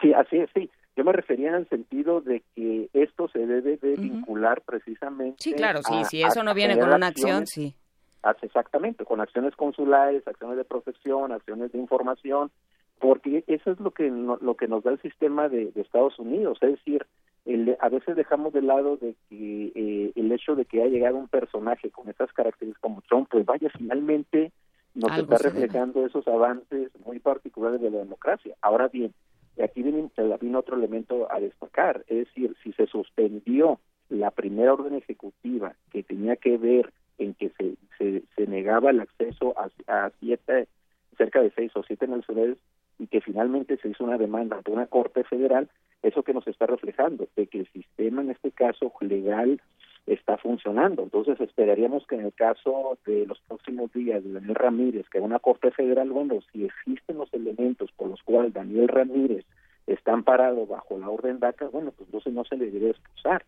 [0.00, 0.70] Sí, así es, sí.
[0.96, 5.36] Yo me refería en el sentido de que esto se debe de vincular precisamente.
[5.38, 7.74] Sí, claro, sí, si eso no viene con una acción, sí.
[8.42, 12.50] Exactamente, con acciones consulares, acciones de protección, acciones de información,
[12.98, 16.58] porque eso es lo que lo que nos da el sistema de, de Estados Unidos,
[16.60, 17.06] es decir,
[17.80, 21.28] a veces dejamos de lado de que eh, el hecho de que haya llegado un
[21.28, 24.52] personaje con esas características como Trump, pues vaya, finalmente
[24.98, 28.56] nos está reflejando esos avances muy particulares de la democracia.
[28.60, 29.14] Ahora bien,
[29.62, 30.10] aquí viene,
[30.40, 36.02] viene otro elemento a destacar, es decir, si se suspendió la primera orden ejecutiva que
[36.02, 40.66] tenía que ver en que se, se, negaba el acceso a, a, siete,
[41.16, 42.58] cerca de seis o siete nacionales
[42.98, 45.68] y que finalmente se hizo una demanda ante una corte federal,
[46.02, 49.60] eso que nos está reflejando, de que el sistema en este caso legal
[50.08, 51.02] está funcionando.
[51.02, 55.38] Entonces esperaríamos que en el caso de los próximos días de Daniel Ramírez, que una
[55.38, 59.44] corte federal, bueno, si existen los elementos por los cuales Daniel Ramírez
[59.86, 63.44] está amparado bajo la orden DACA, bueno, pues entonces no se le debe expulsar.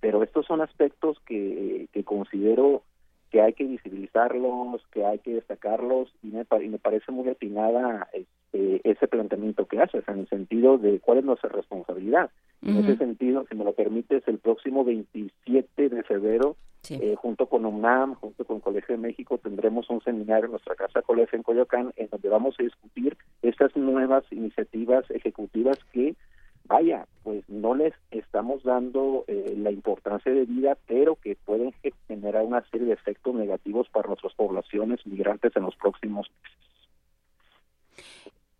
[0.00, 2.82] Pero estos son aspectos que, que considero
[3.30, 8.08] que hay que visibilizarlos, que hay que destacarlos y me, y me parece muy atinada
[8.52, 12.30] este, ese planteamiento que haces en el sentido de cuál es nuestra responsabilidad.
[12.62, 16.56] En ese sentido, si me lo permites, el próximo 27 de febrero,
[16.90, 21.00] eh, junto con UNAM, junto con Colegio de México, tendremos un seminario en nuestra casa
[21.00, 26.16] colegio en Coyoacán, en donde vamos a discutir estas nuevas iniciativas ejecutivas que
[26.64, 31.72] vaya, pues no les estamos dando eh, la importancia de vida, pero que pueden
[32.08, 36.60] generar una serie de efectos negativos para nuestras poblaciones migrantes en los próximos meses.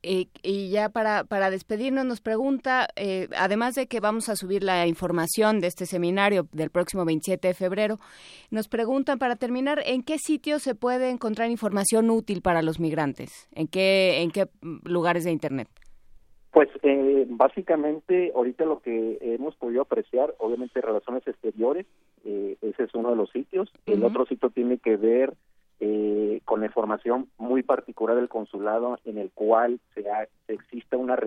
[0.02, 4.62] Eh, y ya para, para despedirnos nos pregunta, eh, además de que vamos a subir
[4.62, 7.98] la información de este seminario del próximo 27 de febrero,
[8.50, 13.48] nos preguntan para terminar, ¿en qué sitios se puede encontrar información útil para los migrantes?
[13.54, 14.48] ¿En qué, en qué
[14.84, 15.68] lugares de Internet?
[16.52, 21.86] Pues eh, básicamente ahorita lo que hemos podido apreciar, obviamente relaciones exteriores,
[22.24, 23.70] eh, ese es uno de los sitios.
[23.86, 25.34] El otro sitio tiene que ver
[25.80, 30.04] eh, con la información muy particular del consulado en el cual se,
[30.48, 31.18] exista una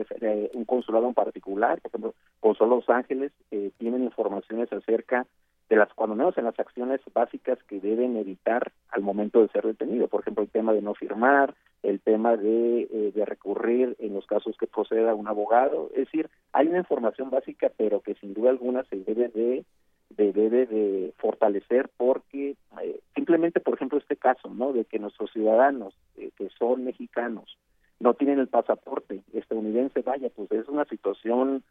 [0.54, 3.32] un consulado en particular, por ejemplo, Consulado Los Ángeles
[3.78, 5.26] tienen informaciones acerca
[5.70, 9.66] de las, cuando menos en las acciones básicas que deben evitar al momento de ser
[9.66, 10.08] detenido.
[10.08, 14.26] Por ejemplo, el tema de no firmar, el tema de, eh, de recurrir en los
[14.26, 15.90] casos que proceda un abogado.
[15.92, 19.66] Es decir, hay una información básica, pero que sin duda alguna se debe de,
[20.18, 24.73] debe de fortalecer porque eh, simplemente, por ejemplo, este caso, ¿no?
[24.73, 27.57] De que nuestros ciudadanos eh, que son mexicanos
[27.99, 31.64] no tienen el pasaporte estadounidense, vaya, pues es una situación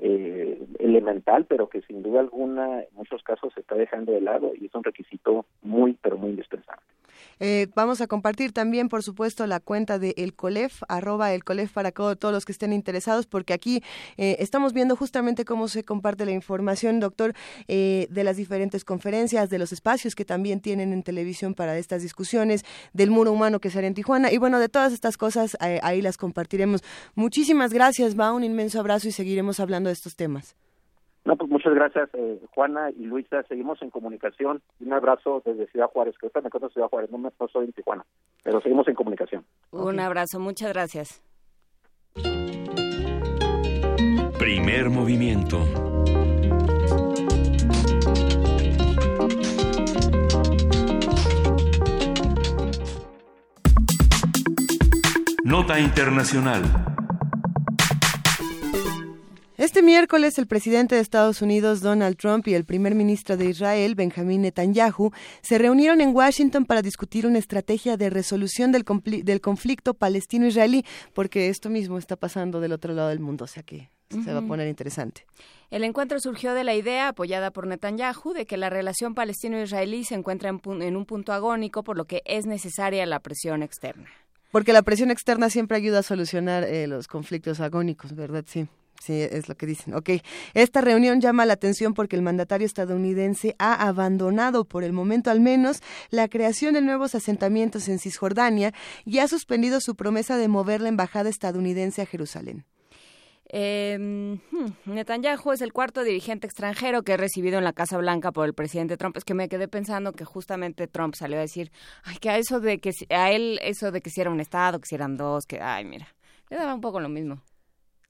[0.00, 4.52] eh, elemental, pero que sin duda alguna en muchos casos se está dejando de lado
[4.54, 6.82] y es un requisito muy, pero muy indispensable.
[7.40, 11.72] Eh, vamos a compartir también, por supuesto, la cuenta de El Colef, arroba El Colef
[11.72, 13.82] para todos los que estén interesados, porque aquí
[14.16, 17.34] eh, estamos viendo justamente cómo se comparte la información, doctor,
[17.66, 22.64] de las diferentes conferencias, de los espacios que también tienen en televisión para estas discusiones,
[22.92, 26.16] del muro humano que será en Tijuana, y bueno, de todas estas cosas ahí las
[26.16, 26.82] compartiremos.
[27.14, 30.56] Muchísimas gracias, va un inmenso abrazo y seguiremos hablando de estos temas.
[31.24, 33.42] No, pues muchas gracias, eh, Juana y Luisa.
[33.42, 34.62] Seguimos en comunicación.
[34.80, 37.48] Un abrazo desde Ciudad Juárez, que ahorita me encuentro en Ciudad Juárez, no, me, no
[37.48, 38.06] soy en Tijuana,
[38.42, 39.44] pero seguimos en comunicación.
[39.70, 41.22] Un abrazo, muchas gracias.
[44.38, 45.58] Primer movimiento.
[55.44, 56.87] Nota Internacional.
[59.58, 63.96] Este miércoles el presidente de Estados Unidos Donald Trump y el primer ministro de Israel
[63.96, 65.10] Benjamin Netanyahu
[65.42, 68.84] se reunieron en Washington para discutir una estrategia de resolución del,
[69.24, 73.64] del conflicto palestino-israelí, porque esto mismo está pasando del otro lado del mundo, o sea
[73.64, 75.26] que se va a poner interesante.
[75.72, 80.14] El encuentro surgió de la idea, apoyada por Netanyahu, de que la relación palestino-israelí se
[80.14, 84.08] encuentra en, un punto agónico, por lo que es necesaria la presión externa.
[84.52, 88.44] Porque la presión externa siempre ayuda a solucionar eh, los conflictos agónicos, ¿verdad?
[88.46, 88.68] Sí.
[89.00, 89.94] Sí, es lo que dicen.
[89.94, 90.10] Ok,
[90.54, 95.40] esta reunión llama la atención porque el mandatario estadounidense ha abandonado, por el momento al
[95.40, 100.80] menos, la creación de nuevos asentamientos en Cisjordania y ha suspendido su promesa de mover
[100.80, 102.64] la embajada estadounidense a Jerusalén.
[103.50, 103.96] Eh,
[104.84, 108.52] Netanyahu es el cuarto dirigente extranjero que he recibido en la Casa Blanca por el
[108.52, 109.16] presidente Trump.
[109.16, 111.70] Es que me quedé pensando que justamente Trump salió a decir,
[112.04, 114.80] ay, que a eso de que a él eso de que si era un estado,
[114.80, 116.08] que si eran dos, que ay, mira,
[116.50, 117.42] le daba un poco lo mismo.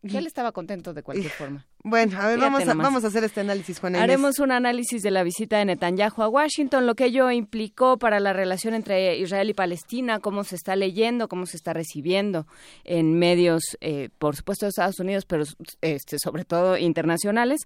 [0.02, 1.66] Ya él estaba contento de cualquier forma.
[1.84, 5.12] Bueno, a ver, vamos a, vamos a, hacer este análisis, Juan Haremos un análisis de
[5.12, 9.48] la visita de Netanyahu a Washington, lo que ello implicó para la relación entre Israel
[9.48, 12.46] y Palestina, cómo se está leyendo, cómo se está recibiendo
[12.82, 15.44] en medios, eh, por supuesto de Estados Unidos, pero
[15.80, 17.60] este, sobre todo internacionales,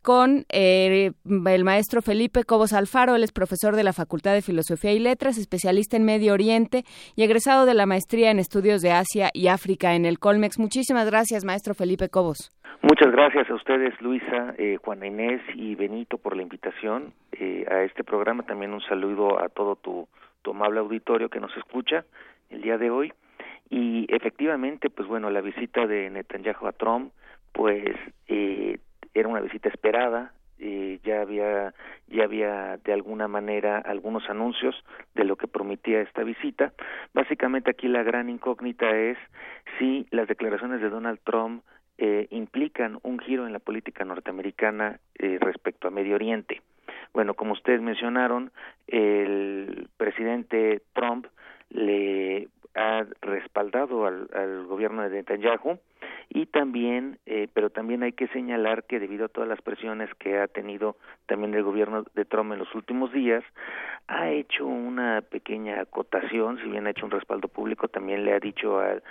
[0.00, 4.92] con eh, el maestro Felipe Cobos Alfaro, él es profesor de la Facultad de Filosofía
[4.92, 6.84] y Letras, especialista en Medio Oriente
[7.16, 10.60] y egresado de la maestría en Estudios de Asia y África en el Colmex.
[10.60, 12.52] Muchísimas gracias, maestro Felipe Cobos.
[12.82, 18.04] Muchas gracias ustedes, Luisa, eh, Juana Inés y Benito, por la invitación eh, a este
[18.04, 18.44] programa.
[18.44, 20.08] También un saludo a todo tu,
[20.42, 22.04] tu amable auditorio que nos escucha
[22.50, 23.12] el día de hoy.
[23.68, 27.12] Y efectivamente, pues bueno, la visita de Netanyahu a Trump,
[27.52, 27.96] pues
[28.28, 28.78] eh,
[29.12, 31.74] era una visita esperada, eh, ya había
[32.08, 34.74] ya había de alguna manera algunos anuncios
[35.14, 36.72] de lo que prometía esta visita.
[37.12, 39.18] Básicamente aquí la gran incógnita es
[39.78, 41.62] si las declaraciones de Donald Trump
[41.98, 46.62] eh, implican un giro en la política norteamericana eh, respecto a Medio Oriente.
[47.12, 48.52] Bueno, como ustedes mencionaron,
[48.86, 51.26] el presidente Trump
[51.70, 55.78] le ha respaldado al, gobierno de Netanyahu
[56.28, 60.38] y también, eh, pero también hay que señalar que debido a todas las presiones que
[60.38, 60.96] ha tenido
[61.26, 63.42] también el gobierno de Trump en los últimos días,
[64.08, 68.40] ha hecho una pequeña acotación, si bien ha hecho un respaldo público, también le ha
[68.40, 69.02] dicho al,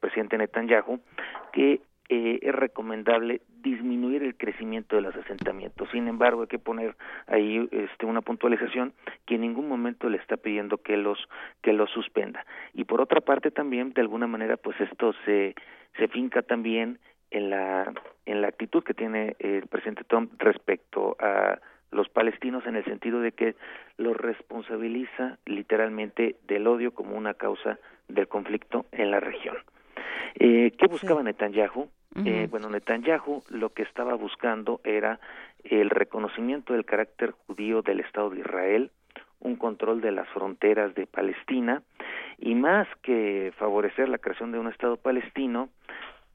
[0.00, 1.00] presidente Netanyahu
[1.52, 1.80] que
[2.12, 5.88] eh, es recomendable disminuir el crecimiento de los asentamientos.
[5.92, 6.96] Sin embargo, hay que poner
[7.28, 8.94] ahí este, una puntualización
[9.26, 11.18] que en ningún momento le está pidiendo que los
[11.62, 12.44] que los suspenda.
[12.74, 15.54] Y por otra parte también, de alguna manera, pues esto se
[15.98, 16.98] se finca también
[17.30, 17.92] en la
[18.26, 21.60] en la actitud que tiene el presidente Trump respecto a
[21.92, 23.54] los palestinos en el sentido de que
[23.98, 27.78] los responsabiliza literalmente del odio como una causa
[28.08, 29.56] del conflicto en la región.
[30.34, 31.88] Eh, ¿Qué buscaba Netanyahu?
[32.24, 35.20] Eh, bueno, Netanyahu lo que estaba buscando era
[35.64, 38.90] el reconocimiento del carácter judío del Estado de Israel,
[39.40, 41.82] un control de las fronteras de Palestina
[42.38, 45.68] y más que favorecer la creación de un Estado palestino,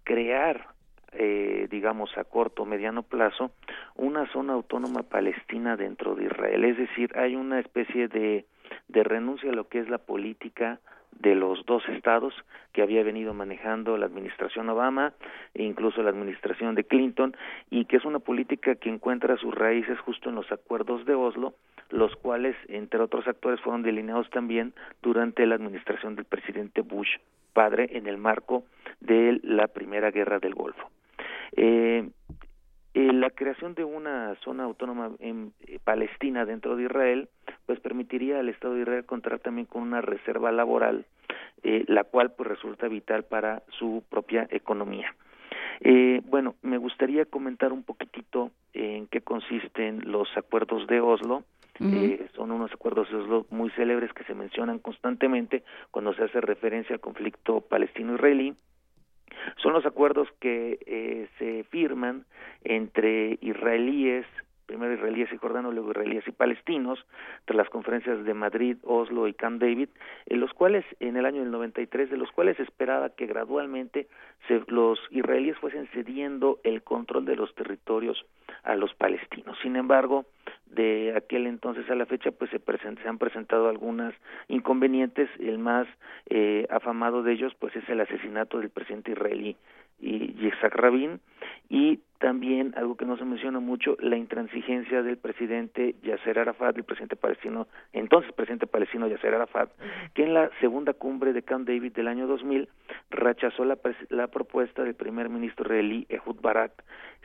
[0.04, 0.68] crear
[1.12, 3.52] eh, digamos a corto o mediano plazo
[3.96, 6.66] una zona autónoma palestina dentro de Israel.
[6.66, 8.46] Es decir hay una especie de
[8.88, 10.80] de renuncia a lo que es la política
[11.20, 12.34] de los dos estados
[12.74, 15.14] que había venido manejando la administración Obama
[15.54, 17.36] e incluso la administración de Clinton
[17.70, 21.56] y que es una política que encuentra sus raíces justo en los acuerdos de Oslo
[21.90, 27.18] los cuales entre otros actores fueron delineados también durante la administración del presidente Bush
[27.54, 28.66] padre en el marco
[29.00, 30.90] de la primera guerra del Golfo.
[31.56, 32.10] Eh,
[32.96, 37.28] eh, la creación de una zona autónoma en eh, Palestina dentro de Israel,
[37.66, 41.06] pues permitiría al Estado de Israel contar también con una reserva laboral,
[41.64, 45.14] eh, la cual pues resulta vital para su propia economía.
[45.82, 51.44] Eh, bueno, me gustaría comentar un poquitito en qué consisten los acuerdos de Oslo.
[51.82, 56.40] eh, son unos acuerdos de Oslo muy célebres que se mencionan constantemente cuando se hace
[56.40, 58.56] referencia al conflicto palestino-israelí
[59.58, 62.26] son los acuerdos que eh, se firman
[62.64, 64.26] entre israelíes,
[64.66, 67.06] primero israelíes y jordanos, luego israelíes y palestinos,
[67.46, 69.90] tras las conferencias de Madrid, Oslo y Camp David,
[70.26, 74.08] en los cuales, en el año del 93, de los cuales esperaba que gradualmente
[74.48, 78.26] se, los israelíes fuesen cediendo el control de los territorios
[78.66, 79.58] a los palestinos.
[79.62, 80.26] Sin embargo,
[80.66, 84.14] de aquel entonces a la fecha pues se, se han presentado algunas
[84.48, 85.88] inconvenientes el más
[86.30, 89.56] eh, afamado de ellos pues es el asesinato del presidente israelí
[90.06, 91.20] Yitzhak Rabin
[91.70, 96.84] y también algo que no se menciona mucho la intransigencia del presidente Yasser Arafat, del
[96.84, 99.70] presidente palestino, entonces presidente palestino Yasser Arafat,
[100.14, 102.70] que en la segunda cumbre de Camp David del año 2000
[103.10, 103.78] rechazó la,
[104.10, 106.72] la propuesta del primer ministro israelí Ehud Barak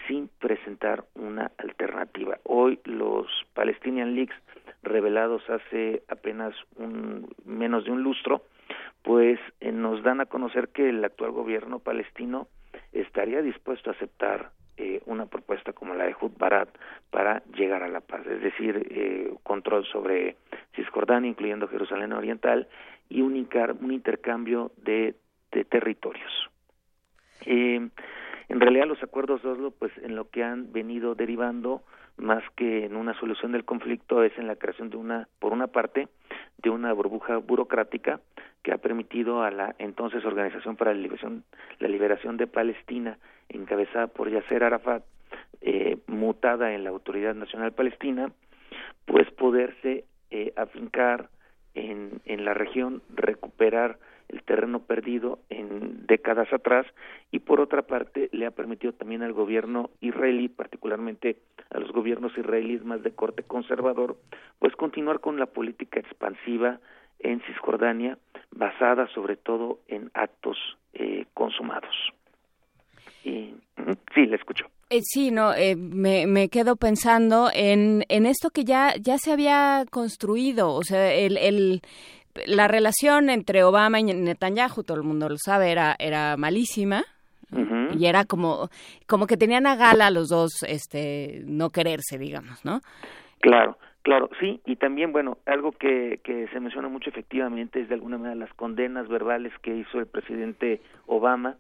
[0.08, 2.38] sin presentar una alternativa.
[2.44, 4.34] Hoy los Palestinian Leaks
[4.82, 8.42] revelados hace apenas un menos de un lustro,
[9.02, 12.48] pues eh, nos dan a conocer que el actual gobierno palestino
[12.92, 16.68] estaría dispuesto a aceptar eh, una propuesta como la de Hud Barat
[17.10, 20.36] para llegar a la paz, es decir, eh, control sobre
[20.74, 22.68] Cisjordania, incluyendo Jerusalén Oriental,
[23.08, 25.16] y un, intercambio de,
[25.52, 26.50] de territorios.
[27.44, 27.88] Eh,
[28.48, 31.82] en realidad los acuerdos de Oslo, pues en lo que han venido derivando,
[32.20, 35.68] más que en una solución del conflicto, es en la creación de una, por una
[35.68, 36.08] parte,
[36.58, 38.20] de una burbuja burocrática
[38.62, 41.44] que ha permitido a la entonces Organización para la Liberación,
[41.78, 43.18] la Liberación de Palestina,
[43.48, 45.02] encabezada por Yasser Arafat,
[45.62, 48.32] eh, mutada en la Autoridad Nacional Palestina,
[49.06, 51.28] pues poderse eh, afincar
[51.74, 53.98] en, en la región, recuperar
[54.32, 56.86] el terreno perdido en décadas atrás
[57.30, 61.36] y por otra parte le ha permitido también al gobierno israelí, particularmente
[61.70, 64.16] a los gobiernos israelíes más de corte conservador,
[64.58, 66.80] pues continuar con la política expansiva
[67.18, 68.18] en Cisjordania
[68.50, 70.56] basada sobre todo en actos
[70.94, 71.94] eh, consumados.
[73.24, 73.54] Y,
[74.14, 74.66] sí, le escucho.
[74.88, 79.32] Eh, sí, no, eh, me, me, quedo pensando en, en esto que ya, ya se
[79.32, 81.82] había construido, o sea, el, el,
[82.46, 87.04] la relación entre Obama y Netanyahu, todo el mundo lo sabe, era, era malísima.
[87.52, 87.98] Uh -huh.
[88.00, 88.70] Y era como,
[89.08, 92.80] como que tenían a gala los dos este, no quererse, digamos, ¿no?
[93.40, 97.96] Claro, Claro, sí, y también, bueno, algo que, que se menciona mucho efectivamente es de
[97.96, 101.56] alguna manera las condenas verbales que hizo el presidente Obama,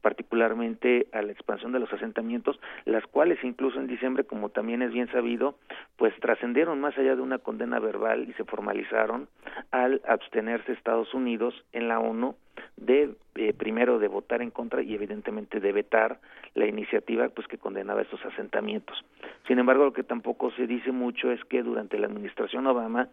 [0.00, 4.92] particularmente a la expansión de los asentamientos, las cuales incluso en diciembre, como también es
[4.92, 5.56] bien sabido,
[5.96, 9.28] pues trascendieron más allá de una condena verbal y se formalizaron
[9.72, 12.34] al abstenerse Estados Unidos en la ONU
[12.76, 16.18] de eh, primero de votar en contra y evidentemente de vetar
[16.54, 19.04] la iniciativa pues que condenaba estos asentamientos.
[19.46, 23.08] Sin embargo, lo que tampoco se dice mucho es que durante la administración Obama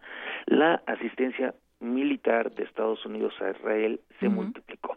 [0.46, 4.96] la asistencia militar de Estados Unidos a Israel se multiplicó.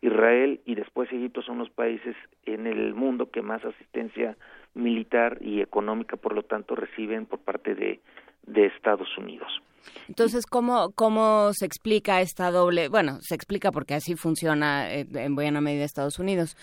[0.00, 4.36] Israel y después Egipto son los países en el mundo que más asistencia
[4.74, 8.00] militar y económica, por lo tanto, reciben por parte de,
[8.46, 9.62] de Estados Unidos.
[10.08, 12.88] Entonces, ¿cómo, ¿cómo se explica esta doble?
[12.88, 16.56] Bueno, se explica porque así funciona eh, en buena medida Estados Unidos,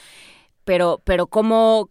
[0.69, 1.89] pero, pero ¿cómo,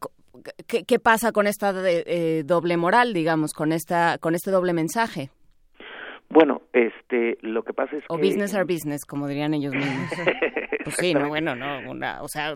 [0.68, 5.32] qué, qué pasa con esta eh, doble moral, digamos, con, esta, con este doble mensaje?
[6.30, 8.22] Bueno, este, lo que pasa es o que...
[8.22, 10.10] business are business, como dirían ellos mismos.
[10.84, 12.54] pues sí, no, bueno, no, una, o sea,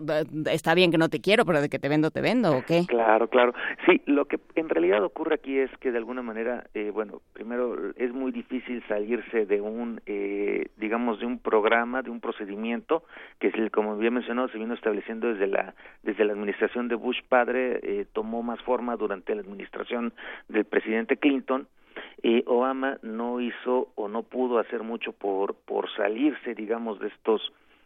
[0.51, 2.85] está bien que no te quiero, pero de que te vendo, te vendo, ¿o qué?
[2.87, 3.53] Claro, claro.
[3.87, 7.91] Sí, lo que en realidad ocurre aquí es que de alguna manera, eh, bueno, primero
[7.95, 13.03] es muy difícil salirse de un, eh, digamos, de un programa, de un procedimiento
[13.39, 15.73] que, es el, como bien mencionado, se vino estableciendo desde la,
[16.03, 20.13] desde la administración de Bush padre, eh, tomó más forma durante la administración
[20.47, 21.67] del presidente Clinton,
[22.21, 27.41] eh, Obama no hizo o no pudo hacer mucho por por salirse digamos de estos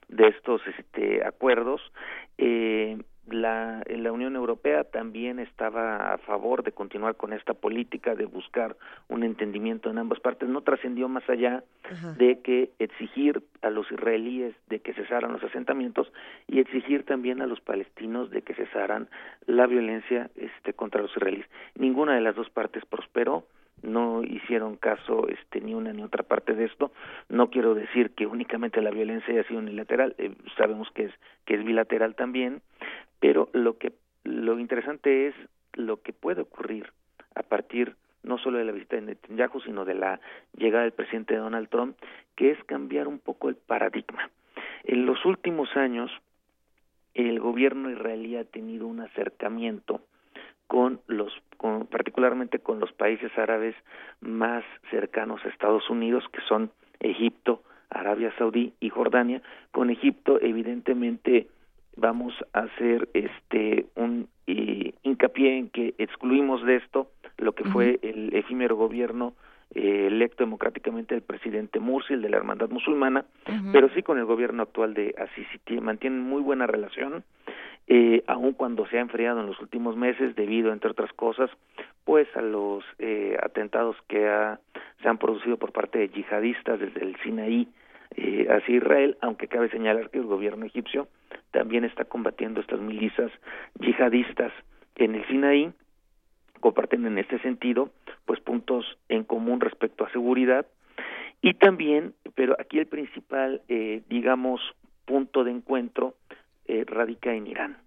[0.09, 1.81] de estos este acuerdos
[2.37, 2.97] eh,
[3.29, 8.77] la, la Unión Europea también estaba a favor de continuar con esta política de buscar
[9.09, 10.47] un entendimiento en ambas partes.
[10.47, 11.63] No trascendió más allá
[12.17, 16.11] de que exigir a los israelíes de que cesaran los asentamientos
[16.47, 19.09] y exigir también a los palestinos de que cesaran
[19.45, 21.47] la violencia este, contra los israelíes.
[21.75, 23.45] Ninguna de las dos partes prosperó
[23.81, 26.91] no hicieron caso este ni una ni otra parte de esto.
[27.29, 31.13] No quiero decir que únicamente la violencia haya sido unilateral eh, sabemos que es
[31.45, 32.61] que es bilateral también
[33.19, 33.93] pero lo que
[34.23, 35.35] lo interesante es
[35.73, 36.91] lo que puede ocurrir
[37.35, 40.19] a partir no solo de la visita de Netanyahu sino de la
[40.55, 41.97] llegada del presidente Donald Trump
[42.35, 44.29] que es cambiar un poco el paradigma.
[44.83, 46.11] En los últimos años
[47.13, 50.01] el gobierno israelí ha tenido un acercamiento
[50.67, 53.75] con los con, particularmente con los países árabes
[54.21, 59.41] más cercanos a Estados Unidos que son Egipto, Arabia Saudí y Jordania.
[59.71, 61.47] Con Egipto evidentemente
[61.95, 67.99] vamos a hacer este un eh, hincapié en que excluimos de esto lo que fue
[68.01, 69.33] el efímero gobierno
[69.75, 73.25] eh, electo democráticamente del presidente Mursi, el de la Hermandad Musulmana,
[73.71, 75.81] pero sí con el gobierno actual de Asisi.
[75.81, 77.23] Mantienen muy buena relación
[77.87, 81.49] eh, aun cuando se ha enfriado en los últimos meses debido, entre otras cosas,
[82.03, 84.29] pues a los eh, atentados que
[85.01, 87.67] se han producido por parte de yihadistas desde el Sinaí
[88.15, 91.07] eh, hacia Israel, aunque cabe señalar que el gobierno egipcio
[91.51, 93.31] también está combatiendo estas milicias
[93.79, 94.51] yihadistas
[94.95, 95.71] en el Sinaí,
[96.59, 97.91] comparten en este sentido
[98.25, 100.65] pues puntos en común respecto a seguridad.
[101.41, 104.59] Y también, pero aquí el principal, eh, digamos,
[105.05, 106.15] punto de encuentro
[106.67, 107.77] eh, radica en Irán.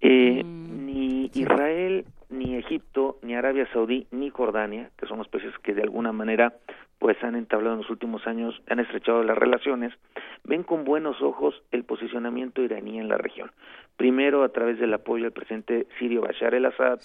[0.00, 5.52] Eh, mm, ni Israel, ni Egipto, ni Arabia Saudí, ni Jordania, que son los países
[5.62, 6.54] que de alguna manera
[6.98, 9.92] pues han entablado en los últimos años, han estrechado las relaciones,
[10.44, 13.50] ven con buenos ojos el posicionamiento iraní en la región.
[13.96, 17.00] Primero a través del apoyo al presidente sirio Bashar el-Assad,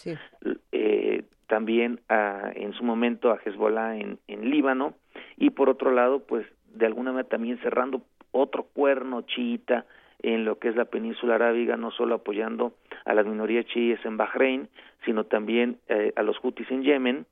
[0.72, 4.94] eh, también a, en su momento a Hezbollah en, en Líbano,
[5.36, 6.46] y por otro lado, pues
[6.76, 9.86] de alguna manera también cerrando otro cuerno chiita
[10.22, 12.74] en lo que es la península arábiga, no solo apoyando
[13.06, 14.70] a las minorías chiíes en Bahrein,
[15.06, 17.26] sino también eh, a los hutis en Yemen,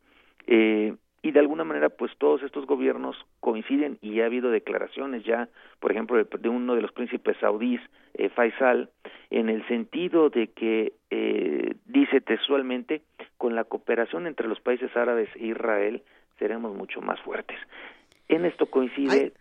[0.48, 0.94] eh,
[1.26, 5.50] y de alguna manera pues todos estos gobiernos coinciden y ha habido declaraciones ya,
[5.80, 7.82] por ejemplo, de, uno de los príncipes saudíes,
[8.14, 8.92] eh, Faisal,
[9.32, 13.02] en el sentido de que eh, dice textualmente,
[13.40, 16.04] con la cooperación entre los países árabes e Israel
[16.38, 17.58] seremos mucho más fuertes.
[18.28, 19.34] En esto coincide,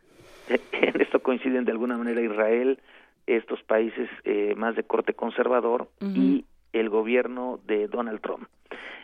[0.73, 2.79] en esto coinciden de alguna manera Israel,
[3.27, 8.49] estos países eh, más de corte conservador y el gobierno de Donald Trump.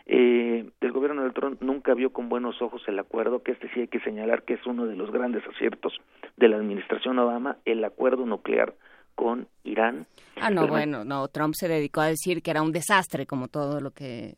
[0.05, 3.81] Eh, el gobierno de Trump nunca vio con buenos ojos el acuerdo, que este sí
[3.81, 5.93] hay que señalar que es uno de los grandes aciertos
[6.37, 8.73] de la administración Obama, el acuerdo nuclear
[9.15, 10.07] con Irán.
[10.41, 13.79] Ah, no, bueno, no, Trump se dedicó a decir que era un desastre como todo
[13.79, 14.35] lo que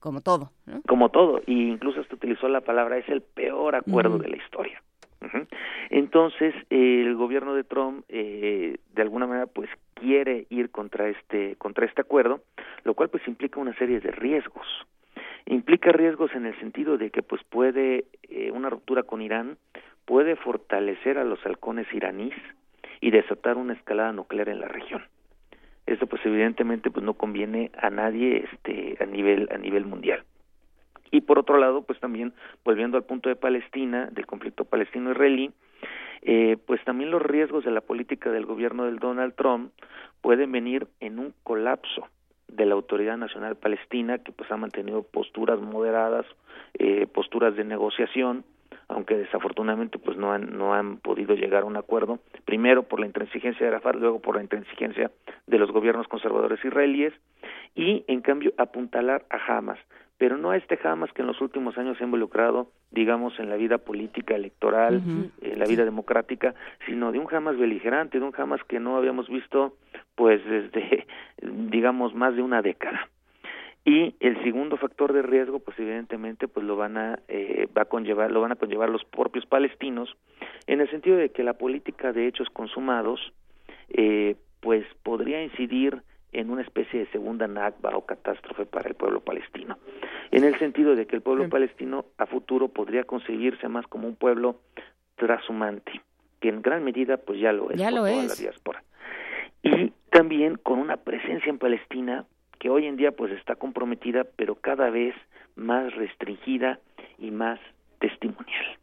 [0.00, 0.52] como todo,
[0.86, 4.80] Como todo, y incluso hasta utilizó la palabra es el peor acuerdo de la historia.
[5.90, 11.86] Entonces, el gobierno de Trump, eh, de alguna manera, pues quiere ir contra este contra
[11.86, 12.40] este acuerdo,
[12.84, 14.66] lo cual pues implica una serie de riesgos.
[15.46, 19.58] implica riesgos en el sentido de que pues puede eh, una ruptura con Irán
[20.04, 22.36] puede fortalecer a los halcones iraníes
[23.00, 25.04] y desatar una escalada nuclear en la región.
[25.86, 30.24] Esto pues evidentemente pues no conviene a nadie este a nivel a nivel mundial.
[31.10, 32.32] Y por otro lado, pues también
[32.64, 35.52] volviendo al punto de Palestina, del conflicto palestino-israelí,
[36.22, 39.72] eh, pues también los riesgos de la política del gobierno del Donald Trump
[40.20, 42.08] pueden venir en un colapso
[42.48, 46.26] de la Autoridad Nacional Palestina, que pues ha mantenido posturas moderadas,
[46.78, 48.44] eh, posturas de negociación,
[48.88, 53.06] aunque desafortunadamente pues no han no han podido llegar a un acuerdo primero por la
[53.06, 55.10] intransigencia de Arafat luego por la intransigencia
[55.46, 57.12] de los gobiernos conservadores israelíes
[57.74, 59.78] y en cambio apuntalar a Hamas
[60.18, 63.50] pero no a este Hamas que en los últimos años se ha involucrado, digamos, en
[63.50, 65.02] la vida política, electoral,
[65.42, 66.54] en la vida democrática,
[66.86, 69.76] sino de un Hamas beligerante, de un Hamas que no habíamos visto,
[70.14, 71.06] pues, desde,
[71.42, 73.08] digamos, más de una década.
[73.84, 77.84] Y el segundo factor de riesgo, pues evidentemente, pues lo van a eh, va a
[77.84, 80.16] conllevar, lo van a conllevar los propios palestinos,
[80.66, 83.32] en el sentido de que la política de hechos consumados,
[83.90, 86.02] eh, pues podría incidir
[86.36, 89.78] en una especie de segunda Nakba o catástrofe para el pueblo palestino,
[90.30, 94.16] en el sentido de que el pueblo palestino a futuro podría conseguirse más como un
[94.16, 94.60] pueblo
[95.16, 96.02] trashumante,
[96.40, 98.28] que en gran medida pues ya lo es ya por lo toda es.
[98.28, 98.84] la diáspora.
[99.62, 102.26] Y también con una presencia en Palestina
[102.58, 105.14] que hoy en día pues está comprometida, pero cada vez
[105.56, 106.80] más restringida
[107.18, 107.58] y más
[107.98, 108.78] testimonial.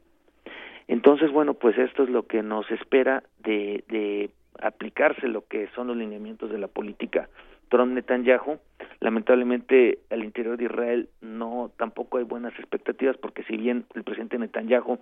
[0.88, 4.32] Entonces, bueno, pues esto es lo que nos espera de, de
[4.62, 7.30] aplicarse lo que son los lineamientos de la política
[7.70, 8.60] Trump-Netanyahu.
[9.00, 14.38] Lamentablemente, al interior de Israel no tampoco hay buenas expectativas porque si bien el presidente
[14.38, 15.00] Netanyahu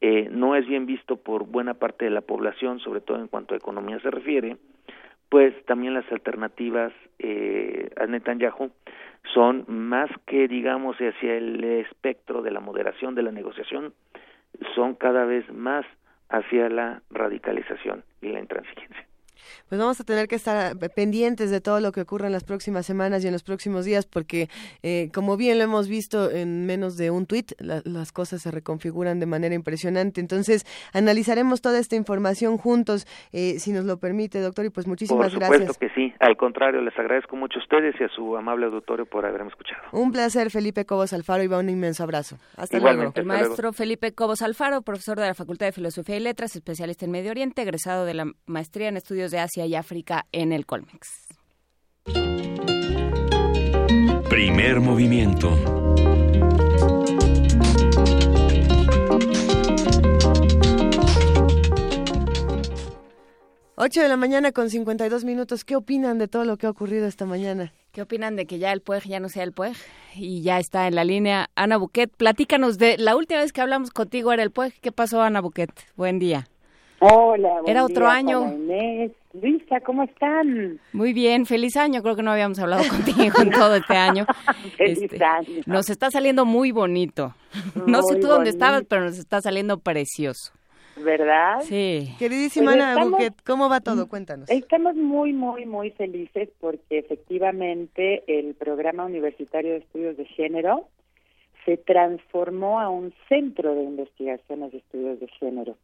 [0.00, 3.54] eh, no es bien visto por buena parte de la población, sobre todo en cuanto
[3.54, 4.56] a economía se refiere,
[5.28, 8.70] pues también las alternativas eh, a Netanyahu
[9.34, 13.92] son más que digamos hacia el espectro de la moderación de la negociación,
[14.74, 15.84] son cada vez más
[16.28, 19.06] hacia la radicalización y la intransigencia.
[19.68, 22.86] Pues vamos a tener que estar pendientes de todo lo que ocurra en las próximas
[22.86, 24.48] semanas y en los próximos días, porque
[24.82, 28.50] eh, como bien lo hemos visto en menos de un tuit, la, las cosas se
[28.50, 30.20] reconfiguran de manera impresionante.
[30.20, 35.32] Entonces, analizaremos toda esta información juntos, eh, si nos lo permite, doctor, y pues muchísimas
[35.32, 35.78] por supuesto gracias.
[35.78, 36.12] que sí.
[36.20, 39.82] Al contrario, les agradezco mucho a ustedes y a su amable auditorio por haberme escuchado.
[39.92, 42.38] Un placer, Felipe Cobos Alfaro, y va un inmenso abrazo.
[42.56, 43.34] Hasta Igualmente, luego.
[43.38, 47.10] El maestro Felipe Cobos Alfaro, profesor de la Facultad de Filosofía y Letras, especialista en
[47.10, 51.26] Medio Oriente, egresado de la maestría en Estudios de Asia y África en el Colmex.
[54.28, 55.56] Primer movimiento.
[63.78, 65.64] Ocho de la mañana con 52 minutos.
[65.64, 67.72] ¿Qué opinan de todo lo que ha ocurrido esta mañana?
[67.92, 69.76] ¿Qué opinan de que ya el PUEG ya no sea el PUEG?
[70.14, 72.10] Y ya está en la línea Ana Buquet.
[72.10, 74.72] Platícanos de la última vez que hablamos contigo era el PUEG.
[74.80, 75.70] ¿Qué pasó, Ana Buquet?
[75.94, 76.48] Buen día.
[77.00, 78.52] Hola, buen Era otro día, año.
[78.52, 79.12] Inés.
[79.42, 80.80] Luisa, ¿cómo están?
[80.92, 82.02] Muy bien, feliz año.
[82.02, 84.24] Creo que no habíamos hablado contigo en todo este año.
[84.76, 85.62] Feliz Este, año.
[85.66, 87.34] Nos está saliendo muy bonito.
[87.86, 88.50] No sé tú dónde bonito.
[88.50, 90.52] estabas, pero nos está saliendo precioso.
[90.96, 91.60] ¿Verdad?
[91.62, 92.14] Sí.
[92.18, 94.08] Queridísima Pues Ana estamos- Buquet, ¿cómo va todo?
[94.08, 94.48] Cuéntanos.
[94.48, 100.88] Estamos muy, muy, muy felices porque efectivamente el programa universitario de estudios de género
[101.66, 105.76] se transformó a un centro de investigaciones de estudios de género.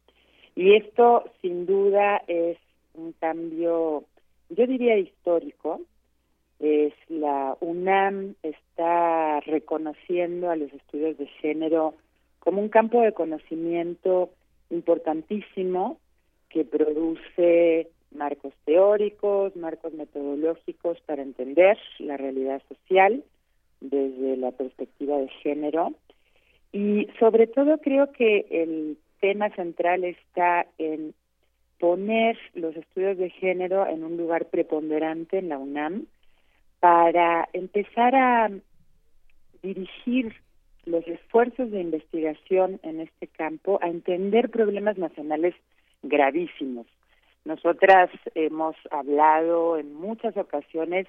[0.55, 2.57] Y esto, sin duda, es
[2.93, 4.03] un cambio,
[4.49, 5.81] yo diría histórico.
[6.59, 11.95] Es la UNAM está reconociendo a los estudios de género
[12.39, 14.29] como un campo de conocimiento
[14.69, 15.97] importantísimo
[16.49, 23.23] que produce marcos teóricos, marcos metodológicos para entender la realidad social
[23.81, 25.93] desde la perspectiva de género.
[26.71, 31.13] Y sobre todo creo que el tema central está en
[31.83, 36.05] poner los estudios de género en un lugar preponderante en la UNAM
[36.79, 38.49] para empezar a
[39.61, 40.33] dirigir
[40.85, 45.55] los esfuerzos de investigación en este campo a entender problemas nacionales
[46.03, 46.87] gravísimos.
[47.43, 51.05] Nosotras hemos hablado en muchas ocasiones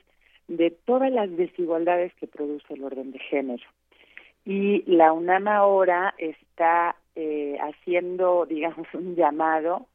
[0.49, 3.63] de todas las desigualdades que produce el orden de género.
[4.45, 9.87] Y la UNAM ahora está eh, haciendo, digamos, un llamado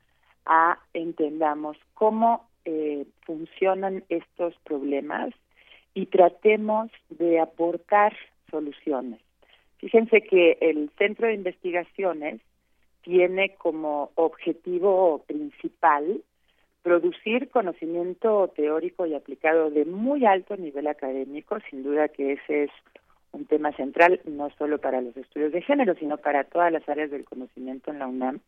[0.50, 5.30] a entendamos cómo eh, funcionan estos problemas
[5.94, 8.16] y tratemos de aportar
[8.50, 9.22] soluciones.
[9.78, 12.42] Fíjense que el Centro de Investigaciones
[13.04, 16.22] tiene como objetivo principal
[16.82, 22.72] producir conocimiento teórico y aplicado de muy alto nivel académico, sin duda que ese es
[23.32, 27.12] un tema central, no solo para los estudios de género, sino para todas las áreas
[27.12, 28.40] del conocimiento en la UNAM.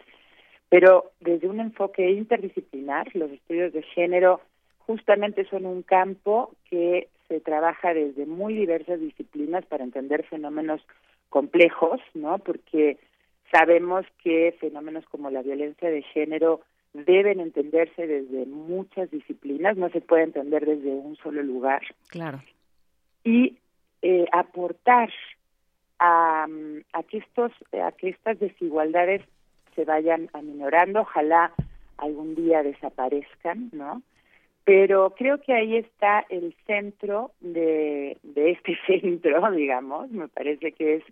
[0.71, 4.39] Pero desde un enfoque interdisciplinar, los estudios de género
[4.87, 10.81] justamente son un campo que se trabaja desde muy diversas disciplinas para entender fenómenos
[11.27, 12.37] complejos, ¿no?
[12.37, 12.97] Porque
[13.51, 16.61] sabemos que fenómenos como la violencia de género
[16.93, 21.81] deben entenderse desde muchas disciplinas, no se puede entender desde un solo lugar.
[22.07, 22.41] Claro.
[23.25, 23.57] Y
[24.01, 25.09] eh, aportar
[25.99, 26.47] a,
[26.93, 29.21] a, que estos, a que estas desigualdades
[29.75, 31.51] se vayan aminorando, ojalá
[31.97, 34.01] algún día desaparezcan, ¿no?
[34.63, 40.95] Pero creo que ahí está el centro de, de este centro, digamos, me parece que
[40.95, 41.03] es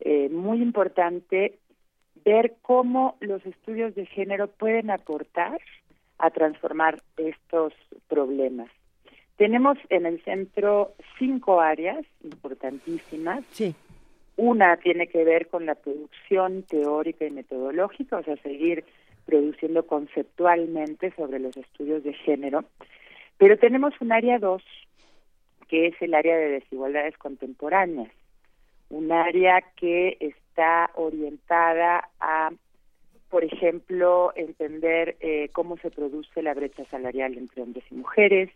[0.00, 1.58] eh, muy importante
[2.24, 5.60] ver cómo los estudios de género pueden aportar
[6.18, 7.72] a transformar estos
[8.08, 8.68] problemas.
[9.36, 13.42] Tenemos en el centro cinco áreas importantísimas.
[13.50, 13.74] Sí.
[14.42, 18.86] Una tiene que ver con la producción teórica y metodológica, o sea, seguir
[19.26, 22.64] produciendo conceptualmente sobre los estudios de género.
[23.36, 24.62] Pero tenemos un área dos,
[25.68, 28.10] que es el área de desigualdades contemporáneas,
[28.88, 32.48] un área que está orientada a,
[33.28, 38.48] por ejemplo, entender eh, cómo se produce la brecha salarial entre hombres y mujeres,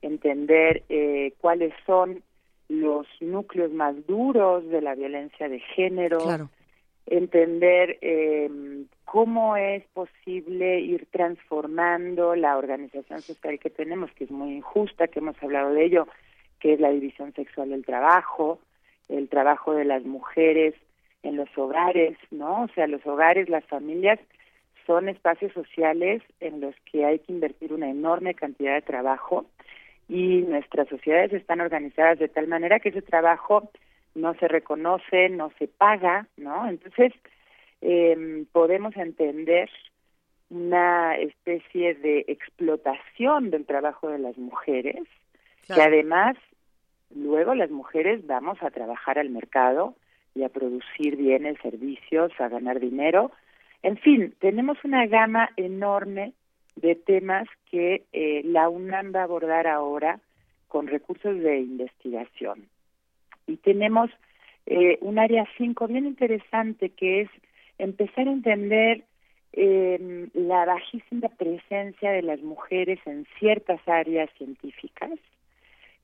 [0.00, 2.22] entender eh, cuáles son
[2.70, 6.20] los núcleos más duros de la violencia de género,
[7.04, 8.48] entender eh,
[9.04, 15.18] cómo es posible ir transformando la organización social que tenemos, que es muy injusta, que
[15.18, 16.06] hemos hablado de ello,
[16.60, 18.60] que es la división sexual del trabajo,
[19.08, 20.74] el trabajo de las mujeres
[21.24, 22.62] en los hogares, ¿no?
[22.62, 24.20] O sea, los hogares, las familias
[24.86, 29.46] son espacios sociales en los que hay que invertir una enorme cantidad de trabajo
[30.10, 33.70] y nuestras sociedades están organizadas de tal manera que ese trabajo
[34.16, 36.68] no se reconoce, no se paga, ¿no?
[36.68, 37.12] Entonces,
[37.80, 39.70] eh, podemos entender
[40.50, 45.06] una especie de explotación del trabajo de las mujeres,
[45.72, 46.36] que además
[47.14, 49.94] luego las mujeres vamos a trabajar al mercado
[50.34, 53.30] y a producir bienes, servicios, a ganar dinero.
[53.84, 56.32] En fin, tenemos una gama enorme
[56.80, 60.20] de temas que eh, la UNAM va a abordar ahora
[60.68, 62.68] con recursos de investigación.
[63.46, 64.10] Y tenemos
[64.66, 67.30] eh, un área 5 bien interesante que es
[67.78, 69.04] empezar a entender
[69.52, 75.10] eh, la bajísima presencia de las mujeres en ciertas áreas científicas,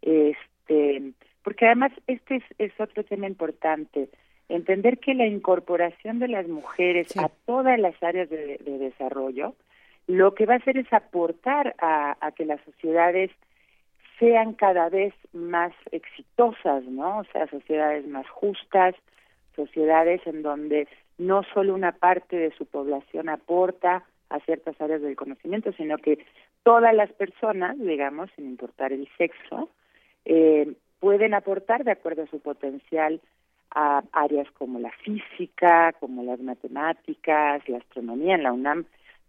[0.03, 1.13] este,
[1.43, 4.09] porque además este es, otro tema importante,
[4.49, 9.55] entender que la incorporación de las mujeres a todas las áreas de desarrollo
[10.07, 13.31] lo que va a hacer es aportar a, que las sociedades
[14.19, 17.19] sean cada vez más exitosas, ¿no?
[17.19, 18.95] O sea, sociedades más justas,
[19.55, 20.89] sociedades en donde
[21.19, 26.19] no solo una parte de su población aporta a ciertas áreas del conocimiento, sino que
[26.63, 29.71] todas las personas, digamos, sin importar el sexo,
[30.25, 33.21] eh, pueden aportar de acuerdo a su potencial
[33.71, 38.37] a áreas como la física, como las matemáticas, la astronomía.
[38.37, 38.87] En la UNAM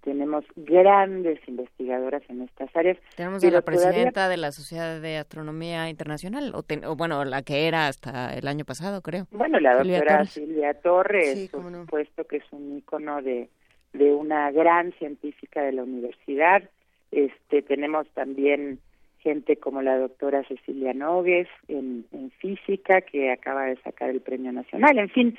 [0.07, 2.97] tenemos grandes investigadoras en estas áreas.
[3.17, 7.87] Tenemos a la presidenta de la Sociedad de Astronomía Internacional, o, bueno, la que era
[7.87, 9.27] hasta el año pasado, creo.
[9.31, 13.49] Bueno, la doctora Silvia Torres, por supuesto que es un ícono de,
[13.91, 16.63] de una gran científica de la universidad.
[17.11, 18.79] Este, tenemos también
[19.19, 24.53] gente como la doctora Cecilia Nogues en, en física, que acaba de sacar el premio
[24.53, 24.97] nacional.
[24.99, 25.37] En fin,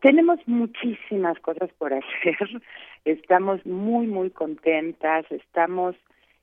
[0.00, 2.62] tenemos muchísimas cosas por hacer,
[3.04, 5.96] estamos muy, muy contentas, estamos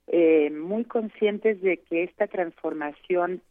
[0.07, 3.41] eh, muy conscientes de que esta transformación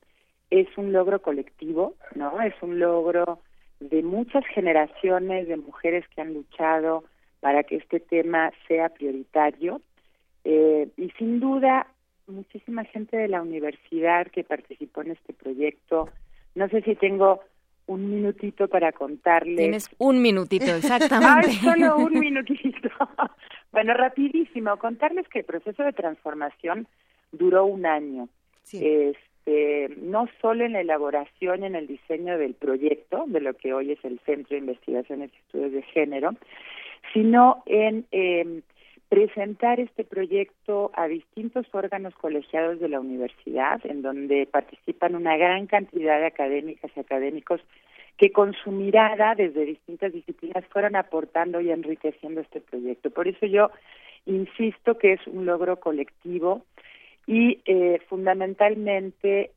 [0.50, 2.40] es un logro colectivo, ¿no?
[2.40, 3.40] Es un logro
[3.80, 7.04] de muchas generaciones de mujeres que han luchado
[7.40, 9.80] para que este tema sea prioritario.
[10.44, 11.86] Eh, y sin duda,
[12.26, 16.08] muchísima gente de la universidad que participó en este proyecto.
[16.54, 17.40] No sé si tengo
[17.86, 19.56] un minutito para contarles.
[19.56, 21.50] Tienes un minutito, exactamente.
[21.50, 22.88] Ay, solo un minutito.
[23.72, 26.86] bueno, rapidísimo, contarles que el proceso de transformación
[27.32, 28.28] duró un año.
[28.72, 33.74] Este, no solo en la elaboración y en el diseño del proyecto, de lo que
[33.74, 36.34] hoy es el Centro de Investigaciones y Estudios de Género,
[37.12, 38.62] sino en eh,
[39.08, 45.66] presentar este proyecto a distintos órganos colegiados de la universidad, en donde participan una gran
[45.66, 47.60] cantidad de académicas y académicos
[48.16, 53.10] que con su mirada desde distintas disciplinas fueron aportando y enriqueciendo este proyecto.
[53.10, 53.70] Por eso yo
[54.26, 56.62] insisto que es un logro colectivo
[57.26, 59.50] y eh, fundamentalmente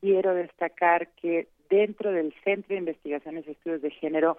[0.00, 4.38] quiero destacar que dentro del Centro de Investigaciones y Estudios de Género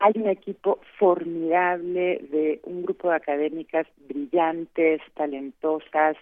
[0.00, 6.16] hay un equipo formidable de un grupo de académicas brillantes, talentosas,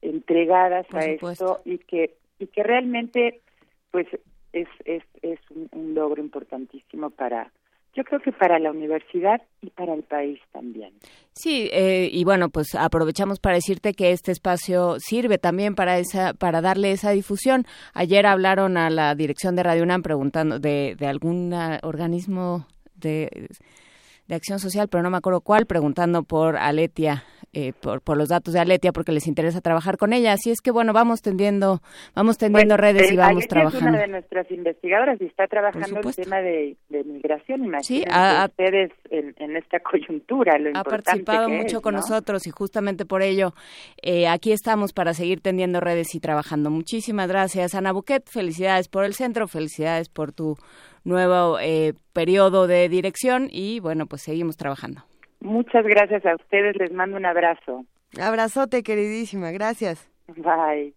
[0.00, 3.40] entregadas a esto y que y que realmente
[3.90, 4.06] pues
[4.52, 5.40] es es, es
[5.72, 7.50] un logro importantísimo para
[7.94, 10.92] yo creo que para la universidad y para el país también.
[11.32, 16.32] Sí, eh, y bueno, pues aprovechamos para decirte que este espacio sirve también para esa,
[16.32, 17.64] para darle esa difusión.
[17.94, 22.66] Ayer hablaron a la dirección de Radio UNAM preguntando de, de algún organismo
[22.98, 23.48] de,
[24.26, 28.28] de acción social, pero no me acuerdo cuál, preguntando por Aletia eh, por, por, los
[28.28, 30.34] datos de Aletia porque les interesa trabajar con ella.
[30.34, 31.80] Así es que bueno, vamos tendiendo,
[32.14, 33.86] vamos tendiendo redes y vamos trabajando.
[33.86, 37.64] Es una de nuestras investigadoras y está trabajando el tema de, migración.
[37.64, 40.58] Imagínense sí, ustedes en, esta coyuntura.
[40.58, 43.54] Lo ha participado mucho con nosotros y justamente por ello
[44.02, 46.68] eh, aquí estamos para seguir tendiendo redes y trabajando.
[46.68, 48.28] Muchísimas gracias, Ana Buquet.
[48.28, 50.56] Felicidades por el centro, felicidades por tu
[51.04, 55.04] nuevo eh, periodo de dirección y bueno, pues seguimos trabajando.
[55.40, 57.84] Muchas gracias a ustedes, les mando un abrazo.
[58.20, 60.10] Abrazote, queridísima, gracias.
[60.28, 60.94] Bye.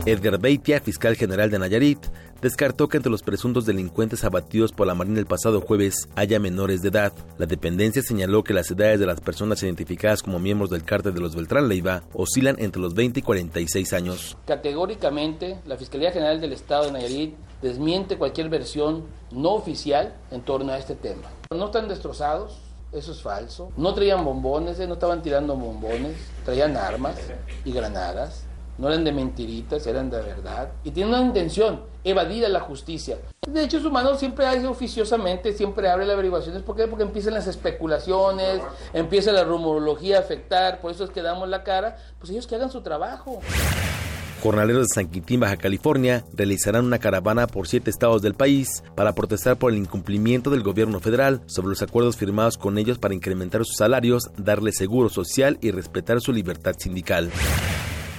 [0.07, 1.99] Edgar Beitia, fiscal general de Nayarit,
[2.45, 6.83] descartó que entre los presuntos delincuentes abatidos por la Marina el pasado jueves haya menores
[6.83, 7.15] de edad.
[7.39, 11.23] La dependencia señaló que las edades de las personas identificadas como miembros del cártel de
[11.23, 14.37] los Beltrán Leiva oscilan entre los 20 y 46 años.
[14.47, 20.71] Categóricamente, la Fiscalía General del Estado de Nayarit desmiente cualquier versión no oficial en torno
[20.73, 21.31] a este tema.
[21.51, 22.59] No están destrozados,
[22.93, 23.73] eso es falso.
[23.79, 27.17] No traían bombones, eh, no estaban tirando bombones, traían armas
[27.65, 28.45] y granadas
[28.79, 33.19] no eran de mentiritas, eran de verdad, y tienen una intención, evadir a la justicia.
[33.47, 36.87] De Derechos Humanos siempre hace oficiosamente, siempre abre las averiguaciones, ¿por qué?
[36.87, 38.61] Porque empiezan las especulaciones,
[38.93, 42.57] empieza la rumorología a afectar, por eso es que damos la cara, pues ellos que
[42.57, 43.41] hagan su trabajo.
[44.45, 49.15] Jornaleros de San Quintín, Baja California, realizarán una caravana por siete estados del país para
[49.15, 53.65] protestar por el incumplimiento del gobierno federal sobre los acuerdos firmados con ellos para incrementar
[53.65, 57.31] sus salarios, darle seguro social y respetar su libertad sindical.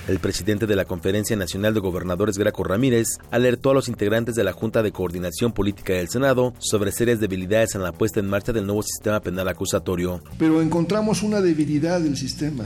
[0.08, 4.44] El presidente de la Conferencia Nacional de Gobernadores, Graco Ramírez, alertó a los integrantes de
[4.44, 8.54] la Junta de Coordinación Política del Senado sobre serias debilidades en la puesta en marcha
[8.54, 10.22] del nuevo sistema penal acusatorio.
[10.38, 12.66] Pero encontramos una debilidad del sistema.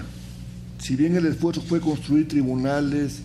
[0.80, 3.22] Si bien el esfuerzo fue construir tribunales,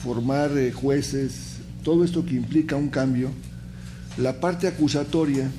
[0.00, 3.30] formar eh, jueces, todo esto que implica un cambio,
[4.16, 5.50] la parte acusatoria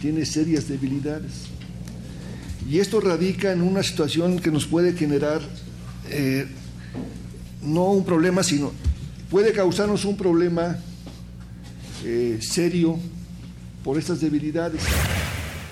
[0.00, 1.48] tiene serias debilidades.
[2.66, 5.42] Y esto radica en una situación que nos puede generar
[6.08, 6.46] eh,
[7.66, 8.72] no un problema, sino
[9.30, 10.78] puede causarnos un problema
[12.04, 12.98] eh, serio
[13.84, 14.82] por estas debilidades.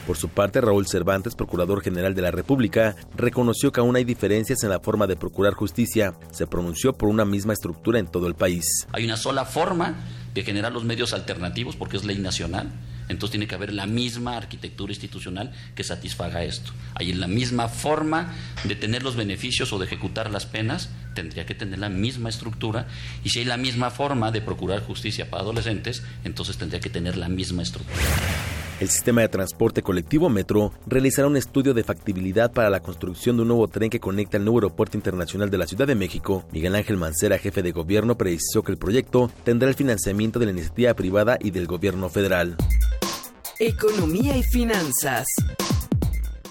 [0.07, 4.63] Por su parte, Raúl Cervantes, Procurador General de la República, reconoció que aún hay diferencias
[4.63, 6.15] en la forma de procurar justicia.
[6.31, 8.87] Se pronunció por una misma estructura en todo el país.
[8.93, 9.95] Hay una sola forma
[10.35, 12.71] de generar los medios alternativos, porque es ley nacional,
[13.09, 16.73] entonces tiene que haber la misma arquitectura institucional que satisfaga esto.
[16.95, 18.33] Hay la misma forma
[18.65, 22.87] de tener los beneficios o de ejecutar las penas, tendría que tener la misma estructura.
[23.23, 27.17] Y si hay la misma forma de procurar justicia para adolescentes, entonces tendría que tener
[27.17, 28.01] la misma estructura.
[28.81, 33.43] El sistema de transporte colectivo Metro realizará un estudio de factibilidad para la construcción de
[33.43, 36.45] un nuevo tren que conecta el nuevo aeropuerto internacional de la Ciudad de México.
[36.51, 40.53] Miguel Ángel Mancera, jefe de gobierno, precisó que el proyecto tendrá el financiamiento de la
[40.53, 42.57] iniciativa privada y del gobierno federal.
[43.61, 45.29] Economía y finanzas.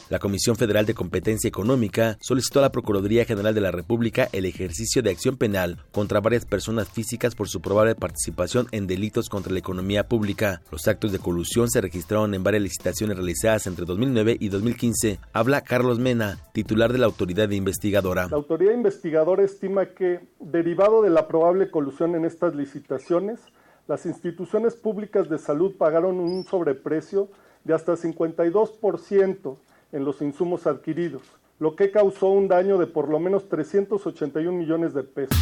[0.10, 4.46] La Comisión Federal de Competencia Económica solicitó a la Procuraduría General de la República el
[4.46, 9.52] ejercicio de acción penal contra varias personas físicas por su probable participación en delitos contra
[9.52, 10.62] la economía pública.
[10.72, 15.20] Los actos de colusión se registraron en varias licitaciones realizadas entre 2009 y 2015.
[15.34, 18.28] Habla Carlos Mena, titular de la autoridad investigadora.
[18.30, 23.42] La autoridad investigadora estima que, derivado de la probable colusión en estas licitaciones,
[23.88, 27.30] las instituciones públicas de salud pagaron un sobreprecio
[27.64, 29.58] de hasta 52%
[29.92, 31.24] en los insumos adquiridos,
[31.60, 35.38] lo que causó un daño de por lo menos 381 millones de pesos.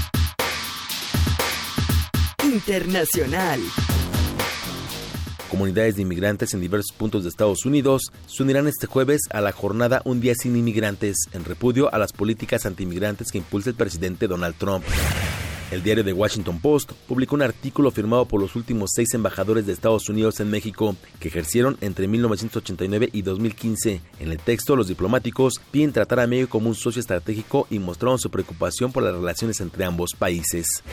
[2.43, 3.59] Internacional.
[5.49, 9.51] Comunidades de inmigrantes en diversos puntos de Estados Unidos se unirán este jueves a la
[9.51, 14.27] jornada Un Día Sin Inmigrantes, en repudio a las políticas antiinmigrantes que impulsa el presidente
[14.27, 14.85] Donald Trump.
[15.71, 19.71] El diario The Washington Post publicó un artículo firmado por los últimos seis embajadores de
[19.71, 24.01] Estados Unidos en México que ejercieron entre 1989 y 2015.
[24.19, 28.19] En el texto, los diplomáticos piden tratar a México como un socio estratégico y mostraron
[28.19, 30.83] su preocupación por las relaciones entre ambos países.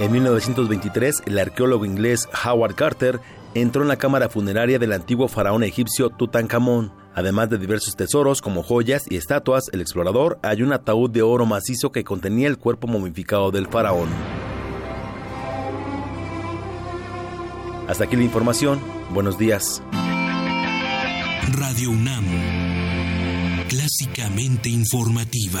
[0.00, 3.20] En 1923, el arqueólogo inglés Howard Carter
[3.54, 6.92] entró en la cámara funeraria del antiguo faraón egipcio Tutankamón.
[7.14, 11.46] Además de diversos tesoros como joyas y estatuas, el explorador halló un ataúd de oro
[11.46, 14.08] macizo que contenía el cuerpo momificado del faraón.
[17.88, 18.80] Hasta aquí la información.
[19.10, 19.82] Buenos días.
[21.50, 22.24] Radio UNAM.
[23.68, 25.60] Clásicamente informativa.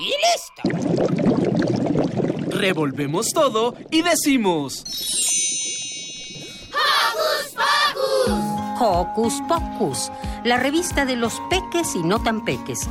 [0.00, 0.62] Y listo.
[2.50, 4.84] Revolvemos todo y decimos...
[6.70, 8.80] ¡Hocus Pocus!
[8.80, 10.12] Hocus Pocus,
[10.44, 12.88] la revista de los peques y no tan peques.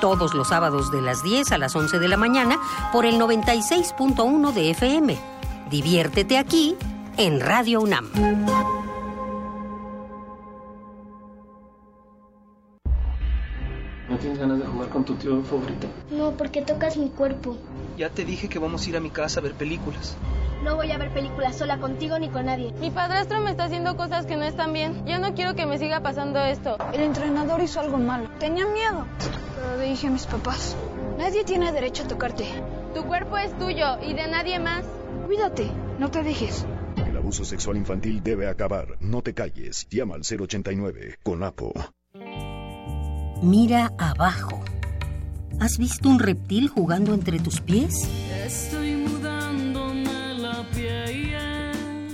[0.00, 2.58] Todos los sábados de las 10 a las 11 de la mañana
[2.90, 5.18] por el 96.1 de FM.
[5.70, 6.74] Diviértete aquí
[7.18, 8.10] en Radio UNAM.
[14.08, 15.86] ¿No tienes ganas de jugar con tu tío favorito?
[16.10, 17.56] No, porque tocas mi cuerpo.
[17.98, 20.16] Ya te dije que vamos a ir a mi casa a ver películas.
[20.64, 22.72] No voy a ver películas sola contigo ni con nadie.
[22.80, 25.04] Mi padrastro me está haciendo cosas que no están bien.
[25.06, 26.76] Ya no quiero que me siga pasando esto.
[26.92, 28.28] El entrenador hizo algo malo.
[28.38, 29.06] Tenía miedo.
[29.56, 30.76] Pero le dije a mis papás,
[31.18, 32.44] nadie tiene derecho a tocarte.
[32.94, 34.84] Tu cuerpo es tuyo y de nadie más.
[35.26, 36.66] Cuídate, no te dejes.
[36.96, 38.96] El abuso sexual infantil debe acabar.
[39.00, 39.86] No te calles.
[39.88, 41.72] Llama al 089 con APO.
[43.42, 44.62] Mira abajo.
[45.58, 48.08] ¿Has visto un reptil jugando entre tus pies?
[48.44, 49.39] Estoy piel.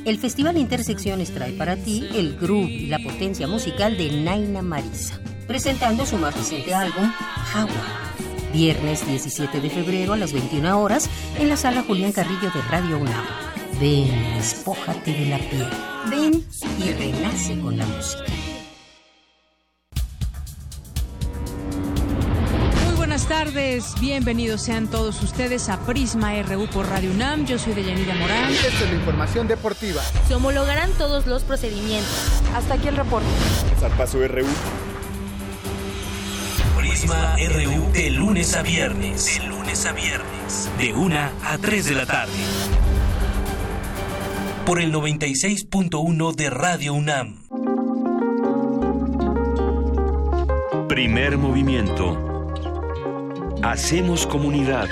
[0.07, 5.19] El Festival Intersecciones trae para ti el groove y la potencia musical de Naina Marisa,
[5.49, 7.11] presentando su más reciente álbum,
[7.53, 8.07] Jaguar.
[8.53, 11.11] Viernes 17 de febrero a las 21 horas
[11.41, 13.25] en la sala Julián Carrillo de Radio UNAM.
[13.81, 15.69] Ven, despójate de la piel.
[16.09, 16.45] Ven
[16.79, 18.23] y renace con la música.
[23.29, 27.45] Buenas tardes, bienvenidos sean todos ustedes a Prisma RU por Radio UNAM.
[27.45, 28.53] Yo soy Deyanira Morán.
[28.53, 30.01] Esta es la información deportiva.
[30.29, 32.43] Se homologarán todos los procedimientos.
[32.55, 33.27] Hasta aquí el reporte.
[33.81, 34.47] Zarpazo RU.
[36.79, 39.39] Prisma RU de lunes a viernes.
[39.41, 40.71] De lunes a viernes.
[40.79, 42.33] De 1 a 3 de la tarde.
[44.65, 47.43] Por el 96.1 de Radio UNAM.
[50.89, 52.36] Primer movimiento.
[53.63, 54.89] Hacemos comunidad.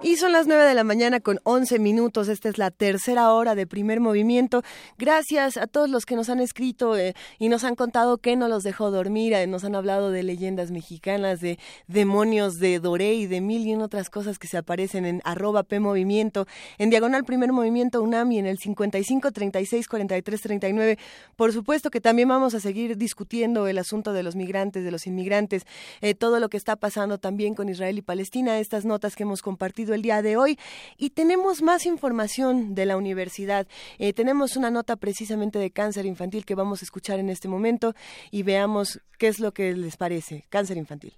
[0.00, 2.28] Y son las 9 de la mañana con 11 minutos.
[2.28, 4.62] Esta es la tercera hora de primer movimiento.
[4.96, 8.46] Gracias a todos los que nos han escrito eh, y nos han contado que no
[8.46, 9.32] los dejó dormir.
[9.32, 11.58] Eh, nos han hablado de leyendas mexicanas, de
[11.88, 15.64] demonios de Doré y de mil y en otras cosas que se aparecen en arroba
[15.64, 16.46] P Movimiento,
[16.78, 20.98] en diagonal primer movimiento UNAM y en el 55 36 43 39.
[21.34, 25.08] Por supuesto que también vamos a seguir discutiendo el asunto de los migrantes, de los
[25.08, 25.64] inmigrantes,
[26.02, 29.42] eh, todo lo que está pasando también con Israel y Palestina, estas notas que hemos
[29.42, 30.58] compartido el día de hoy
[30.96, 33.66] y tenemos más información de la universidad.
[33.98, 37.94] Eh, tenemos una nota precisamente de cáncer infantil que vamos a escuchar en este momento
[38.30, 40.44] y veamos qué es lo que les parece.
[40.48, 41.14] Cáncer infantil.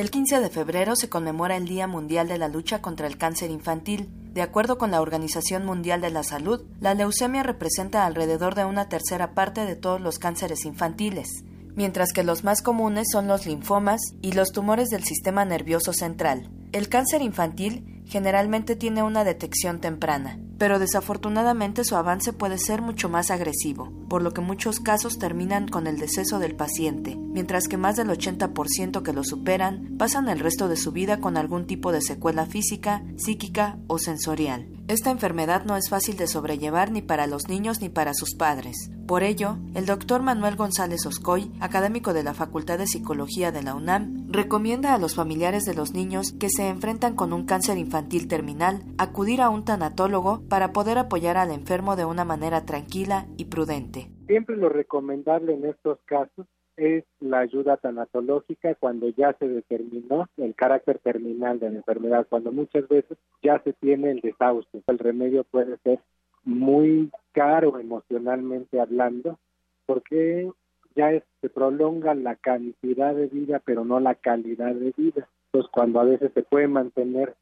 [0.00, 3.50] El 15 de febrero se conmemora el Día Mundial de la Lucha contra el Cáncer
[3.50, 4.08] Infantil.
[4.32, 8.88] De acuerdo con la Organización Mundial de la Salud, la leucemia representa alrededor de una
[8.88, 11.44] tercera parte de todos los cánceres infantiles
[11.76, 16.50] mientras que los más comunes son los linfomas y los tumores del sistema nervioso central.
[16.72, 23.08] El cáncer infantil generalmente tiene una detección temprana, pero desafortunadamente su avance puede ser mucho
[23.08, 27.76] más agresivo, por lo que muchos casos terminan con el deceso del paciente, mientras que
[27.76, 31.92] más del 80% que lo superan pasan el resto de su vida con algún tipo
[31.92, 34.66] de secuela física, psíquica o sensorial.
[34.88, 38.90] Esta enfermedad no es fácil de sobrellevar ni para los niños ni para sus padres.
[39.06, 43.76] Por ello, el doctor Manuel González Oscoy, académico de la Facultad de Psicología de la
[43.76, 47.99] UNAM, recomienda a los familiares de los niños que se enfrentan con un cáncer infantil
[48.08, 53.46] terminal acudir a un tanatólogo para poder apoyar al enfermo de una manera tranquila y
[53.46, 54.10] prudente.
[54.26, 56.46] Siempre lo recomendable en estos casos
[56.76, 62.52] es la ayuda tanatológica cuando ya se determinó el carácter terminal de la enfermedad, cuando
[62.52, 64.82] muchas veces ya se tiene el desahucio.
[64.86, 66.00] El remedio puede ser
[66.44, 69.38] muy caro emocionalmente hablando,
[69.84, 70.50] porque
[70.96, 75.28] ya se prolonga la cantidad de vida, pero no la calidad de vida.
[75.46, 77.34] Entonces, cuando a veces se puede mantener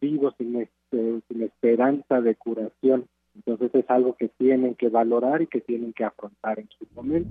[0.00, 5.46] vivo sin, este, sin esperanza de curación, entonces es algo que tienen que valorar y
[5.46, 7.30] que tienen que afrontar en su momento.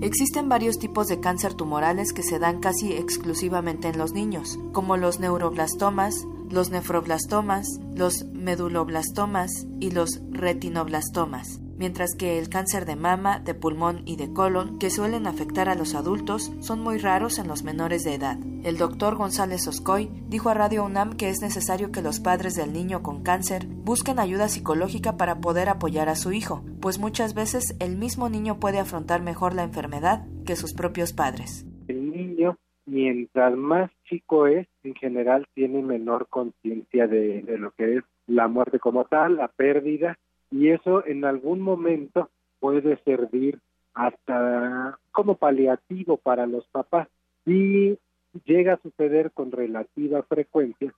[0.00, 4.96] Existen varios tipos de cáncer tumorales que se dan casi exclusivamente en los niños, como
[4.96, 6.14] los neuroblastomas,
[6.50, 7.66] los nefroblastomas,
[7.96, 9.50] los meduloblastomas
[9.80, 14.90] y los retinoblastomas, mientras que el cáncer de mama, de pulmón y de colon, que
[14.90, 18.38] suelen afectar a los adultos, son muy raros en los menores de edad.
[18.64, 22.72] El doctor González Oscoy dijo a Radio UNAM que es necesario que los padres del
[22.72, 27.76] niño con cáncer busquen ayuda psicológica para poder apoyar a su hijo, pues muchas veces
[27.80, 31.66] el mismo niño puede afrontar mejor la enfermedad que sus propios padres.
[31.86, 37.96] El niño mientras más chico es, en general tiene menor conciencia de, de, lo que
[37.96, 40.18] es la muerte como tal, la pérdida,
[40.50, 42.30] y eso en algún momento
[42.60, 43.58] puede servir
[43.94, 47.08] hasta como paliativo para los papás.
[47.46, 47.98] Y
[48.44, 50.92] llega a suceder con relativa frecuencia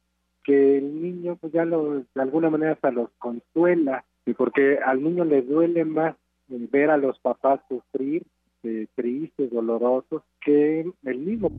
[0.45, 5.03] que el niño pues ya lo, de alguna manera hasta los consuela, y porque al
[5.03, 6.15] niño le duele más
[6.51, 8.25] eh, ver a los papás sufrir,
[8.63, 11.51] eh, tristes, dolorosos, que el mismo.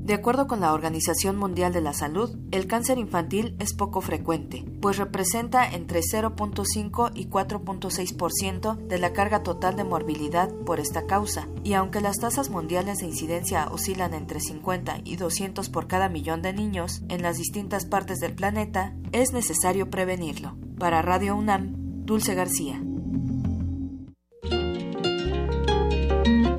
[0.00, 4.64] De acuerdo con la Organización Mundial de la Salud, el cáncer infantil es poco frecuente,
[4.80, 11.46] pues representa entre 0.5 y 4.6% de la carga total de morbilidad por esta causa,
[11.62, 16.40] y aunque las tasas mundiales de incidencia oscilan entre 50 y 200 por cada millón
[16.42, 20.56] de niños en las distintas partes del planeta, es necesario prevenirlo.
[20.78, 21.74] Para Radio UNAM,
[22.04, 22.82] Dulce García.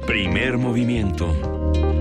[0.05, 2.00] Primer movimiento.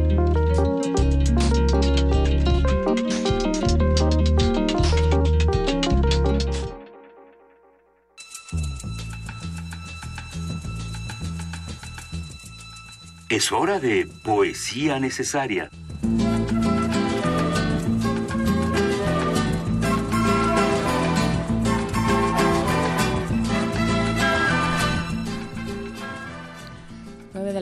[13.30, 15.70] Es hora de poesía necesaria.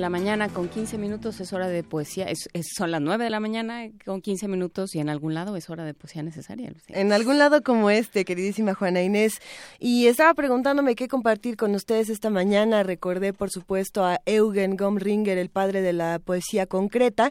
[0.09, 2.31] La mañana con 15 minutos es hora de poesía.
[2.31, 5.69] Es, son las 9 de la mañana con 15 minutos y en algún lado es
[5.69, 6.73] hora de poesía necesaria.
[6.89, 9.35] En algún lado como este, queridísima Juana Inés.
[9.79, 12.85] Y estaba preguntándome qué compartir con ustedes esta mañana.
[12.85, 17.31] Recordé, por supuesto, a Eugen Gomringer, el padre de la poesía concreta.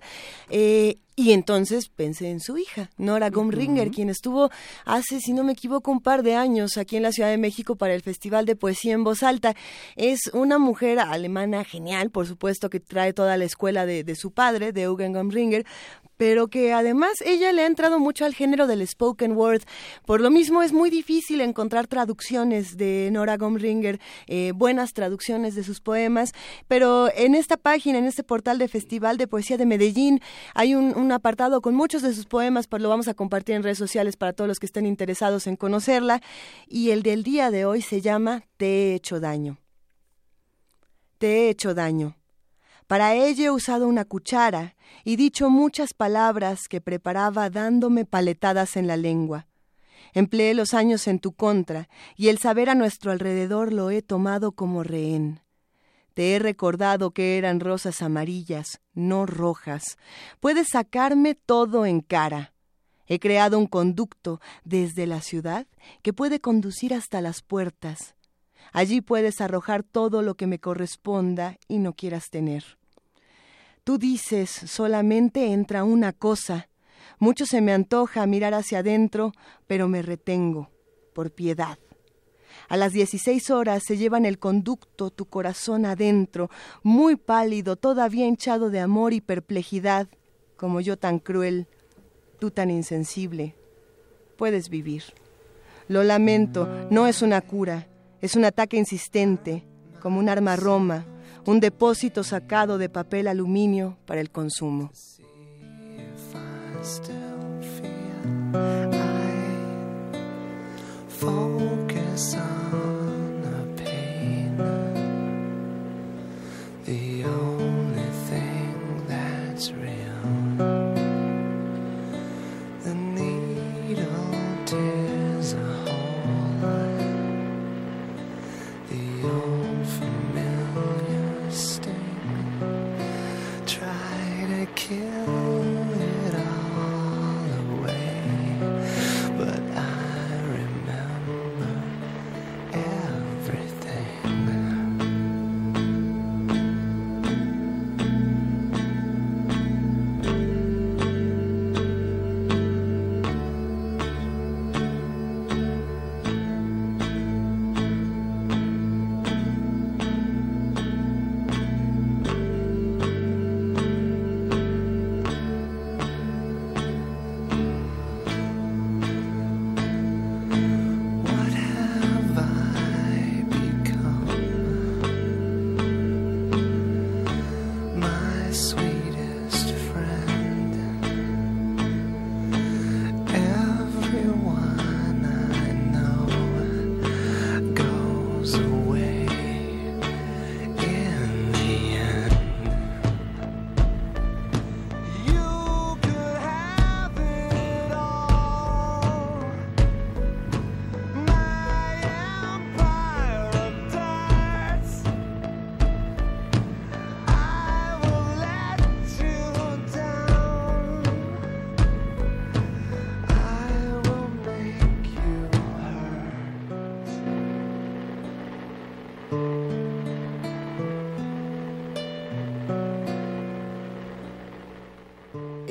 [0.51, 4.51] Eh, y entonces pensé en su hija, Nora Gomringer, quien estuvo
[4.85, 7.75] hace, si no me equivoco, un par de años aquí en la Ciudad de México
[7.75, 9.55] para el Festival de Poesía en Voz Alta.
[9.95, 14.29] Es una mujer alemana genial, por supuesto, que trae toda la escuela de, de su
[14.29, 15.65] padre, de Eugen Gomringer,
[16.17, 19.61] pero que además ella le ha entrado mucho al género del spoken word.
[20.05, 25.63] Por lo mismo es muy difícil encontrar traducciones de Nora Gomringer, eh, buenas traducciones de
[25.63, 26.31] sus poemas,
[26.67, 30.21] pero en esta página, en este portal de Festival de Poesía de Medellín,
[30.53, 33.77] hay un, apartado con muchos de sus poemas, pues lo vamos a compartir en redes
[33.77, 36.21] sociales para todos los que estén interesados en conocerla,
[36.67, 39.57] y el del día de hoy se llama Te he hecho daño.
[41.17, 42.17] Te he hecho daño.
[42.87, 48.87] Para ello he usado una cuchara y dicho muchas palabras que preparaba dándome paletadas en
[48.87, 49.47] la lengua.
[50.13, 54.53] Empleé los años en tu contra y el saber a nuestro alrededor lo he tomado
[54.53, 55.41] como rehén.
[56.13, 59.97] Te he recordado que eran rosas amarillas, no rojas.
[60.39, 62.53] Puedes sacarme todo en cara.
[63.05, 65.67] He creado un conducto desde la ciudad
[66.01, 68.15] que puede conducir hasta las puertas.
[68.71, 72.76] Allí puedes arrojar todo lo que me corresponda y no quieras tener.
[73.87, 76.67] Tú dices, solamente entra una cosa.
[77.19, 79.31] Mucho se me antoja mirar hacia adentro,
[79.65, 80.69] pero me retengo,
[81.13, 81.79] por piedad.
[82.67, 86.49] A las dieciséis horas se llevan el conducto tu corazón adentro,
[86.83, 90.09] muy pálido, todavía hinchado de amor y perplejidad,
[90.57, 91.67] como yo tan cruel,
[92.39, 93.55] tú tan insensible.
[94.35, 95.03] Puedes vivir.
[95.87, 97.87] Lo lamento, no es una cura,
[98.19, 99.63] es un ataque insistente,
[100.01, 101.05] como un arma roma,
[101.47, 104.91] un depósito sacado de papel aluminio para el consumo.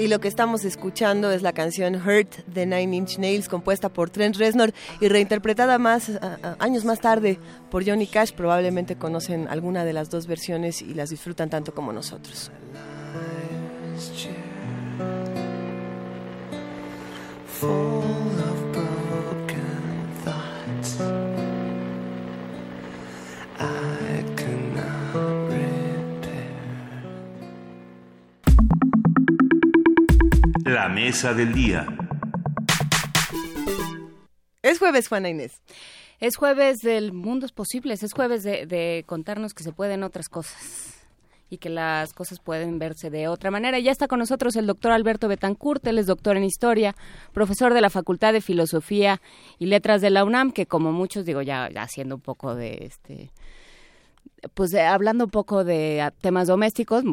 [0.06, 4.08] Y lo que estamos escuchando es la canción Hurt de Nine Inch Nails, compuesta por
[4.08, 6.12] Trent Reznor y reinterpretada más
[6.60, 7.40] años más tarde
[7.72, 8.30] por Johnny Cash.
[8.30, 12.52] Probablemente conocen alguna de las dos versiones y las disfrutan tanto como nosotros.
[31.06, 31.86] Mesa del día.
[34.60, 35.62] Es jueves, Juana Inés.
[36.18, 41.06] Es jueves del mundos posibles, es jueves de, contarnos que se pueden otras cosas
[41.48, 43.78] y que las cosas pueden verse de otra manera.
[43.78, 46.96] Ya está con nosotros el doctor Alberto Betancourt, él es doctor en historia,
[47.32, 49.20] profesor de la Facultad de Filosofía
[49.60, 53.30] y Letras de la UNAM, que como muchos digo ya, haciendo un poco de este
[54.54, 57.04] pues hablando un poco de temas domésticos,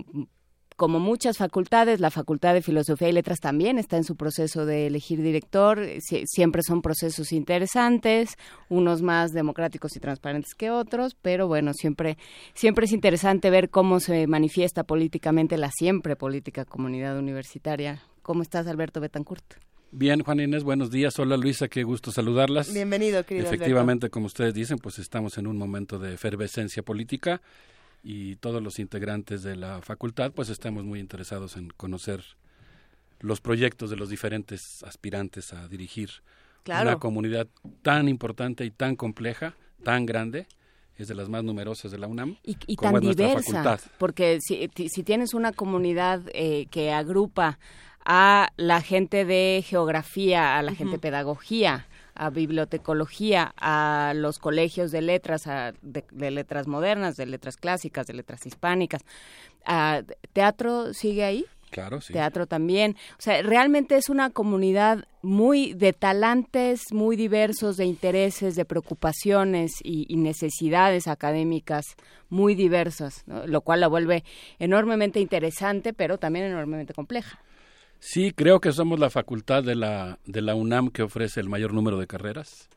[0.76, 4.88] como muchas facultades, la Facultad de Filosofía y Letras también está en su proceso de
[4.88, 5.80] elegir director.
[6.26, 8.36] siempre son procesos interesantes,
[8.70, 12.18] unos más democráticos y transparentes que otros, pero bueno, siempre,
[12.54, 18.02] siempre es interesante ver cómo se manifiesta políticamente la siempre política comunidad universitaria.
[18.22, 19.44] ¿Cómo estás, Alberto Betancourt?
[19.92, 21.20] Bien, Juan Inés, buenos días.
[21.20, 22.74] Hola Luisa, qué gusto saludarlas.
[22.74, 23.46] Bienvenido, querido.
[23.46, 27.42] Efectivamente, como ustedes dicen, pues estamos en un momento de efervescencia política
[28.04, 32.24] y todos los integrantes de la facultad pues estamos muy interesados en conocer
[33.20, 36.10] los proyectos de los diferentes aspirantes a dirigir
[36.66, 37.48] una comunidad
[37.82, 40.48] tan importante y tan compleja, tan grande,
[40.98, 42.38] es de las más numerosas de la UNAM.
[42.44, 47.60] Y, tan diversa, porque si, si, tienes una comunidad eh, que agrupa
[48.06, 54.92] a la gente de geografía, a la gente de pedagogía, a bibliotecología, a los colegios
[54.92, 55.44] de letras,
[55.82, 59.02] de, letras modernas, de letras clásicas, de letras hispánicas.
[59.66, 60.04] A,
[60.34, 61.46] ¿Teatro sigue ahí?
[61.72, 62.14] Claro, sí.
[62.14, 62.96] Teatro también.
[63.18, 69.72] O sea, realmente es una comunidad muy de talantes, muy diversos, de intereses, de preocupaciones
[69.84, 71.86] y, necesidades académicas
[72.30, 74.24] muy diversas, lo cual la vuelve
[74.60, 77.40] enormemente interesante, pero también enormemente compleja.
[78.06, 81.74] Sí, creo que somos la facultad de la, de la UNAM que ofrece el mayor
[81.74, 82.68] número de carreras.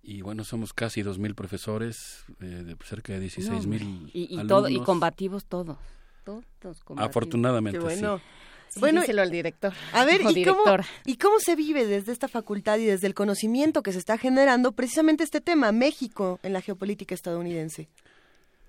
[0.00, 4.68] Y bueno, somos casi 2.000 profesores, eh, de cerca de 16.000 mil y, y, todo,
[4.68, 5.76] y combativos todos.
[6.22, 8.20] todos Afortunadamente, bueno.
[8.68, 8.78] sí.
[8.78, 9.72] bueno, díselo al director.
[9.92, 10.62] A ver, ¿y cómo,
[11.04, 14.70] ¿y cómo se vive desde esta facultad y desde el conocimiento que se está generando
[14.70, 17.88] precisamente este tema, México en la geopolítica estadounidense?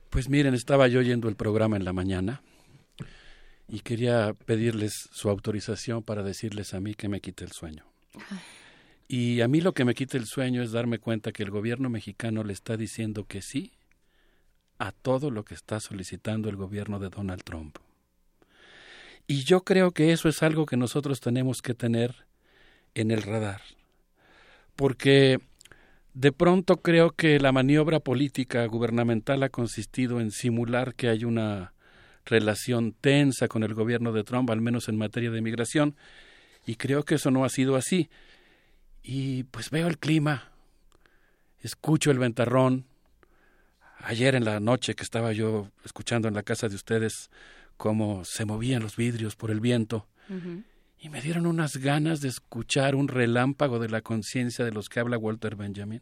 [0.10, 2.41] Pues miren, estaba yo oyendo el programa en la mañana
[3.68, 7.86] y quería pedirles su autorización para decirles a mí que me quite el sueño.
[9.07, 11.89] Y a mí lo que me quita el sueño es darme cuenta que el gobierno
[11.89, 13.73] mexicano le está diciendo que sí
[14.78, 17.78] a todo lo que está solicitando el gobierno de Donald Trump.
[19.28, 22.26] Y yo creo que eso es algo que nosotros tenemos que tener
[22.94, 23.62] en el radar.
[24.76, 25.39] Porque
[26.14, 31.73] de pronto creo que la maniobra política gubernamental ha consistido en simular que hay una
[32.26, 35.95] relación tensa con el gobierno de Trump, al menos en materia de migración,
[36.65, 38.10] y creo que eso no ha sido así.
[39.04, 40.52] Y pues veo el clima,
[41.62, 42.86] escucho el ventarrón.
[43.99, 47.29] Ayer en la noche que estaba yo escuchando en la casa de ustedes
[47.78, 50.07] cómo se movían los vidrios por el viento,
[50.97, 54.99] y me dieron unas ganas de escuchar un relámpago de la conciencia de los que
[54.99, 56.02] habla Walter Benjamin.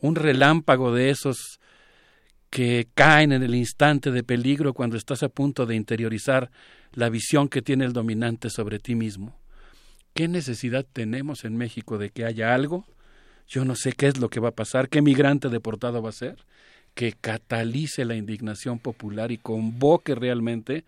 [0.00, 1.58] Un relámpago de esos
[2.54, 6.52] que caen en el instante de peligro cuando estás a punto de interiorizar
[6.92, 9.36] la visión que tiene el dominante sobre ti mismo.
[10.12, 12.86] ¿Qué necesidad tenemos en México de que haya algo?
[13.48, 16.12] Yo no sé qué es lo que va a pasar, qué migrante deportado va a
[16.12, 16.44] ser,
[16.94, 20.84] que catalice la indignación popular y convoque realmente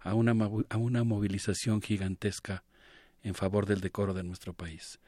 [0.00, 0.32] a una,
[0.68, 2.64] a una movilización gigantesca
[3.22, 4.98] en favor del decoro de nuestro país.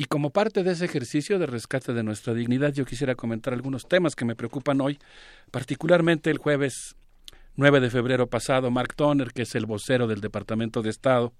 [0.00, 3.86] Y como parte de ese ejercicio de rescate de nuestra dignidad, yo quisiera comentar algunos
[3.86, 4.98] temas que me preocupan hoy,
[5.50, 6.96] particularmente el jueves
[7.56, 11.34] 9 de febrero pasado, Mark Toner, que es el vocero del Departamento de Estado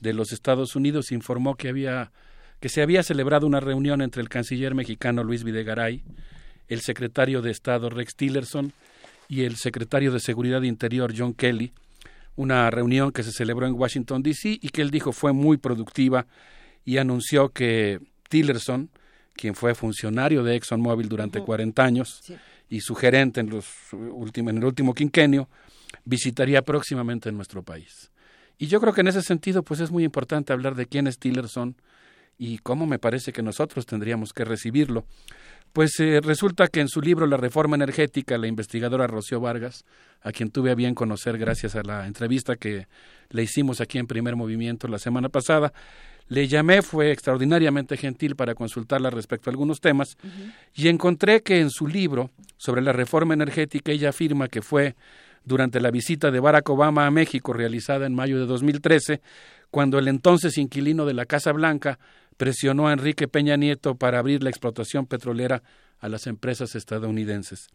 [0.00, 2.10] de los Estados Unidos, informó que había
[2.58, 6.02] que se había celebrado una reunión entre el canciller mexicano Luis Videgaray,
[6.66, 8.72] el secretario de Estado Rex Tillerson
[9.28, 11.72] y el secretario de Seguridad Interior John Kelly,
[12.34, 16.26] una reunión que se celebró en Washington DC y que él dijo fue muy productiva
[16.84, 18.90] y anunció que Tillerson,
[19.34, 22.22] quien fue funcionario de ExxonMobil durante 40 años
[22.68, 25.48] y su gerente en, los en el último quinquenio,
[26.04, 28.10] visitaría próximamente en nuestro país.
[28.58, 31.18] Y yo creo que en ese sentido pues es muy importante hablar de quién es
[31.18, 31.76] Tillerson
[32.44, 35.04] y cómo me parece que nosotros tendríamos que recibirlo.
[35.72, 39.84] Pues eh, resulta que en su libro La Reforma Energética, la investigadora Rocío Vargas,
[40.22, 42.88] a quien tuve a bien conocer gracias a la entrevista que
[43.30, 45.72] le hicimos aquí en Primer Movimiento la semana pasada,
[46.26, 50.16] le llamé, fue extraordinariamente gentil para consultarla respecto a algunos temas
[50.74, 54.96] y encontré que en su libro sobre la reforma energética ella afirma que fue
[55.44, 59.20] durante la visita de Barack Obama a México realizada en mayo de 2013,
[59.70, 62.00] cuando el entonces inquilino de la Casa Blanca
[62.36, 65.62] presionó a Enrique Peña Nieto para abrir la explotación petrolera
[65.98, 67.68] a las empresas estadounidenses.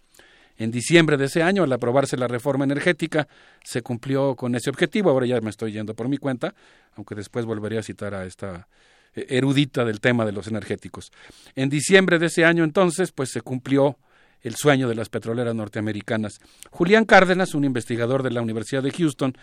[0.57, 3.27] En diciembre de ese año, al aprobarse la reforma energética,
[3.63, 5.11] se cumplió con ese objetivo.
[5.11, 6.55] Ahora ya me estoy yendo por mi cuenta,
[6.95, 8.67] aunque después volveré a citar a esta
[9.13, 11.11] eh, erudita del tema de los energéticos.
[11.55, 13.97] En diciembre de ese año, entonces, pues se cumplió
[14.41, 16.39] el sueño de las petroleras norteamericanas.
[16.71, 19.37] Julián Cárdenas, un investigador de la Universidad de Houston,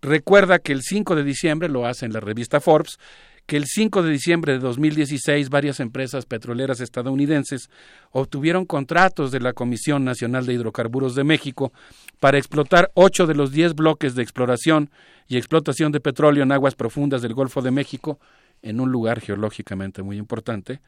[0.00, 2.98] recuerda que el 5 de diciembre, lo hace en la revista Forbes,
[3.46, 7.68] que el 5 de diciembre de 2016 varias empresas petroleras estadounidenses
[8.10, 11.72] obtuvieron contratos de la Comisión Nacional de Hidrocarburos de México
[12.20, 14.90] para explotar ocho de los diez bloques de exploración
[15.28, 18.18] y explotación de petróleo en aguas profundas del Golfo de México
[18.62, 20.80] en un lugar geológicamente muy importante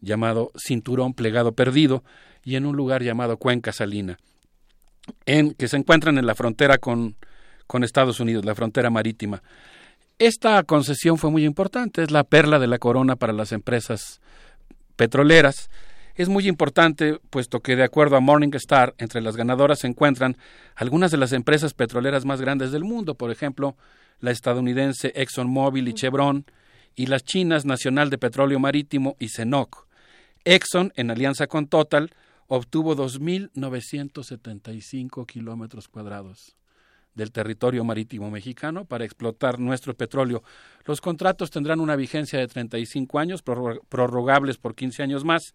[0.00, 2.04] llamado Cinturón Plegado Perdido
[2.44, 4.18] y en un lugar llamado Cuenca Salina,
[5.24, 7.16] en, que se encuentran en la frontera con,
[7.66, 9.42] con Estados Unidos, la frontera marítima.
[10.18, 14.22] Esta concesión fue muy importante, es la perla de la corona para las empresas
[14.96, 15.68] petroleras.
[16.14, 20.38] Es muy importante, puesto que de acuerdo a Morningstar, entre las ganadoras se encuentran
[20.74, 23.76] algunas de las empresas petroleras más grandes del mundo, por ejemplo,
[24.18, 26.46] la estadounidense ExxonMobil y Chevron,
[26.94, 29.86] y las chinas Nacional de Petróleo Marítimo y CENOC.
[30.46, 32.10] Exxon, en alianza con Total,
[32.46, 36.56] obtuvo 2.975 kilómetros cuadrados
[37.16, 40.44] del territorio marítimo mexicano para explotar nuestro petróleo.
[40.84, 45.54] Los contratos tendrán una vigencia de 35 años, prorrogables por 15 años más,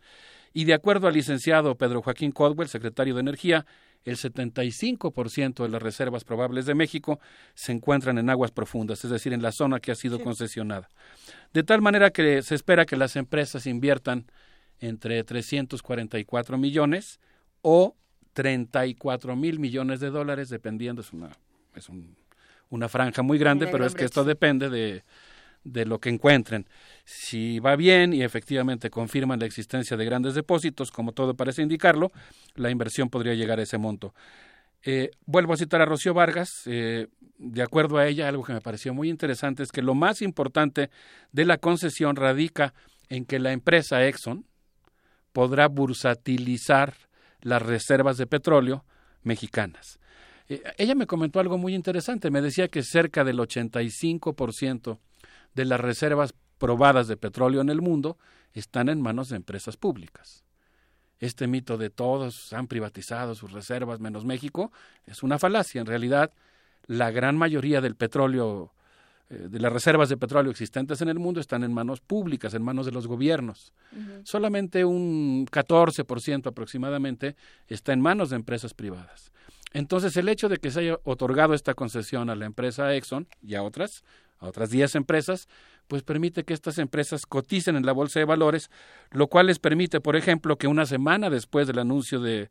[0.53, 3.65] y de acuerdo al licenciado Pedro Joaquín Codwell, secretario de Energía,
[4.03, 7.19] el 75% de las reservas probables de México
[7.53, 10.89] se encuentran en aguas profundas, es decir, en la zona que ha sido concesionada.
[11.53, 14.25] De tal manera que se espera que las empresas inviertan
[14.79, 17.19] entre 344 millones
[17.61, 17.95] o
[18.33, 21.29] 34 mil millones de dólares, dependiendo, es una
[21.75, 21.87] es
[22.69, 25.03] una franja muy grande, pero es que esto depende de,
[25.63, 26.67] de lo que encuentren.
[27.05, 32.11] Si va bien y efectivamente confirman la existencia de grandes depósitos, como todo parece indicarlo,
[32.55, 34.13] la inversión podría llegar a ese monto.
[34.83, 36.63] Eh, vuelvo a citar a Rocío Vargas.
[36.65, 40.21] Eh, de acuerdo a ella, algo que me pareció muy interesante es que lo más
[40.21, 40.89] importante
[41.31, 42.73] de la concesión radica
[43.09, 44.45] en que la empresa Exxon
[45.33, 46.93] podrá bursatilizar
[47.41, 48.85] las reservas de petróleo
[49.23, 49.99] mexicanas.
[50.51, 52.29] Eh, ella me comentó algo muy interesante.
[52.29, 54.99] Me decía que cerca del 85%
[55.55, 58.17] de las reservas probadas de petróleo en el mundo
[58.53, 60.43] están en manos de empresas públicas.
[61.19, 64.73] Este mito de todos han privatizado sus reservas menos México
[65.05, 65.79] es una falacia.
[65.79, 66.33] En realidad,
[66.85, 68.73] la gran mayoría del petróleo,
[69.29, 72.63] eh, de las reservas de petróleo existentes en el mundo están en manos públicas, en
[72.63, 73.71] manos de los gobiernos.
[74.23, 79.31] Solamente un 14% aproximadamente está en manos de empresas privadas.
[79.73, 83.55] Entonces, el hecho de que se haya otorgado esta concesión a la empresa Exxon y
[83.55, 84.03] a otras,
[84.39, 85.47] a otras 10 empresas,
[85.87, 88.69] pues permite que estas empresas coticen en la bolsa de valores,
[89.11, 92.49] lo cual les permite, por ejemplo, que una semana después del anuncio de,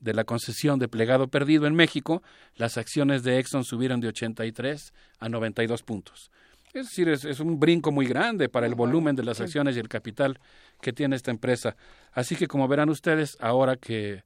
[0.00, 2.22] de la concesión de plegado perdido en México,
[2.54, 6.30] las acciones de Exxon subieron de 83 a 92 puntos.
[6.72, 9.80] Es decir, es, es un brinco muy grande para el volumen de las acciones y
[9.80, 10.38] el capital
[10.80, 11.76] que tiene esta empresa.
[12.12, 14.24] Así que, como verán ustedes, ahora que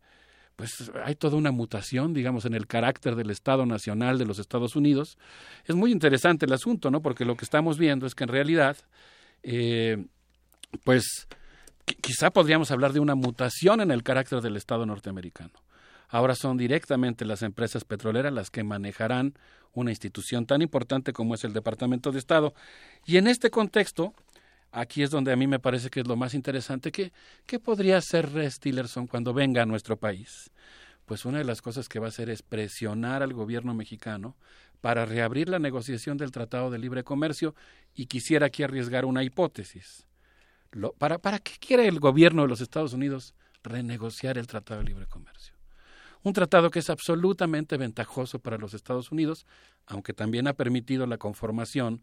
[0.60, 4.76] pues hay toda una mutación, digamos, en el carácter del Estado Nacional de los Estados
[4.76, 5.16] Unidos.
[5.64, 7.00] Es muy interesante el asunto, ¿no?
[7.00, 8.76] Porque lo que estamos viendo es que en realidad,
[9.42, 10.04] eh,
[10.84, 11.26] pues
[12.02, 15.54] quizá podríamos hablar de una mutación en el carácter del Estado norteamericano.
[16.10, 19.32] Ahora son directamente las empresas petroleras las que manejarán
[19.72, 22.52] una institución tan importante como es el Departamento de Estado.
[23.06, 24.12] Y en este contexto,
[24.72, 26.92] aquí es donde a mí me parece que es lo más interesante.
[26.92, 27.12] ¿Qué,
[27.46, 30.50] qué podría hacer Rex Tillerson cuando venga a nuestro país?
[31.06, 34.36] Pues una de las cosas que va a hacer es presionar al gobierno mexicano
[34.80, 37.54] para reabrir la negociación del Tratado de Libre Comercio
[37.94, 40.06] y quisiera aquí arriesgar una hipótesis.
[40.98, 45.06] para, ¿Para qué quiere el gobierno de los Estados Unidos renegociar el Tratado de Libre
[45.06, 45.54] Comercio?
[46.22, 49.46] Un tratado que es absolutamente ventajoso para los Estados Unidos,
[49.86, 52.02] aunque también ha permitido la conformación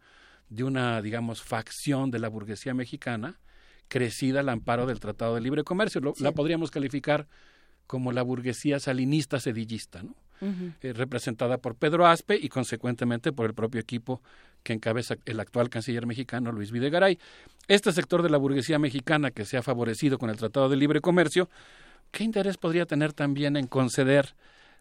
[0.49, 3.39] de una, digamos, facción de la burguesía mexicana
[3.87, 6.01] crecida al amparo del Tratado de Libre Comercio.
[6.19, 7.27] La podríamos calificar
[7.85, 10.15] como la burguesía salinista sedillista, ¿no?
[10.39, 14.21] Eh, representada por Pedro Aspe y consecuentemente por el propio equipo
[14.61, 17.17] que encabeza el actual canciller mexicano Luis Videgaray.
[17.67, 21.01] Este sector de la burguesía mexicana que se ha favorecido con el Tratado de Libre
[21.01, 21.49] Comercio,
[22.11, 24.35] ¿qué interés podría tener también en conceder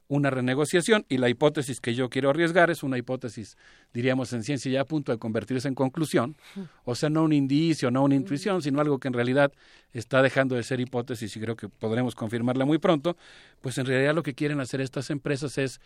[0.09, 3.57] una renegociación y la hipótesis que yo quiero arriesgar es una hipótesis,
[3.93, 6.37] diríamos en ciencia ya a punto de convertirse en conclusión,
[6.85, 9.53] o sea, no un indicio, no una intuición, sino algo que en realidad
[9.93, 13.17] está dejando de ser hipótesis y creo que podremos confirmarla muy pronto,
[13.61, 15.81] pues en realidad lo que quieren hacer estas empresas es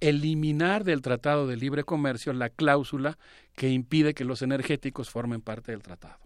[0.00, 3.16] eliminar del Tratado de Libre Comercio la cláusula
[3.54, 6.23] que impide que los energéticos formen parte del tratado.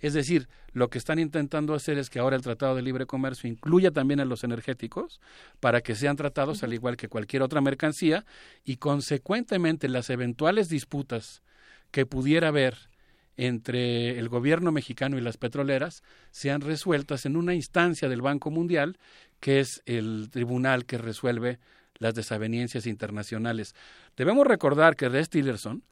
[0.00, 3.48] Es decir, lo que están intentando hacer es que ahora el Tratado de Libre Comercio
[3.48, 5.20] incluya también a los energéticos
[5.60, 8.24] para que sean tratados al igual que cualquier otra mercancía
[8.64, 11.42] y consecuentemente las eventuales disputas
[11.90, 12.90] que pudiera haber
[13.36, 18.98] entre el gobierno mexicano y las petroleras sean resueltas en una instancia del Banco Mundial,
[19.40, 21.58] que es el tribunal que resuelve
[21.98, 23.74] las desavenencias internacionales.
[24.16, 25.82] Debemos recordar que Rex Tillerson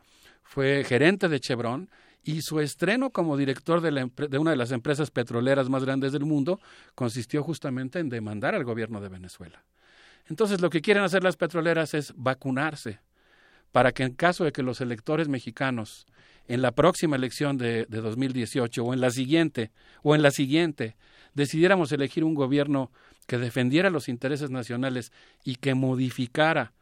[0.43, 1.89] fue gerente de Chevron
[2.25, 6.25] y su estreno como director de, de, una de las empresas petroleras más grandes del
[6.25, 6.61] mundo
[6.95, 9.65] consistió justamente en demandar al gobierno de Venezuela.
[10.27, 13.01] Entonces lo que quieren hacer las petroleras es vacunarse
[13.73, 16.07] para que en caso de que los electores mexicanos
[16.49, 19.71] en la próxima elección de, de 2018 o en la siguiente
[20.03, 20.97] o en la siguiente
[21.35, 22.91] decidiéramos elegir un gobierno
[23.27, 25.13] que defendiera los intereses nacionales
[25.45, 26.73] y que modificara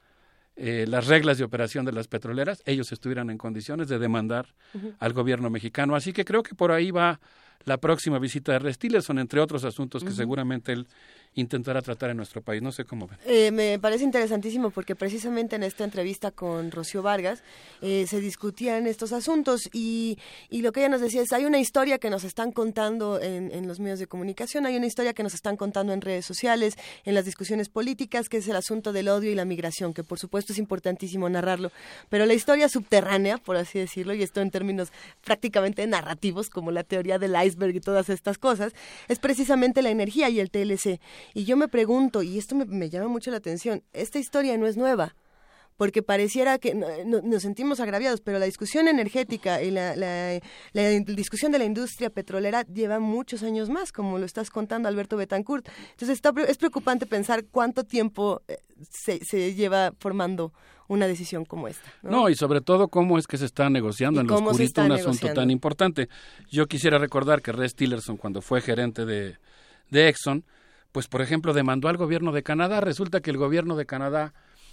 [0.56, 4.54] eh, las reglas de operación de las petroleras, ellos estuvieran en condiciones de demandar
[4.98, 5.94] al gobierno mexicano.
[5.94, 7.20] Así que creo que por ahí va
[7.64, 10.86] la próxima visita de Rex Tillerson, entre otros asuntos que seguramente él
[11.36, 12.62] intentará tratar en nuestro país.
[12.62, 13.08] No sé cómo.
[13.26, 17.42] Eh, me parece interesantísimo porque precisamente en esta entrevista con Rocío Vargas
[17.82, 20.18] eh, se discutían estos asuntos y,
[20.50, 23.52] y, lo que ella nos decía es, hay una historia que nos están contando en,
[23.52, 26.76] en, los medios de comunicación, hay una historia que nos están contando en redes sociales,
[27.04, 30.18] en las discusiones políticas, que es el asunto del odio y la migración, que por
[30.18, 31.70] supuesto es importantísimo narrarlo,
[32.08, 34.90] pero la historia subterránea, por así decirlo, y esto en términos
[35.22, 38.72] prácticamente narrativos, como la teoría del iceberg y todas estas cosas,
[39.08, 40.98] es precisamente la energía y el TLC.
[41.34, 44.76] Y yo me pregunto, y esto me, llama mucho la atención, esta historia no es
[44.76, 45.14] nueva
[45.76, 51.58] porque pareciera que nos sentimos agraviados, pero la discusión energética y la, la, discusión de
[51.58, 55.68] la industria petrolera lleva muchos años más, como lo estás contando Alberto Betancourt.
[55.90, 58.56] Entonces está, es preocupante pensar cuánto tiempo eh,
[58.90, 60.54] se, se lleva formando
[60.88, 61.92] una decisión como esta.
[62.02, 62.28] ¿no?
[62.28, 65.50] y sobre todo cómo es que se está negociando en los oscurito un asunto tan
[65.50, 66.08] importante.
[66.50, 69.36] Yo quisiera recordar que Rex Tillerson, cuando fue gerente de,
[69.90, 70.44] de Exxon,
[70.96, 72.80] pues por ejemplo demandó al gobierno de Canadá.
[72.80, 74.32] Resulta que el gobierno de Canadá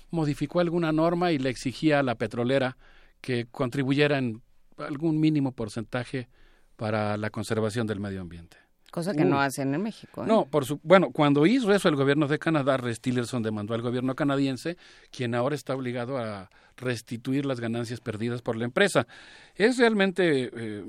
[0.10, 2.78] modificó alguna norma y le exigía a la petrolera
[3.20, 4.42] que contribuyera en
[4.78, 6.30] algún mínimo porcentaje
[6.78, 8.56] para la conservación del medio ambiente.
[8.90, 10.24] Cosa que no hacen en México.
[10.24, 10.26] ¿eh?
[10.26, 13.82] No, por su, bueno, cuando hizo eso el gobierno de Canadá, Rex Tillerson demandó al
[13.82, 14.78] gobierno canadiense,
[15.12, 19.08] quien ahora está obligado a restituir las ganancias perdidas por la empresa.
[19.56, 20.86] Es realmente eh,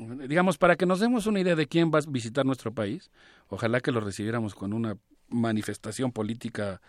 [0.00, 3.10] digamos, para que nos demos una idea de quién va a visitar nuestro país,
[3.50, 4.96] ojalá que lo recibiéramos con una
[5.28, 6.80] manifestación política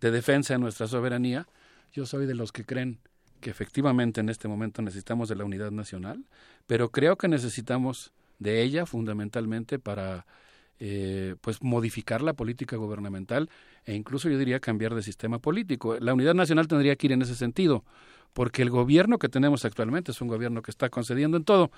[0.00, 1.48] de defensa de nuestra soberanía,
[1.92, 2.98] yo soy de los que creen
[3.40, 6.24] que efectivamente en este momento necesitamos de la unidad nacional,
[6.66, 10.26] pero creo que necesitamos de ella fundamentalmente para
[10.80, 13.50] eh, pues modificar la política gubernamental
[13.84, 15.96] e incluso yo diría cambiar de sistema político.
[15.98, 17.84] La unidad nacional tendría que ir en ese sentido
[18.32, 21.70] porque el gobierno que tenemos actualmente es un gobierno que está concediendo en todo.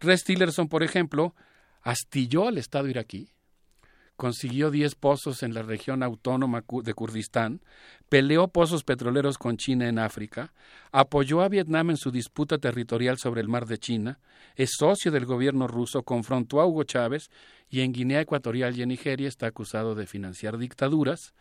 [0.00, 1.34] Rex Tillerson, por ejemplo,
[1.82, 3.30] astilló al Estado iraquí,
[4.22, 7.60] consiguió 10 pozos en la región autónoma de Kurdistán,
[8.08, 10.52] peleó pozos petroleros con China en África,
[10.92, 14.20] apoyó a Vietnam en su disputa territorial sobre el mar de China,
[14.54, 17.30] es socio del gobierno ruso, confrontó a Hugo Chávez
[17.68, 21.34] y en Guinea Ecuatorial y en Nigeria está acusado de financiar dictaduras,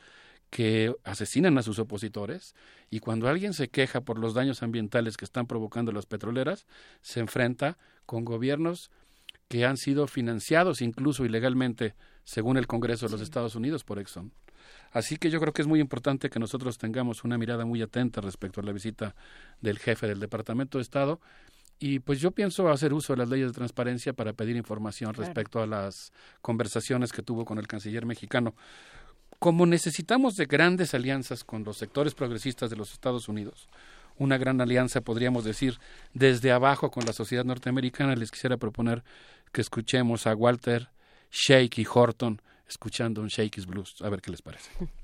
[0.50, 2.56] que asesinan a sus opositores
[2.90, 6.66] y cuando alguien se queja por los daños ambientales que están provocando las petroleras,
[7.02, 7.78] se enfrenta
[8.08, 8.90] con gobiernos
[9.50, 11.94] que han sido financiados incluso ilegalmente,
[12.24, 14.32] según el Congreso de los Estados Unidos, por Exxon.
[14.92, 18.22] Así que yo creo que es muy importante que nosotros tengamos una mirada muy atenta
[18.22, 19.16] respecto a la visita
[19.62, 21.20] del jefe del Departamento de Estado.
[21.80, 25.62] Y pues yo pienso hacer uso de las leyes de transparencia para pedir información respecto
[25.62, 28.54] a las conversaciones que tuvo con el canciller mexicano
[29.42, 33.70] como necesitamos de grandes alianzas con los sectores progresistas de los Estados Unidos,
[34.20, 35.80] una gran alianza, podríamos decir,
[36.14, 39.04] desde abajo con la sociedad norteamericana, les quisiera proponer
[39.52, 40.90] que escuchemos a Walter
[41.32, 44.70] Shake y Horton escuchando un Shakey's Blues, a ver qué les parece.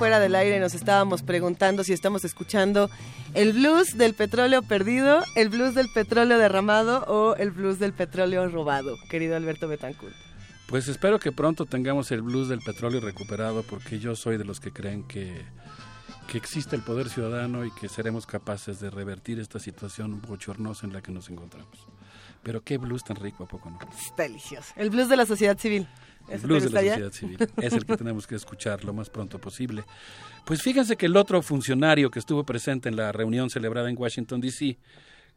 [0.00, 2.88] fuera del aire nos estábamos preguntando si estamos escuchando
[3.34, 8.48] el blues del petróleo perdido, el blues del petróleo derramado o el blues del petróleo
[8.48, 10.14] robado, querido Alberto Betancourt.
[10.68, 14.58] Pues espero que pronto tengamos el blues del petróleo recuperado porque yo soy de los
[14.58, 15.44] que creen que,
[16.28, 20.94] que existe el poder ciudadano y que seremos capaces de revertir esta situación bochornosa en
[20.94, 21.76] la que nos encontramos.
[22.42, 23.78] Pero qué blues tan rico, ¿a poco no?
[24.16, 24.72] Delicioso.
[24.76, 25.86] El blues de la sociedad civil.
[26.30, 27.38] El blues de la sociedad civil.
[27.60, 29.84] Es el que tenemos que escuchar lo más pronto posible.
[30.44, 34.40] Pues fíjense que el otro funcionario que estuvo presente en la reunión celebrada en Washington,
[34.40, 34.78] D.C.,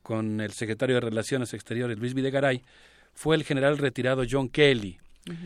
[0.02, 2.62] con el secretario de Relaciones Exteriores, Luis Videgaray,
[3.14, 5.00] fue el general retirado John Kelly,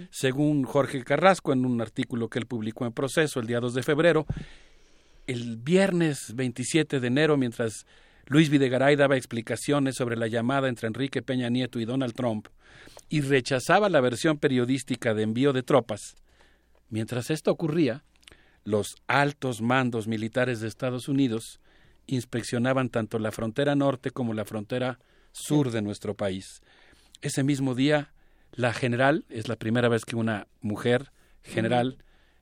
[0.10, 3.84] según Jorge Carrasco, en un artículo que él publicó en Proceso el día 2 de
[3.84, 4.26] febrero,
[5.28, 7.86] el viernes 27 de enero, mientras
[8.26, 12.48] Luis Videgaray daba explicaciones sobre la llamada entre Enrique Peña Nieto y Donald Trump
[13.10, 16.16] y rechazaba la versión periodística de envío de tropas.
[16.90, 18.04] Mientras esto ocurría,
[18.64, 21.60] los altos mandos militares de Estados Unidos
[22.06, 25.00] inspeccionaban tanto la frontera norte como la frontera
[25.32, 26.62] sur de nuestro país.
[27.22, 28.12] Ese mismo día,
[28.54, 31.12] la general, es la primera vez que una mujer
[31.44, 31.98] general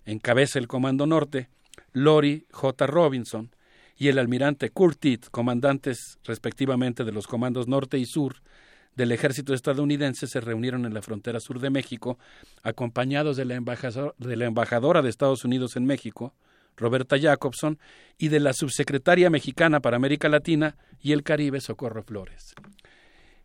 [0.05, 1.49] encabeza el Comando Norte,
[1.93, 2.87] Lori J.
[2.87, 3.51] Robinson,
[3.97, 8.41] y el almirante Curtit, comandantes respectivamente de los comandos norte y sur
[8.95, 12.17] del ejército estadounidense, se reunieron en la frontera sur de México,
[12.63, 16.33] acompañados de la, de embajadora de Estados Unidos en México,
[16.77, 17.79] Roberta Jacobson,
[18.17, 22.55] y de la subsecretaria mexicana para América Latina y el Caribe, Socorro Flores.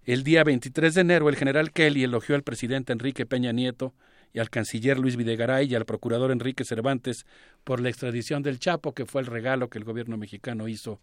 [0.05, 3.95] El día 23 de enero, el general Kelly elogió al presidente Enrique Peña Nieto
[4.33, 7.27] y al canciller Luis Videgaray y al procurador Enrique Cervantes
[7.65, 11.01] por la extradición del Chapo, que fue el regalo que el gobierno mexicano hizo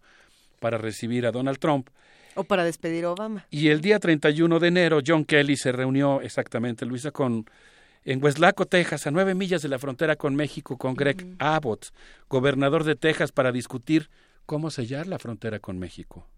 [0.60, 1.90] para recibir a Donald Trump.
[2.38, 3.46] O para despedir a Obama.
[3.50, 7.46] Y el día 31 de enero, John Kelly se reunió exactamente, Luisa, con
[8.04, 11.88] en Hueslaco, Texas, a nueve millas de la frontera con México, con Greg Abbott,
[12.28, 14.08] gobernador de Texas, para discutir
[14.46, 16.28] cómo sellar la frontera con México.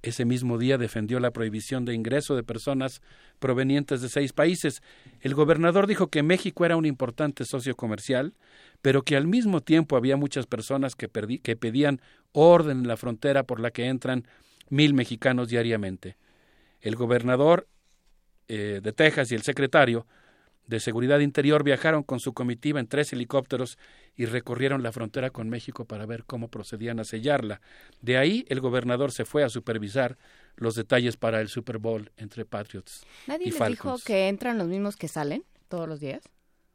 [0.00, 3.02] Ese mismo día defendió la prohibición de ingreso de personas
[3.38, 4.80] provenientes de seis países.
[5.20, 8.32] El gobernador dijo que México era un importante socio comercial,
[8.80, 11.10] pero que al mismo tiempo había muchas personas que,
[11.42, 12.00] que pedían
[12.32, 14.24] orden en la frontera por la que entran
[14.70, 16.16] mil mexicanos diariamente.
[16.80, 17.66] El gobernador
[18.48, 20.06] eh, de Texas y el secretario
[20.66, 23.78] de Seguridad Interior viajaron con su comitiva en tres helicópteros
[24.16, 27.62] y recorrieron la frontera con México para ver cómo procedían a sellarla.
[28.02, 30.18] De ahí el gobernador se fue a supervisar
[30.56, 33.06] los detalles para el Super Bowl entre Patriots.
[33.26, 33.96] ¿Nadie y les Falcons.
[34.00, 36.22] dijo que entran los mismos que salen todos los días?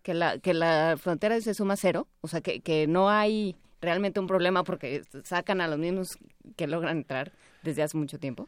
[0.02, 4.20] Que la, que la frontera se suma cero, o sea, que, que no hay realmente
[4.20, 6.18] un problema porque sacan a los mismos
[6.56, 7.32] que logran entrar
[7.64, 8.48] desde hace mucho tiempo.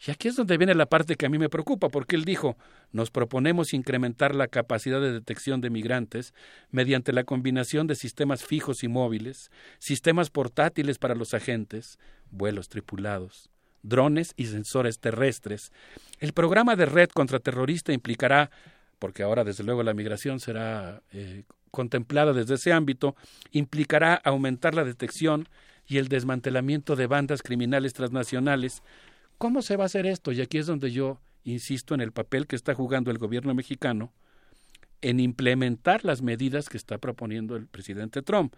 [0.06, 2.56] Y aquí es donde viene la parte que a mí me preocupa, porque él dijo,
[2.90, 6.32] nos proponemos incrementar la capacidad de detección de migrantes
[6.70, 11.98] mediante la combinación de sistemas fijos y móviles, sistemas portátiles para los agentes,
[12.30, 13.50] vuelos tripulados,
[13.82, 15.70] drones y sensores terrestres.
[16.18, 18.50] El programa de red contraterrorista implicará
[19.00, 23.16] porque ahora desde luego la migración será eh, contemplada desde ese ámbito,
[23.50, 25.48] implicará aumentar la detección
[25.86, 28.82] y el desmantelamiento de bandas criminales transnacionales.
[29.40, 30.32] ¿Cómo se va a hacer esto?
[30.32, 34.12] Y aquí es donde yo insisto en el papel que está jugando el gobierno mexicano
[35.00, 38.54] en implementar las medidas que está proponiendo el presidente Trump.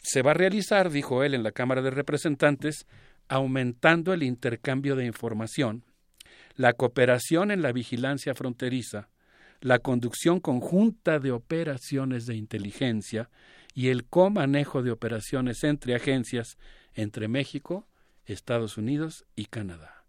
[0.00, 2.86] Se va a realizar, dijo él en la Cámara de Representantes,
[3.26, 5.82] aumentando el intercambio de información,
[6.54, 9.08] la cooperación en la vigilancia fronteriza,
[9.60, 13.30] la conducción conjunta de operaciones de inteligencia
[13.74, 16.56] y el comanejo de operaciones entre agencias
[16.94, 17.88] entre México,
[18.32, 20.04] Estados Unidos y Canadá.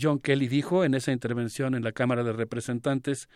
[0.00, 3.28] John Kelly dijo en esa intervención en la Cámara de Representantes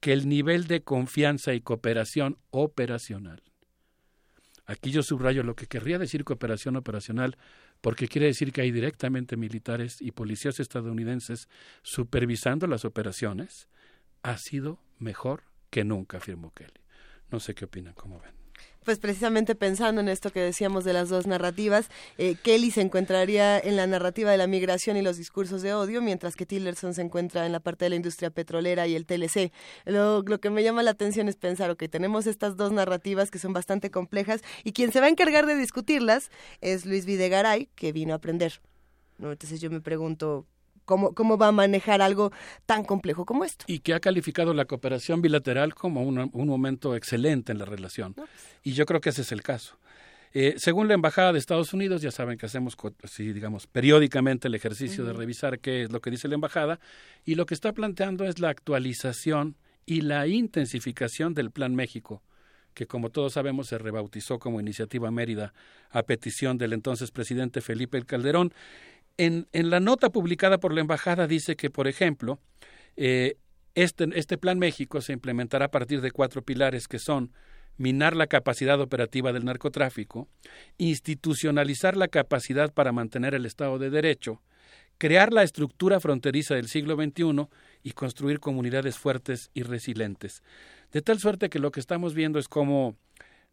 [0.00, 3.42] que el nivel de confianza y cooperación operacional.
[4.66, 7.36] Aquí yo subrayo lo que querría decir cooperación operacional,
[7.80, 11.48] porque quiere decir que hay directamente militares y policías estadounidenses
[11.82, 13.68] supervisando las operaciones,
[14.22, 16.80] ha sido mejor que nunca, afirmó Kelly.
[17.30, 18.41] No sé qué opinan, cómo ven.
[18.84, 21.88] Pues precisamente pensando en esto que decíamos de las dos narrativas,
[22.18, 26.02] eh, Kelly se encontraría en la narrativa de la migración y los discursos de odio,
[26.02, 29.52] mientras que Tillerson se encuentra en la parte de la industria petrolera y el TLC.
[29.84, 33.52] Lo, que me llama la atención es pensar, ok, tenemos estas dos narrativas que son
[33.52, 36.30] bastante complejas y quien se va a encargar de discutirlas
[36.60, 38.60] es Luis Videgaray, que vino a aprender.
[39.18, 39.30] ¿no?
[39.30, 40.46] Entonces yo me pregunto,
[40.84, 42.32] cómo, cómo va a manejar algo
[42.66, 43.64] tan complejo como esto.
[43.68, 48.14] Y que ha calificado la cooperación bilateral como un, un momento excelente en la relación.
[48.14, 48.28] pues.
[48.62, 49.78] Y yo creo que ese es el caso.
[50.34, 54.54] Eh, según la Embajada de Estados Unidos, ya saben que hacemos, sí, digamos, periódicamente el
[54.54, 55.12] ejercicio uh -huh.
[55.12, 56.80] de revisar qué es lo que dice la Embajada,
[57.24, 62.22] y lo que está planteando es la actualización y la intensificación del Plan México,
[62.72, 65.52] que como todos sabemos se rebautizó como Iniciativa Mérida
[65.90, 68.54] a petición del entonces presidente Felipe Calderón.
[69.24, 72.40] En, la nota publicada por la embajada dice que, por ejemplo,
[72.96, 73.36] eh,
[73.76, 77.32] este, este, Plan México se implementará a partir de cuatro pilares que son
[77.76, 80.28] minar la capacidad operativa del narcotráfico,
[80.76, 84.42] institucionalizar la capacidad para mantener el Estado de Derecho,
[84.98, 87.46] crear la estructura fronteriza del siglo XXI
[87.84, 90.42] y construir comunidades fuertes y resilientes.
[90.90, 92.96] De tal suerte que lo que estamos viendo es cómo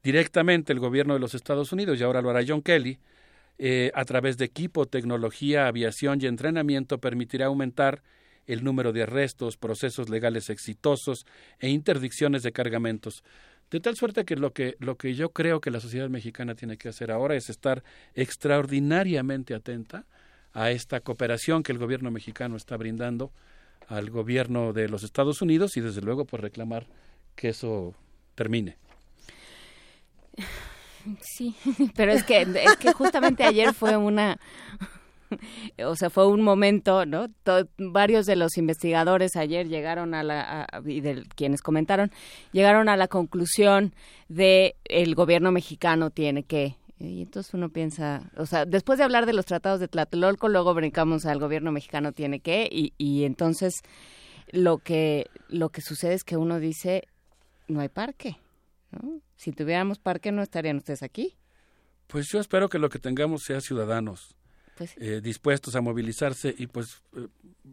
[0.01, 2.99] directamente el gobierno de los Estados Unidos, y ahora lo hará John Kelly,
[3.61, 8.01] eh, a través de equipo, tecnología, aviación y entrenamiento permitirá aumentar
[8.47, 11.25] el número de arrestos, procesos legales exitosos
[11.59, 13.21] e interdicciones de cargamentos.
[13.69, 16.77] De tal suerte que lo que lo que yo creo que la sociedad mexicana tiene
[16.77, 17.83] que hacer ahora es estar
[18.15, 20.05] extraordinariamente atenta
[20.53, 23.31] a esta cooperación que el gobierno mexicano está brindando
[23.87, 26.87] al gobierno de los Estados Unidos y desde luego pues reclamar
[27.35, 27.93] que eso
[28.35, 28.77] termine.
[31.21, 31.55] Sí,
[31.95, 34.39] pero es que, es que justamente ayer fue una,
[35.85, 37.27] o sea, fue un momento, ¿no?
[37.77, 42.11] Varios de los investigadores ayer llegaron a la, y de quienes comentaron,
[42.51, 43.93] llegaron a la conclusión
[44.27, 49.25] de el gobierno mexicano tiene que y entonces uno piensa, o sea, después de hablar
[49.25, 53.83] de los tratados de Tlatelolco, luego brincamos al gobierno mexicano tiene que, y, y entonces
[54.51, 57.07] lo que, lo que sucede es que uno dice,
[57.69, 58.35] no hay parque.
[58.91, 59.21] ¿no?
[59.39, 61.37] Si tuviéramos parque, no estarían ustedes aquí.
[62.07, 64.35] Pues yo espero que lo que tengamos sea ciudadanos
[64.77, 67.27] pues, eh, dispuestos a movilizarse y pues eh,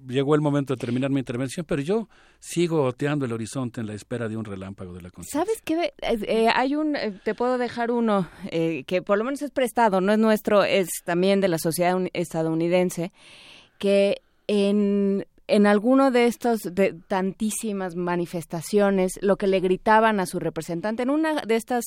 [0.06, 3.94] llegó el momento de terminar mi intervención, pero yo sigo oteando el horizonte en la
[3.94, 5.40] espera de un relámpago de la conciencia.
[5.40, 5.92] ¿Sabes qué?
[6.02, 10.20] Eh, hay un, te puedo dejar uno que por lo menos es prestado, no es
[10.20, 13.10] nuestro, es también de la sociedad estadounidense,
[13.78, 20.38] que en en alguno de estos de tantísimas manifestaciones lo que le gritaban a su
[20.38, 21.84] representante en una de estas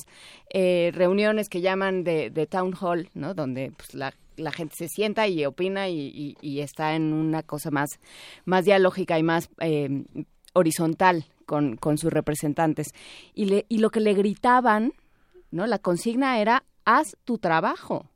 [0.49, 4.87] eh, reuniones que llaman de, de, town hall no donde pues, la, la gente se
[4.87, 7.89] sienta y opina y, está en una cosa más
[8.45, 10.03] más dialógica y más eh,
[10.53, 12.93] horizontal con, con sus representantes.
[13.33, 14.93] Y le, y lo que le gritaban
[15.51, 18.09] no la consigna era haz tu trabajo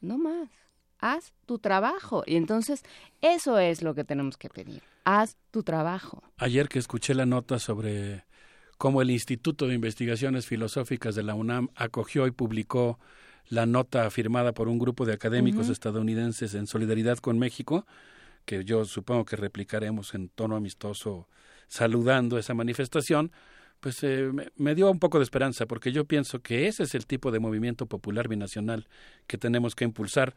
[0.00, 0.48] no más
[0.98, 2.22] haz tu trabajo.
[2.26, 2.82] Y entonces
[3.20, 4.82] eso es lo que tenemos que pedir.
[5.04, 6.22] Haz tu trabajo.
[6.38, 8.24] Ayer que escuché la nota sobre
[8.78, 12.98] cómo el Instituto de Investigaciones Filosóficas de la UNAM acogió y publicó
[13.48, 15.72] la nota firmada por un grupo de académicos uh -huh.
[15.72, 17.86] estadounidenses en solidaridad con México,
[18.44, 21.28] que yo supongo que replicaremos en tono amistoso
[21.68, 23.32] saludando esa manifestación,
[23.80, 26.94] pues eh, me, me, dio un poco de esperanza, porque yo pienso que ese es
[26.94, 28.88] el tipo de movimiento popular binacional
[29.26, 30.34] que tenemos que impulsar.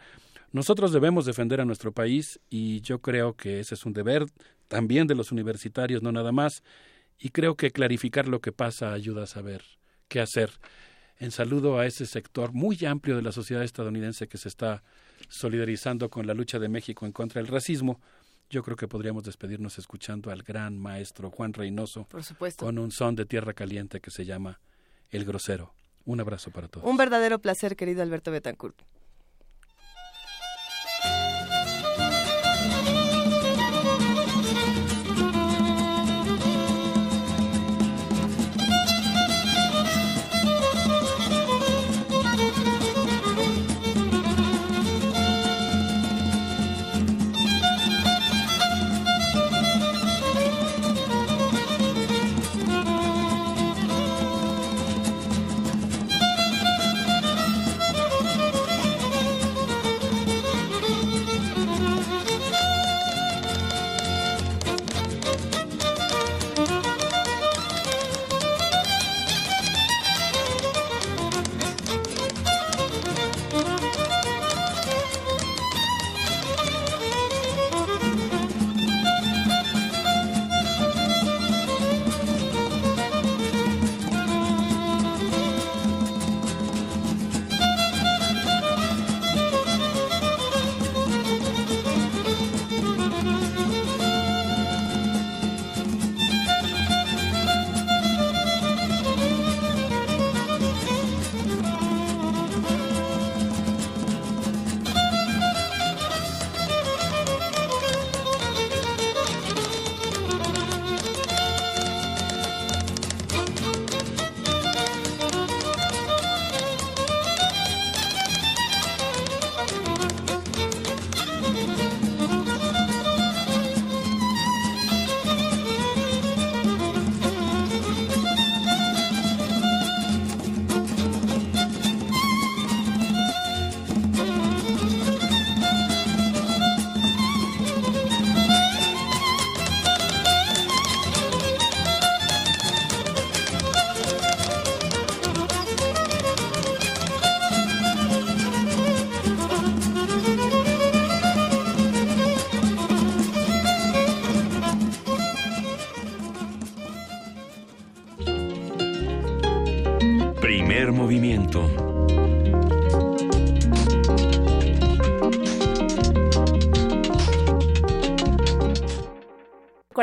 [0.51, 4.25] Nosotros debemos defender a nuestro país y yo creo que ese es un deber
[4.67, 6.63] también de los universitarios, no nada más,
[7.19, 9.63] y creo que clarificar lo que pasa ayuda a saber
[10.07, 10.51] qué hacer.
[11.17, 14.83] En saludo a ese sector muy amplio de la sociedad estadounidense que se está
[15.27, 17.99] solidarizando con la lucha de México en contra del racismo
[18.49, 22.05] yo creo que podríamos despedirnos escuchando al gran maestro Juan Reynoso.
[22.05, 22.65] Por supuesto.
[22.65, 24.59] Con un son de tierra caliente que se llama
[25.11, 25.73] El Grosero.
[26.05, 26.89] Un abrazo para todos.
[26.89, 28.81] Un verdadero placer, querido Alberto Betancourt.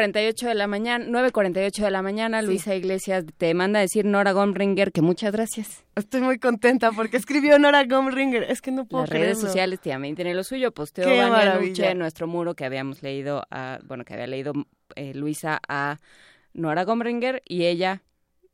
[0.07, 4.31] 48 de la mañana, 9.48 de la mañana, Luisa Iglesias te manda a decir Nora
[4.31, 5.85] Gomringer que muchas gracias.
[5.97, 10.15] Estoy muy contenta porque escribió Nora Gomringer, es que no puedo Las redes sociales también
[10.15, 11.09] tienen lo suyo, posteó
[11.60, 14.52] Luche en nuestro muro que habíamos leído, a, bueno, que había leído
[14.94, 15.99] eh, Luisa a
[16.55, 18.05] Nora Gomringer y ella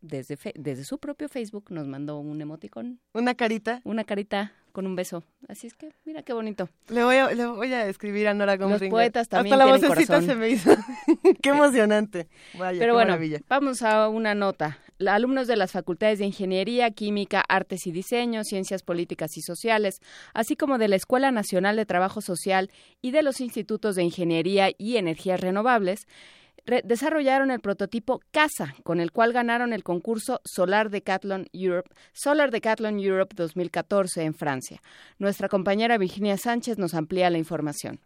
[0.00, 2.98] desde, desde su propio Facebook nos mandó un emoticón.
[3.12, 3.82] ¿Una carita?
[3.84, 5.22] Una carita con un beso.
[5.48, 6.68] Así es que, mira qué bonito.
[6.88, 8.82] Le voy a, le voy a escribir a Nora Gomringer.
[8.82, 10.74] Los poetas también Hasta la vocecita se me hizo.
[11.42, 12.28] qué emocionante.
[12.54, 14.78] Vaya, Pero qué bueno, vamos a una nota.
[15.06, 20.00] Alumnos de las facultades de Ingeniería, Química, Artes y Diseño, Ciencias Políticas y Sociales,
[20.32, 22.70] así como de la Escuela Nacional de Trabajo Social
[23.00, 26.06] y de los Institutos de Ingeniería y Energías Renovables,
[26.84, 32.98] desarrollaron el prototipo CASA, con el cual ganaron el concurso Solar Decathlon Europe, Solar Decathlon
[33.00, 34.80] Europe 2014 en Francia.
[35.18, 38.00] Nuestra compañera Virginia Sánchez nos amplía la información.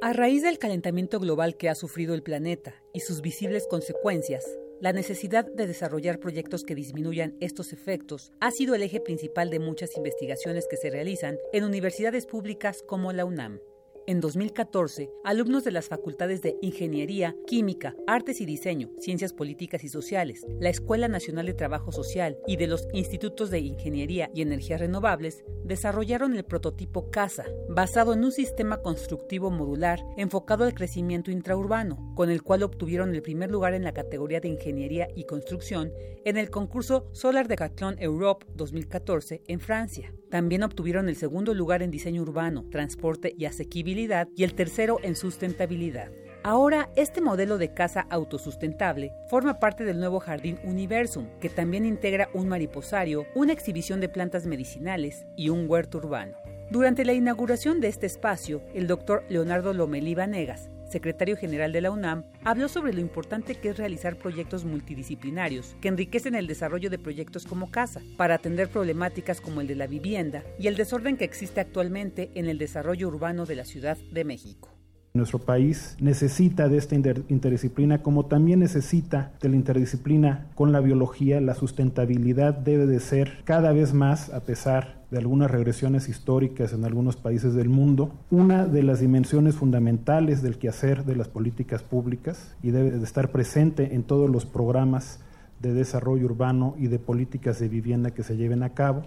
[0.00, 4.44] A raíz del calentamiento global que ha sufrido el planeta y sus visibles consecuencias,
[4.80, 9.60] la necesidad de desarrollar proyectos que disminuyan estos efectos ha sido el eje principal de
[9.60, 13.60] muchas investigaciones que se realizan en universidades públicas como la UNAM.
[14.06, 19.88] En 2014, alumnos de las facultades de Ingeniería, Química, Artes y Diseño, Ciencias Políticas y
[19.88, 24.80] Sociales, la Escuela Nacional de Trabajo Social y de los Institutos de Ingeniería y Energías
[24.80, 32.12] Renovables desarrollaron el prototipo CASA, basado en un sistema constructivo modular enfocado al crecimiento intraurbano,
[32.14, 35.90] con el cual obtuvieron el primer lugar en la categoría de Ingeniería y Construcción
[36.26, 40.12] en el concurso Solar Decathlon Europe 2014 en Francia.
[40.28, 43.93] También obtuvieron el segundo lugar en diseño urbano, transporte y asequibilidad
[44.34, 46.10] y el tercero en sustentabilidad.
[46.42, 52.28] Ahora, este modelo de casa autosustentable forma parte del nuevo Jardín Universum, que también integra
[52.34, 56.36] un mariposario, una exhibición de plantas medicinales y un huerto urbano.
[56.70, 61.90] Durante la inauguración de este espacio, el doctor Leonardo Lomelí Vanegas, secretario general de la
[61.90, 67.00] UNAM, habló sobre lo importante que es realizar proyectos multidisciplinarios que enriquecen el desarrollo de
[67.00, 71.24] proyectos como casa, para atender problemáticas como el de la vivienda y el desorden que
[71.24, 74.73] existe actualmente en el desarrollo urbano de la Ciudad de México.
[75.16, 81.40] Nuestro país necesita de esta interdisciplina como también necesita de la interdisciplina con la biología.
[81.40, 86.84] La sustentabilidad debe de ser cada vez más, a pesar de algunas regresiones históricas en
[86.84, 92.56] algunos países del mundo, una de las dimensiones fundamentales del quehacer de las políticas públicas
[92.60, 95.20] y debe de estar presente en todos los programas
[95.60, 99.04] de desarrollo urbano y de políticas de vivienda que se lleven a cabo.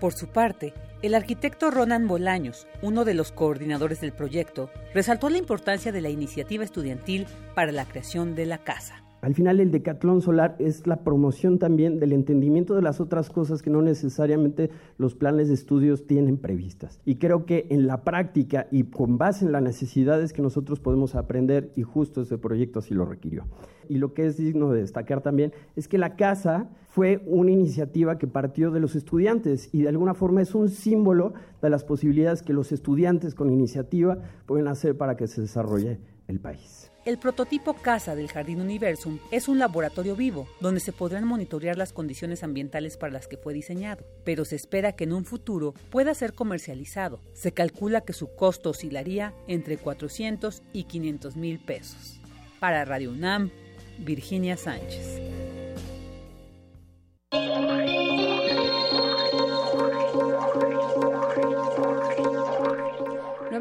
[0.00, 5.38] Por su parte, el arquitecto Ronan Bolaños, uno de los coordinadores del proyecto, resaltó la
[5.38, 9.03] importancia de la iniciativa estudiantil para la creación de la casa.
[9.24, 13.62] Al final el decatlón solar es la promoción también del entendimiento de las otras cosas
[13.62, 17.00] que no necesariamente los planes de estudios tienen previstas.
[17.06, 21.14] Y creo que en la práctica y con base en las necesidades que nosotros podemos
[21.14, 23.46] aprender, y justo ese proyecto así lo requirió.
[23.88, 28.18] Y lo que es digno de destacar también es que la casa fue una iniciativa
[28.18, 32.42] que partió de los estudiantes y de alguna forma es un símbolo de las posibilidades
[32.42, 36.93] que los estudiantes con iniciativa pueden hacer para que se desarrolle el país.
[37.04, 41.92] El prototipo Casa del Jardín Universum es un laboratorio vivo donde se podrán monitorear las
[41.92, 46.14] condiciones ambientales para las que fue diseñado, pero se espera que en un futuro pueda
[46.14, 47.20] ser comercializado.
[47.34, 52.20] Se calcula que su costo oscilaría entre 400 y 500 mil pesos.
[52.58, 53.50] Para Radio UNAM,
[53.98, 55.20] Virginia Sánchez.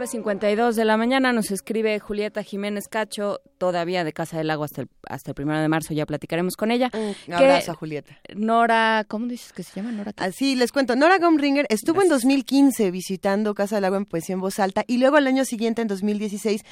[0.04, 4.82] 9.52 de la mañana nos escribe Julieta Jiménez Cacho, todavía de Casa del Agua hasta
[4.82, 6.92] el, hasta el primero de marzo, ya platicaremos con ella.
[6.94, 8.20] Un abrazo a Julieta.
[8.36, 9.94] Nora, ¿cómo dices que se llama?
[9.94, 10.12] Nora.
[10.18, 10.98] Así les cuento.
[10.98, 14.98] Nora Gomringer estuvo en 2015 visitando Casa del Agua en poesía en voz alta y
[14.98, 16.66] luego el año siguiente, en 2016,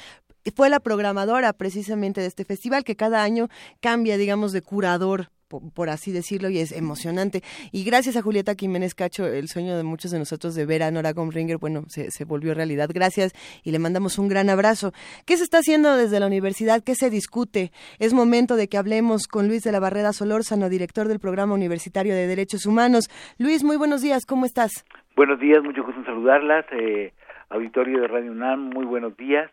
[0.54, 3.48] fue la programadora precisamente de este festival que cada año
[3.80, 7.42] cambia, digamos, de curador por, así decirlo, y es emocionante.
[7.72, 10.90] Y gracias a Julieta Jiménez Cacho, el sueño de muchos de nosotros de ver a
[10.90, 12.88] Nora Gomringer, bueno, se, se volvió realidad.
[12.92, 13.32] Gracias
[13.62, 14.92] y le mandamos un gran abrazo.
[15.26, 16.82] ¿Qué se está haciendo desde la universidad?
[16.84, 17.70] ¿Qué se discute?
[17.98, 22.14] Es momento de que hablemos con Luis de la Barrera Solórzano, director del Programa Universitario
[22.14, 23.08] de Derechos Humanos.
[23.38, 24.84] Luis, muy buenos días, ¿cómo estás?
[25.16, 26.64] Buenos días, mucho gusto en saludarlas.
[26.72, 27.12] Eh,
[27.50, 29.50] auditorio de Radio UNAM, muy buenos días.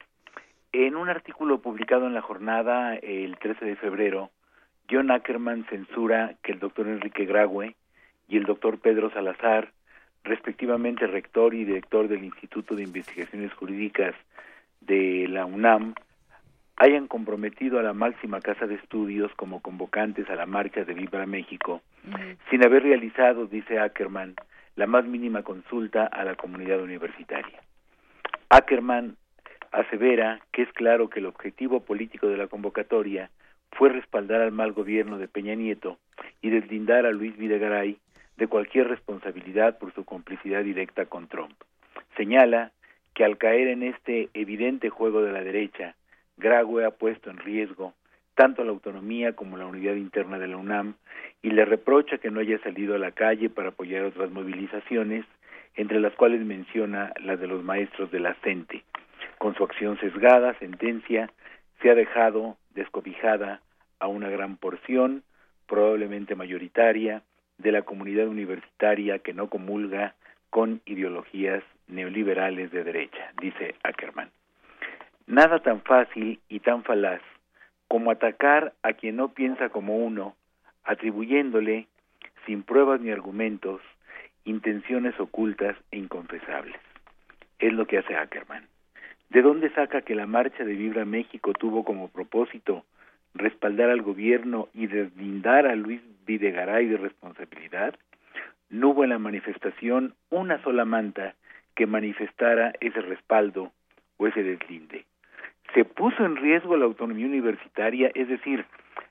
[0.71, 4.29] En un artículo publicado en la jornada el 13 de febrero,
[4.89, 7.75] John Ackerman censura que el doctor Enrique Graue
[8.27, 9.71] y el doctor Pedro Salazar,
[10.23, 14.15] respectivamente rector y director del Instituto de Investigaciones Jurídicas
[14.81, 15.93] de la UNAM,
[16.77, 21.25] hayan comprometido a la máxima casa de estudios como convocantes a la marcha de Viva
[21.25, 21.81] México,
[22.49, 24.35] sin haber realizado, dice Ackerman,
[24.75, 27.61] la más mínima consulta a la comunidad universitaria.
[28.49, 29.17] Ackerman
[29.71, 33.29] asevera que es claro que el objetivo político de la convocatoria
[33.71, 35.97] fue respaldar al mal gobierno de Peña Nieto
[36.41, 37.97] y deslindar a Luis Videgaray
[38.37, 41.55] de cualquier responsabilidad por su complicidad directa con Trump.
[42.15, 42.71] Señala
[43.13, 45.95] que al caer en este evidente juego de la derecha,
[46.37, 47.93] Graue ha puesto en riesgo
[48.39, 50.93] tanto la autonomía como la unidad interna de la UNAM
[51.41, 55.25] y le reprocha que no haya salido a la calle para apoyar otras movilizaciones,
[55.75, 58.83] entre las cuales menciona la de los maestros de la CENTE.
[59.37, 61.29] Con su acción sesgada, sentencia,
[61.81, 63.61] se ha dejado descobijada
[63.99, 65.23] a una gran porción,
[65.67, 67.23] probablemente mayoritaria,
[67.57, 70.15] de la comunidad universitaria que no comulga
[70.49, 74.29] con ideologías neoliberales de derecha, dice Ackerman.
[75.27, 77.21] Nada tan fácil y tan falaz
[77.87, 80.35] como atacar a quien no piensa como uno,
[80.83, 81.87] atribuyéndole,
[82.45, 83.81] sin pruebas ni argumentos,
[84.45, 86.79] intenciones ocultas e inconfesables.
[87.59, 88.67] Es lo que hace Ackerman.
[89.29, 92.83] ¿De dónde saca que la marcha de Vibra México tuvo como propósito
[93.35, 97.93] respaldar al gobierno y deslindar a Luis Videgaray de responsabilidad?
[98.71, 101.35] No hubo en la manifestación una sola manta
[101.75, 103.71] que manifestara ese respaldo
[104.17, 105.05] o ese deslinde.
[105.75, 108.65] Se puso en riesgo la autonomía universitaria, es decir,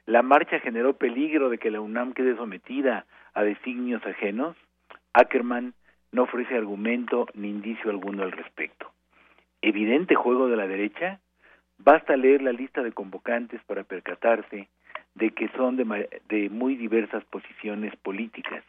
[0.07, 4.57] la marcha generó peligro de que la UNAM quede sometida a designios ajenos.
[5.13, 5.75] Ackerman
[6.11, 8.93] no ofrece argumento ni indicio alguno al respecto
[9.63, 11.21] evidente juego de la derecha,
[11.79, 14.69] basta leer la lista de convocantes para percatarse
[15.15, 18.63] de que son de, muy diversas posiciones políticas.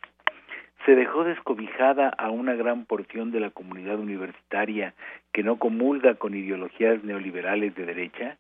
[0.86, 4.94] Se dejó descobijada a una gran porción de la comunidad universitaria
[5.34, 8.38] que no comulga con ideologías neoliberales de derecha.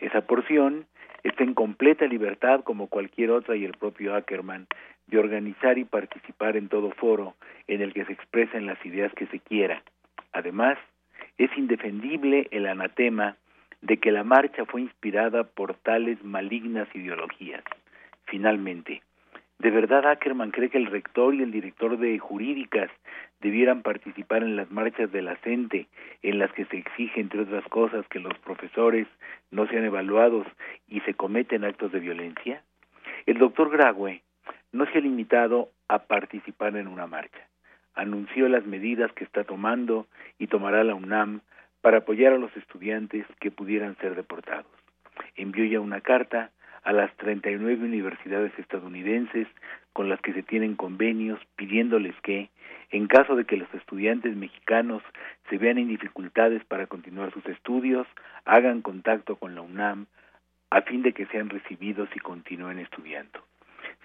[0.00, 0.86] Esa porción
[1.22, 4.66] está en completa libertad, como cualquier otra y el propio Ackerman,
[5.08, 7.34] de organizar y participar en todo foro
[7.66, 9.82] en el que se expresen las ideas que se quiera.
[10.32, 10.78] Además,
[11.38, 13.36] es indefendible el anatema
[13.80, 17.64] de que la marcha fue inspirada por tales malignas ideologías.
[18.26, 19.02] Finalmente,
[19.62, 22.90] ¿De verdad Ackerman cree que el rector y el director de jurídicas
[23.40, 28.04] debieran participar en las marchas de la en las que se exige, entre otras cosas,
[28.08, 29.06] que los profesores
[29.52, 30.48] no sean evaluados
[30.88, 32.64] y se cometen actos de violencia?
[33.24, 34.22] El doctor Graue
[34.72, 37.46] no se ha limitado a participar en una marcha.
[37.94, 40.06] Anunció las medidas que está tomando
[40.38, 41.40] y tomará la UNAM
[41.80, 44.66] para apoyar a los estudiantes que pudieran ser deportados.
[45.36, 46.50] Envió ya una carta
[46.84, 49.46] a las 39 universidades estadounidenses
[49.92, 52.50] con las que se tienen convenios pidiéndoles que,
[52.90, 55.02] en caso de que los estudiantes mexicanos
[55.48, 58.06] se vean en dificultades para continuar sus estudios,
[58.44, 60.06] hagan contacto con la UNAM
[60.70, 63.40] a fin de que sean recibidos y continúen estudiando.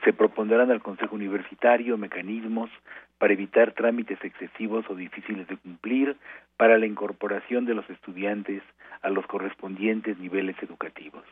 [0.03, 2.69] Se propondrán al Consejo Universitario mecanismos
[3.17, 6.15] para evitar trámites excesivos o difíciles de cumplir
[6.55, 8.61] para la incorporación de los estudiantes
[9.01, 11.23] a los correspondientes niveles educativos.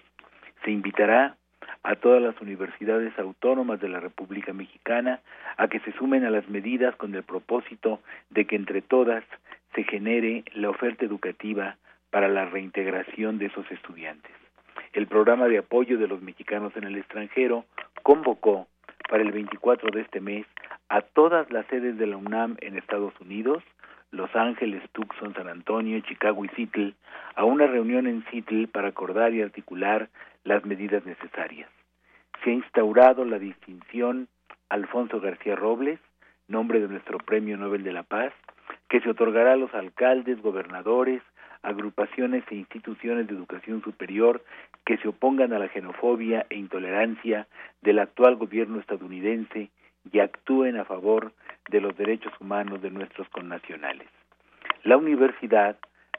[0.64, 1.35] Se invitará
[1.84, 5.19] a todas las universidades autónomas de la República Mexicana
[5.58, 9.24] a que se sumen a las medidas con el propósito de que entre todas
[9.74, 11.77] se genere la oferta educativa
[12.10, 14.32] para la reintegración de esos estudiantes.
[14.94, 17.66] El programa de apoyo de los mexicanos en el extranjero
[18.06, 18.67] convocó
[19.09, 20.45] para el 24 de este mes
[20.90, 23.64] a todas las sedes de la UNAM en Estados Unidos,
[24.11, 26.93] Los Ángeles, Tucson, San Antonio, Chicago y Seattle
[27.34, 30.09] a una reunión en Seattle para acordar y articular
[30.43, 31.67] las medidas necesarias.
[32.43, 34.27] Se ha instaurado la distinción
[34.69, 36.00] Alfonso García Robles,
[36.48, 38.34] nombre de nuestro Premio Nobel de la Paz,
[38.88, 41.24] que se otorgará a los alcaldes, gobernadores,
[41.66, 44.44] agrupaciones e instituciones de educación superior
[44.85, 47.48] que se opongan a la xenofobia e intolerancia
[47.82, 49.69] del actual gobierno estadounidense
[50.11, 51.34] y actúen a favor
[51.69, 54.08] de los derechos humanos de nuestros connacionales.
[54.84, 55.77] La universidad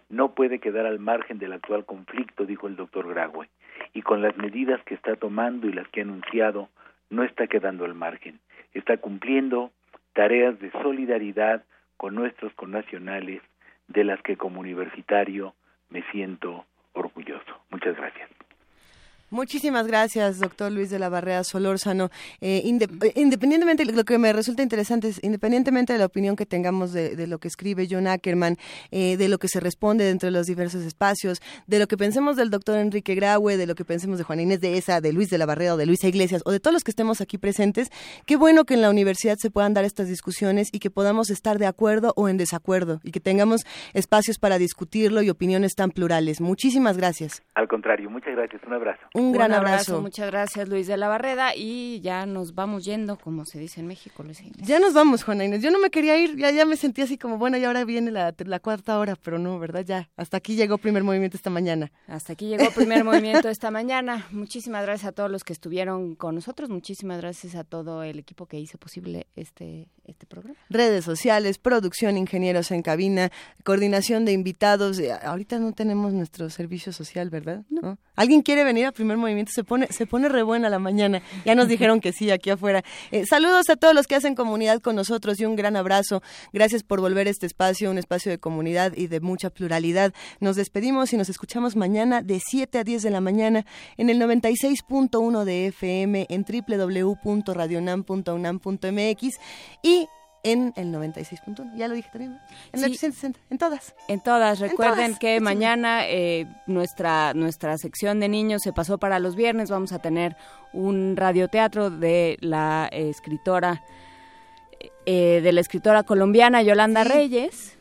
[0.08, 3.49] no puede quedar al margen del actual conflicto, dijo el doctor Graue,
[3.92, 6.68] y con las medidas que está tomando y las que ha anunciado,
[7.08, 8.41] no está quedando al margen,
[8.75, 9.70] está cumpliendo
[10.12, 11.65] tareas de solidaridad
[11.97, 13.42] con nuestros connacionales
[13.89, 15.55] de las que como universitario
[15.90, 17.60] me siento orgulloso.
[17.70, 18.25] Muchas gracias.
[19.30, 22.10] Muchísimas gracias, doctor Luis de la Barrera Solórzano.
[22.40, 27.26] Eh, independientemente, lo que me resulta interesante es, independientemente de la opinión que tengamos de,
[27.26, 28.56] lo que escribe John Ackerman,
[28.92, 32.36] eh, de lo que se responde dentro de los diversos espacios, de lo que pensemos
[32.36, 35.28] del doctor Enrique Graue, de lo que pensemos de Juan Inés de Esa, de Luis
[35.28, 37.90] de la Barrera o de Luisa Iglesias, o de todos los que estemos aquí presentes,
[38.26, 41.58] qué bueno que en la universidad se puedan dar estas discusiones y que podamos estar
[41.58, 46.40] de acuerdo o en desacuerdo y que tengamos espacios para discutirlo y opiniones tan plurales.
[46.40, 47.42] Muchísimas gracias.
[47.55, 48.62] Al contrario, muchas gracias.
[48.64, 49.00] Un abrazo.
[49.16, 50.02] Un gran abrazo.
[50.02, 51.56] Muchas gracias, Luis de la Barreda.
[51.56, 55.44] Y ya nos vamos yendo, como se dice en México, Luis Ya nos vamos, Juana
[55.44, 55.62] Inés.
[55.62, 58.10] Yo no me quería ir, ya, ya me sentí así como, bueno, y ahora viene
[58.10, 59.84] la, la cuarta hora, pero no, ¿verdad?
[59.86, 61.90] Ya, hasta aquí llegó primer movimiento esta mañana.
[62.06, 64.26] Hasta aquí llegó primer movimiento esta mañana.
[64.30, 66.68] Muchísimas gracias a todos los que estuvieron con nosotros.
[66.68, 70.56] Muchísimas gracias a todo el equipo que hizo posible este, este programa.
[70.70, 73.30] Redes sociales, producción, ingenieros en cabina,
[73.64, 74.98] coordinación de invitados.
[74.98, 77.62] Eh, ahorita no tenemos nuestro servicio social, ¿verdad?
[77.70, 77.98] ¿No?
[78.14, 79.52] ¿Alguien quiere venir a primer movimiento?
[79.54, 81.22] Se pone se pone re buena la mañana.
[81.44, 82.82] Ya nos dijeron que sí aquí afuera.
[83.10, 86.22] Eh, saludos a todos los que hacen comunidad con nosotros y un gran abrazo.
[86.52, 90.12] Gracias por volver a este espacio, un espacio de comunidad y de mucha pluralidad.
[90.40, 94.20] Nos despedimos y nos escuchamos mañana de 7 a 10 de la mañana en el
[94.20, 99.38] 96.1 de FM en www.radionam.unam.mx
[99.82, 99.95] y
[100.47, 101.75] en el 96.1.
[101.75, 102.41] Ya lo dije también.
[102.73, 103.94] En el 860, en todas.
[104.07, 104.60] En todas.
[104.60, 109.70] Recuerden que mañana eh, nuestra, nuestra sección de niños se pasó para los viernes.
[109.70, 110.36] Vamos a tener
[110.73, 113.83] un radioteatro de la escritora
[115.05, 117.76] eh, de la escritora colombiana Yolanda Reyes.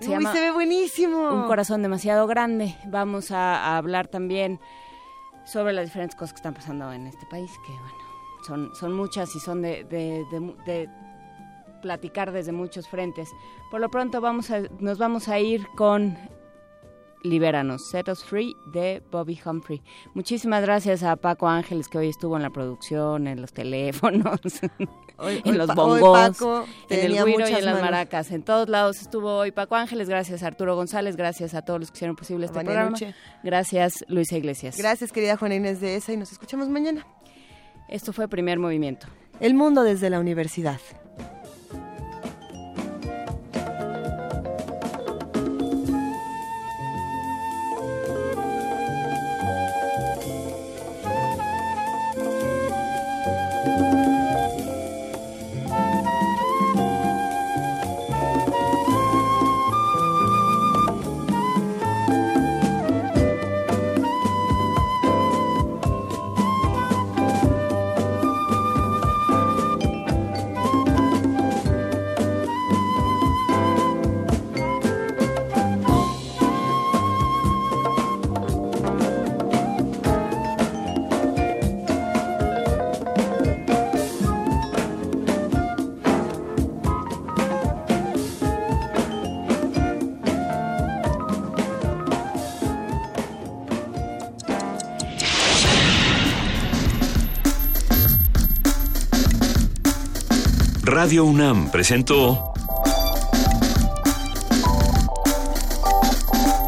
[0.00, 1.32] se, se ve buenísimo.
[1.32, 2.76] Un corazón demasiado grande.
[2.86, 4.60] Vamos a, hablar también
[5.46, 7.96] sobre las diferentes cosas que están pasando en este país, que bueno,
[8.46, 10.88] son, son muchas y son de, de
[11.86, 13.28] platicar desde muchos frentes.
[13.70, 16.18] Por lo pronto vamos a, nos vamos a ir con
[17.22, 19.80] Libéranos, Set Us Free de Bobby Humphrey.
[20.14, 24.40] Muchísimas gracias a Paco Ángeles que hoy estuvo en la producción, en los teléfonos,
[25.44, 26.42] en los bongos,
[26.88, 28.32] en el guiro y en las maracas.
[28.32, 30.08] En todos lados estuvo hoy Paco Ángeles.
[30.08, 32.96] Gracias a Arturo González, gracias a todos los que hicieron posible este programa.
[33.44, 34.76] Gracias Luisa Iglesias.
[34.76, 37.06] Gracias querida Juana Inés de ESA y nos escuchamos mañana.
[37.88, 39.06] Esto fue Primer Movimiento.
[39.38, 40.80] El mundo desde la universidad.
[100.96, 102.54] Radio UNAM presentó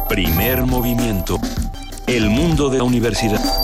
[0.07, 1.39] Primer Movimiento.
[2.05, 3.58] El mundo de la universidad.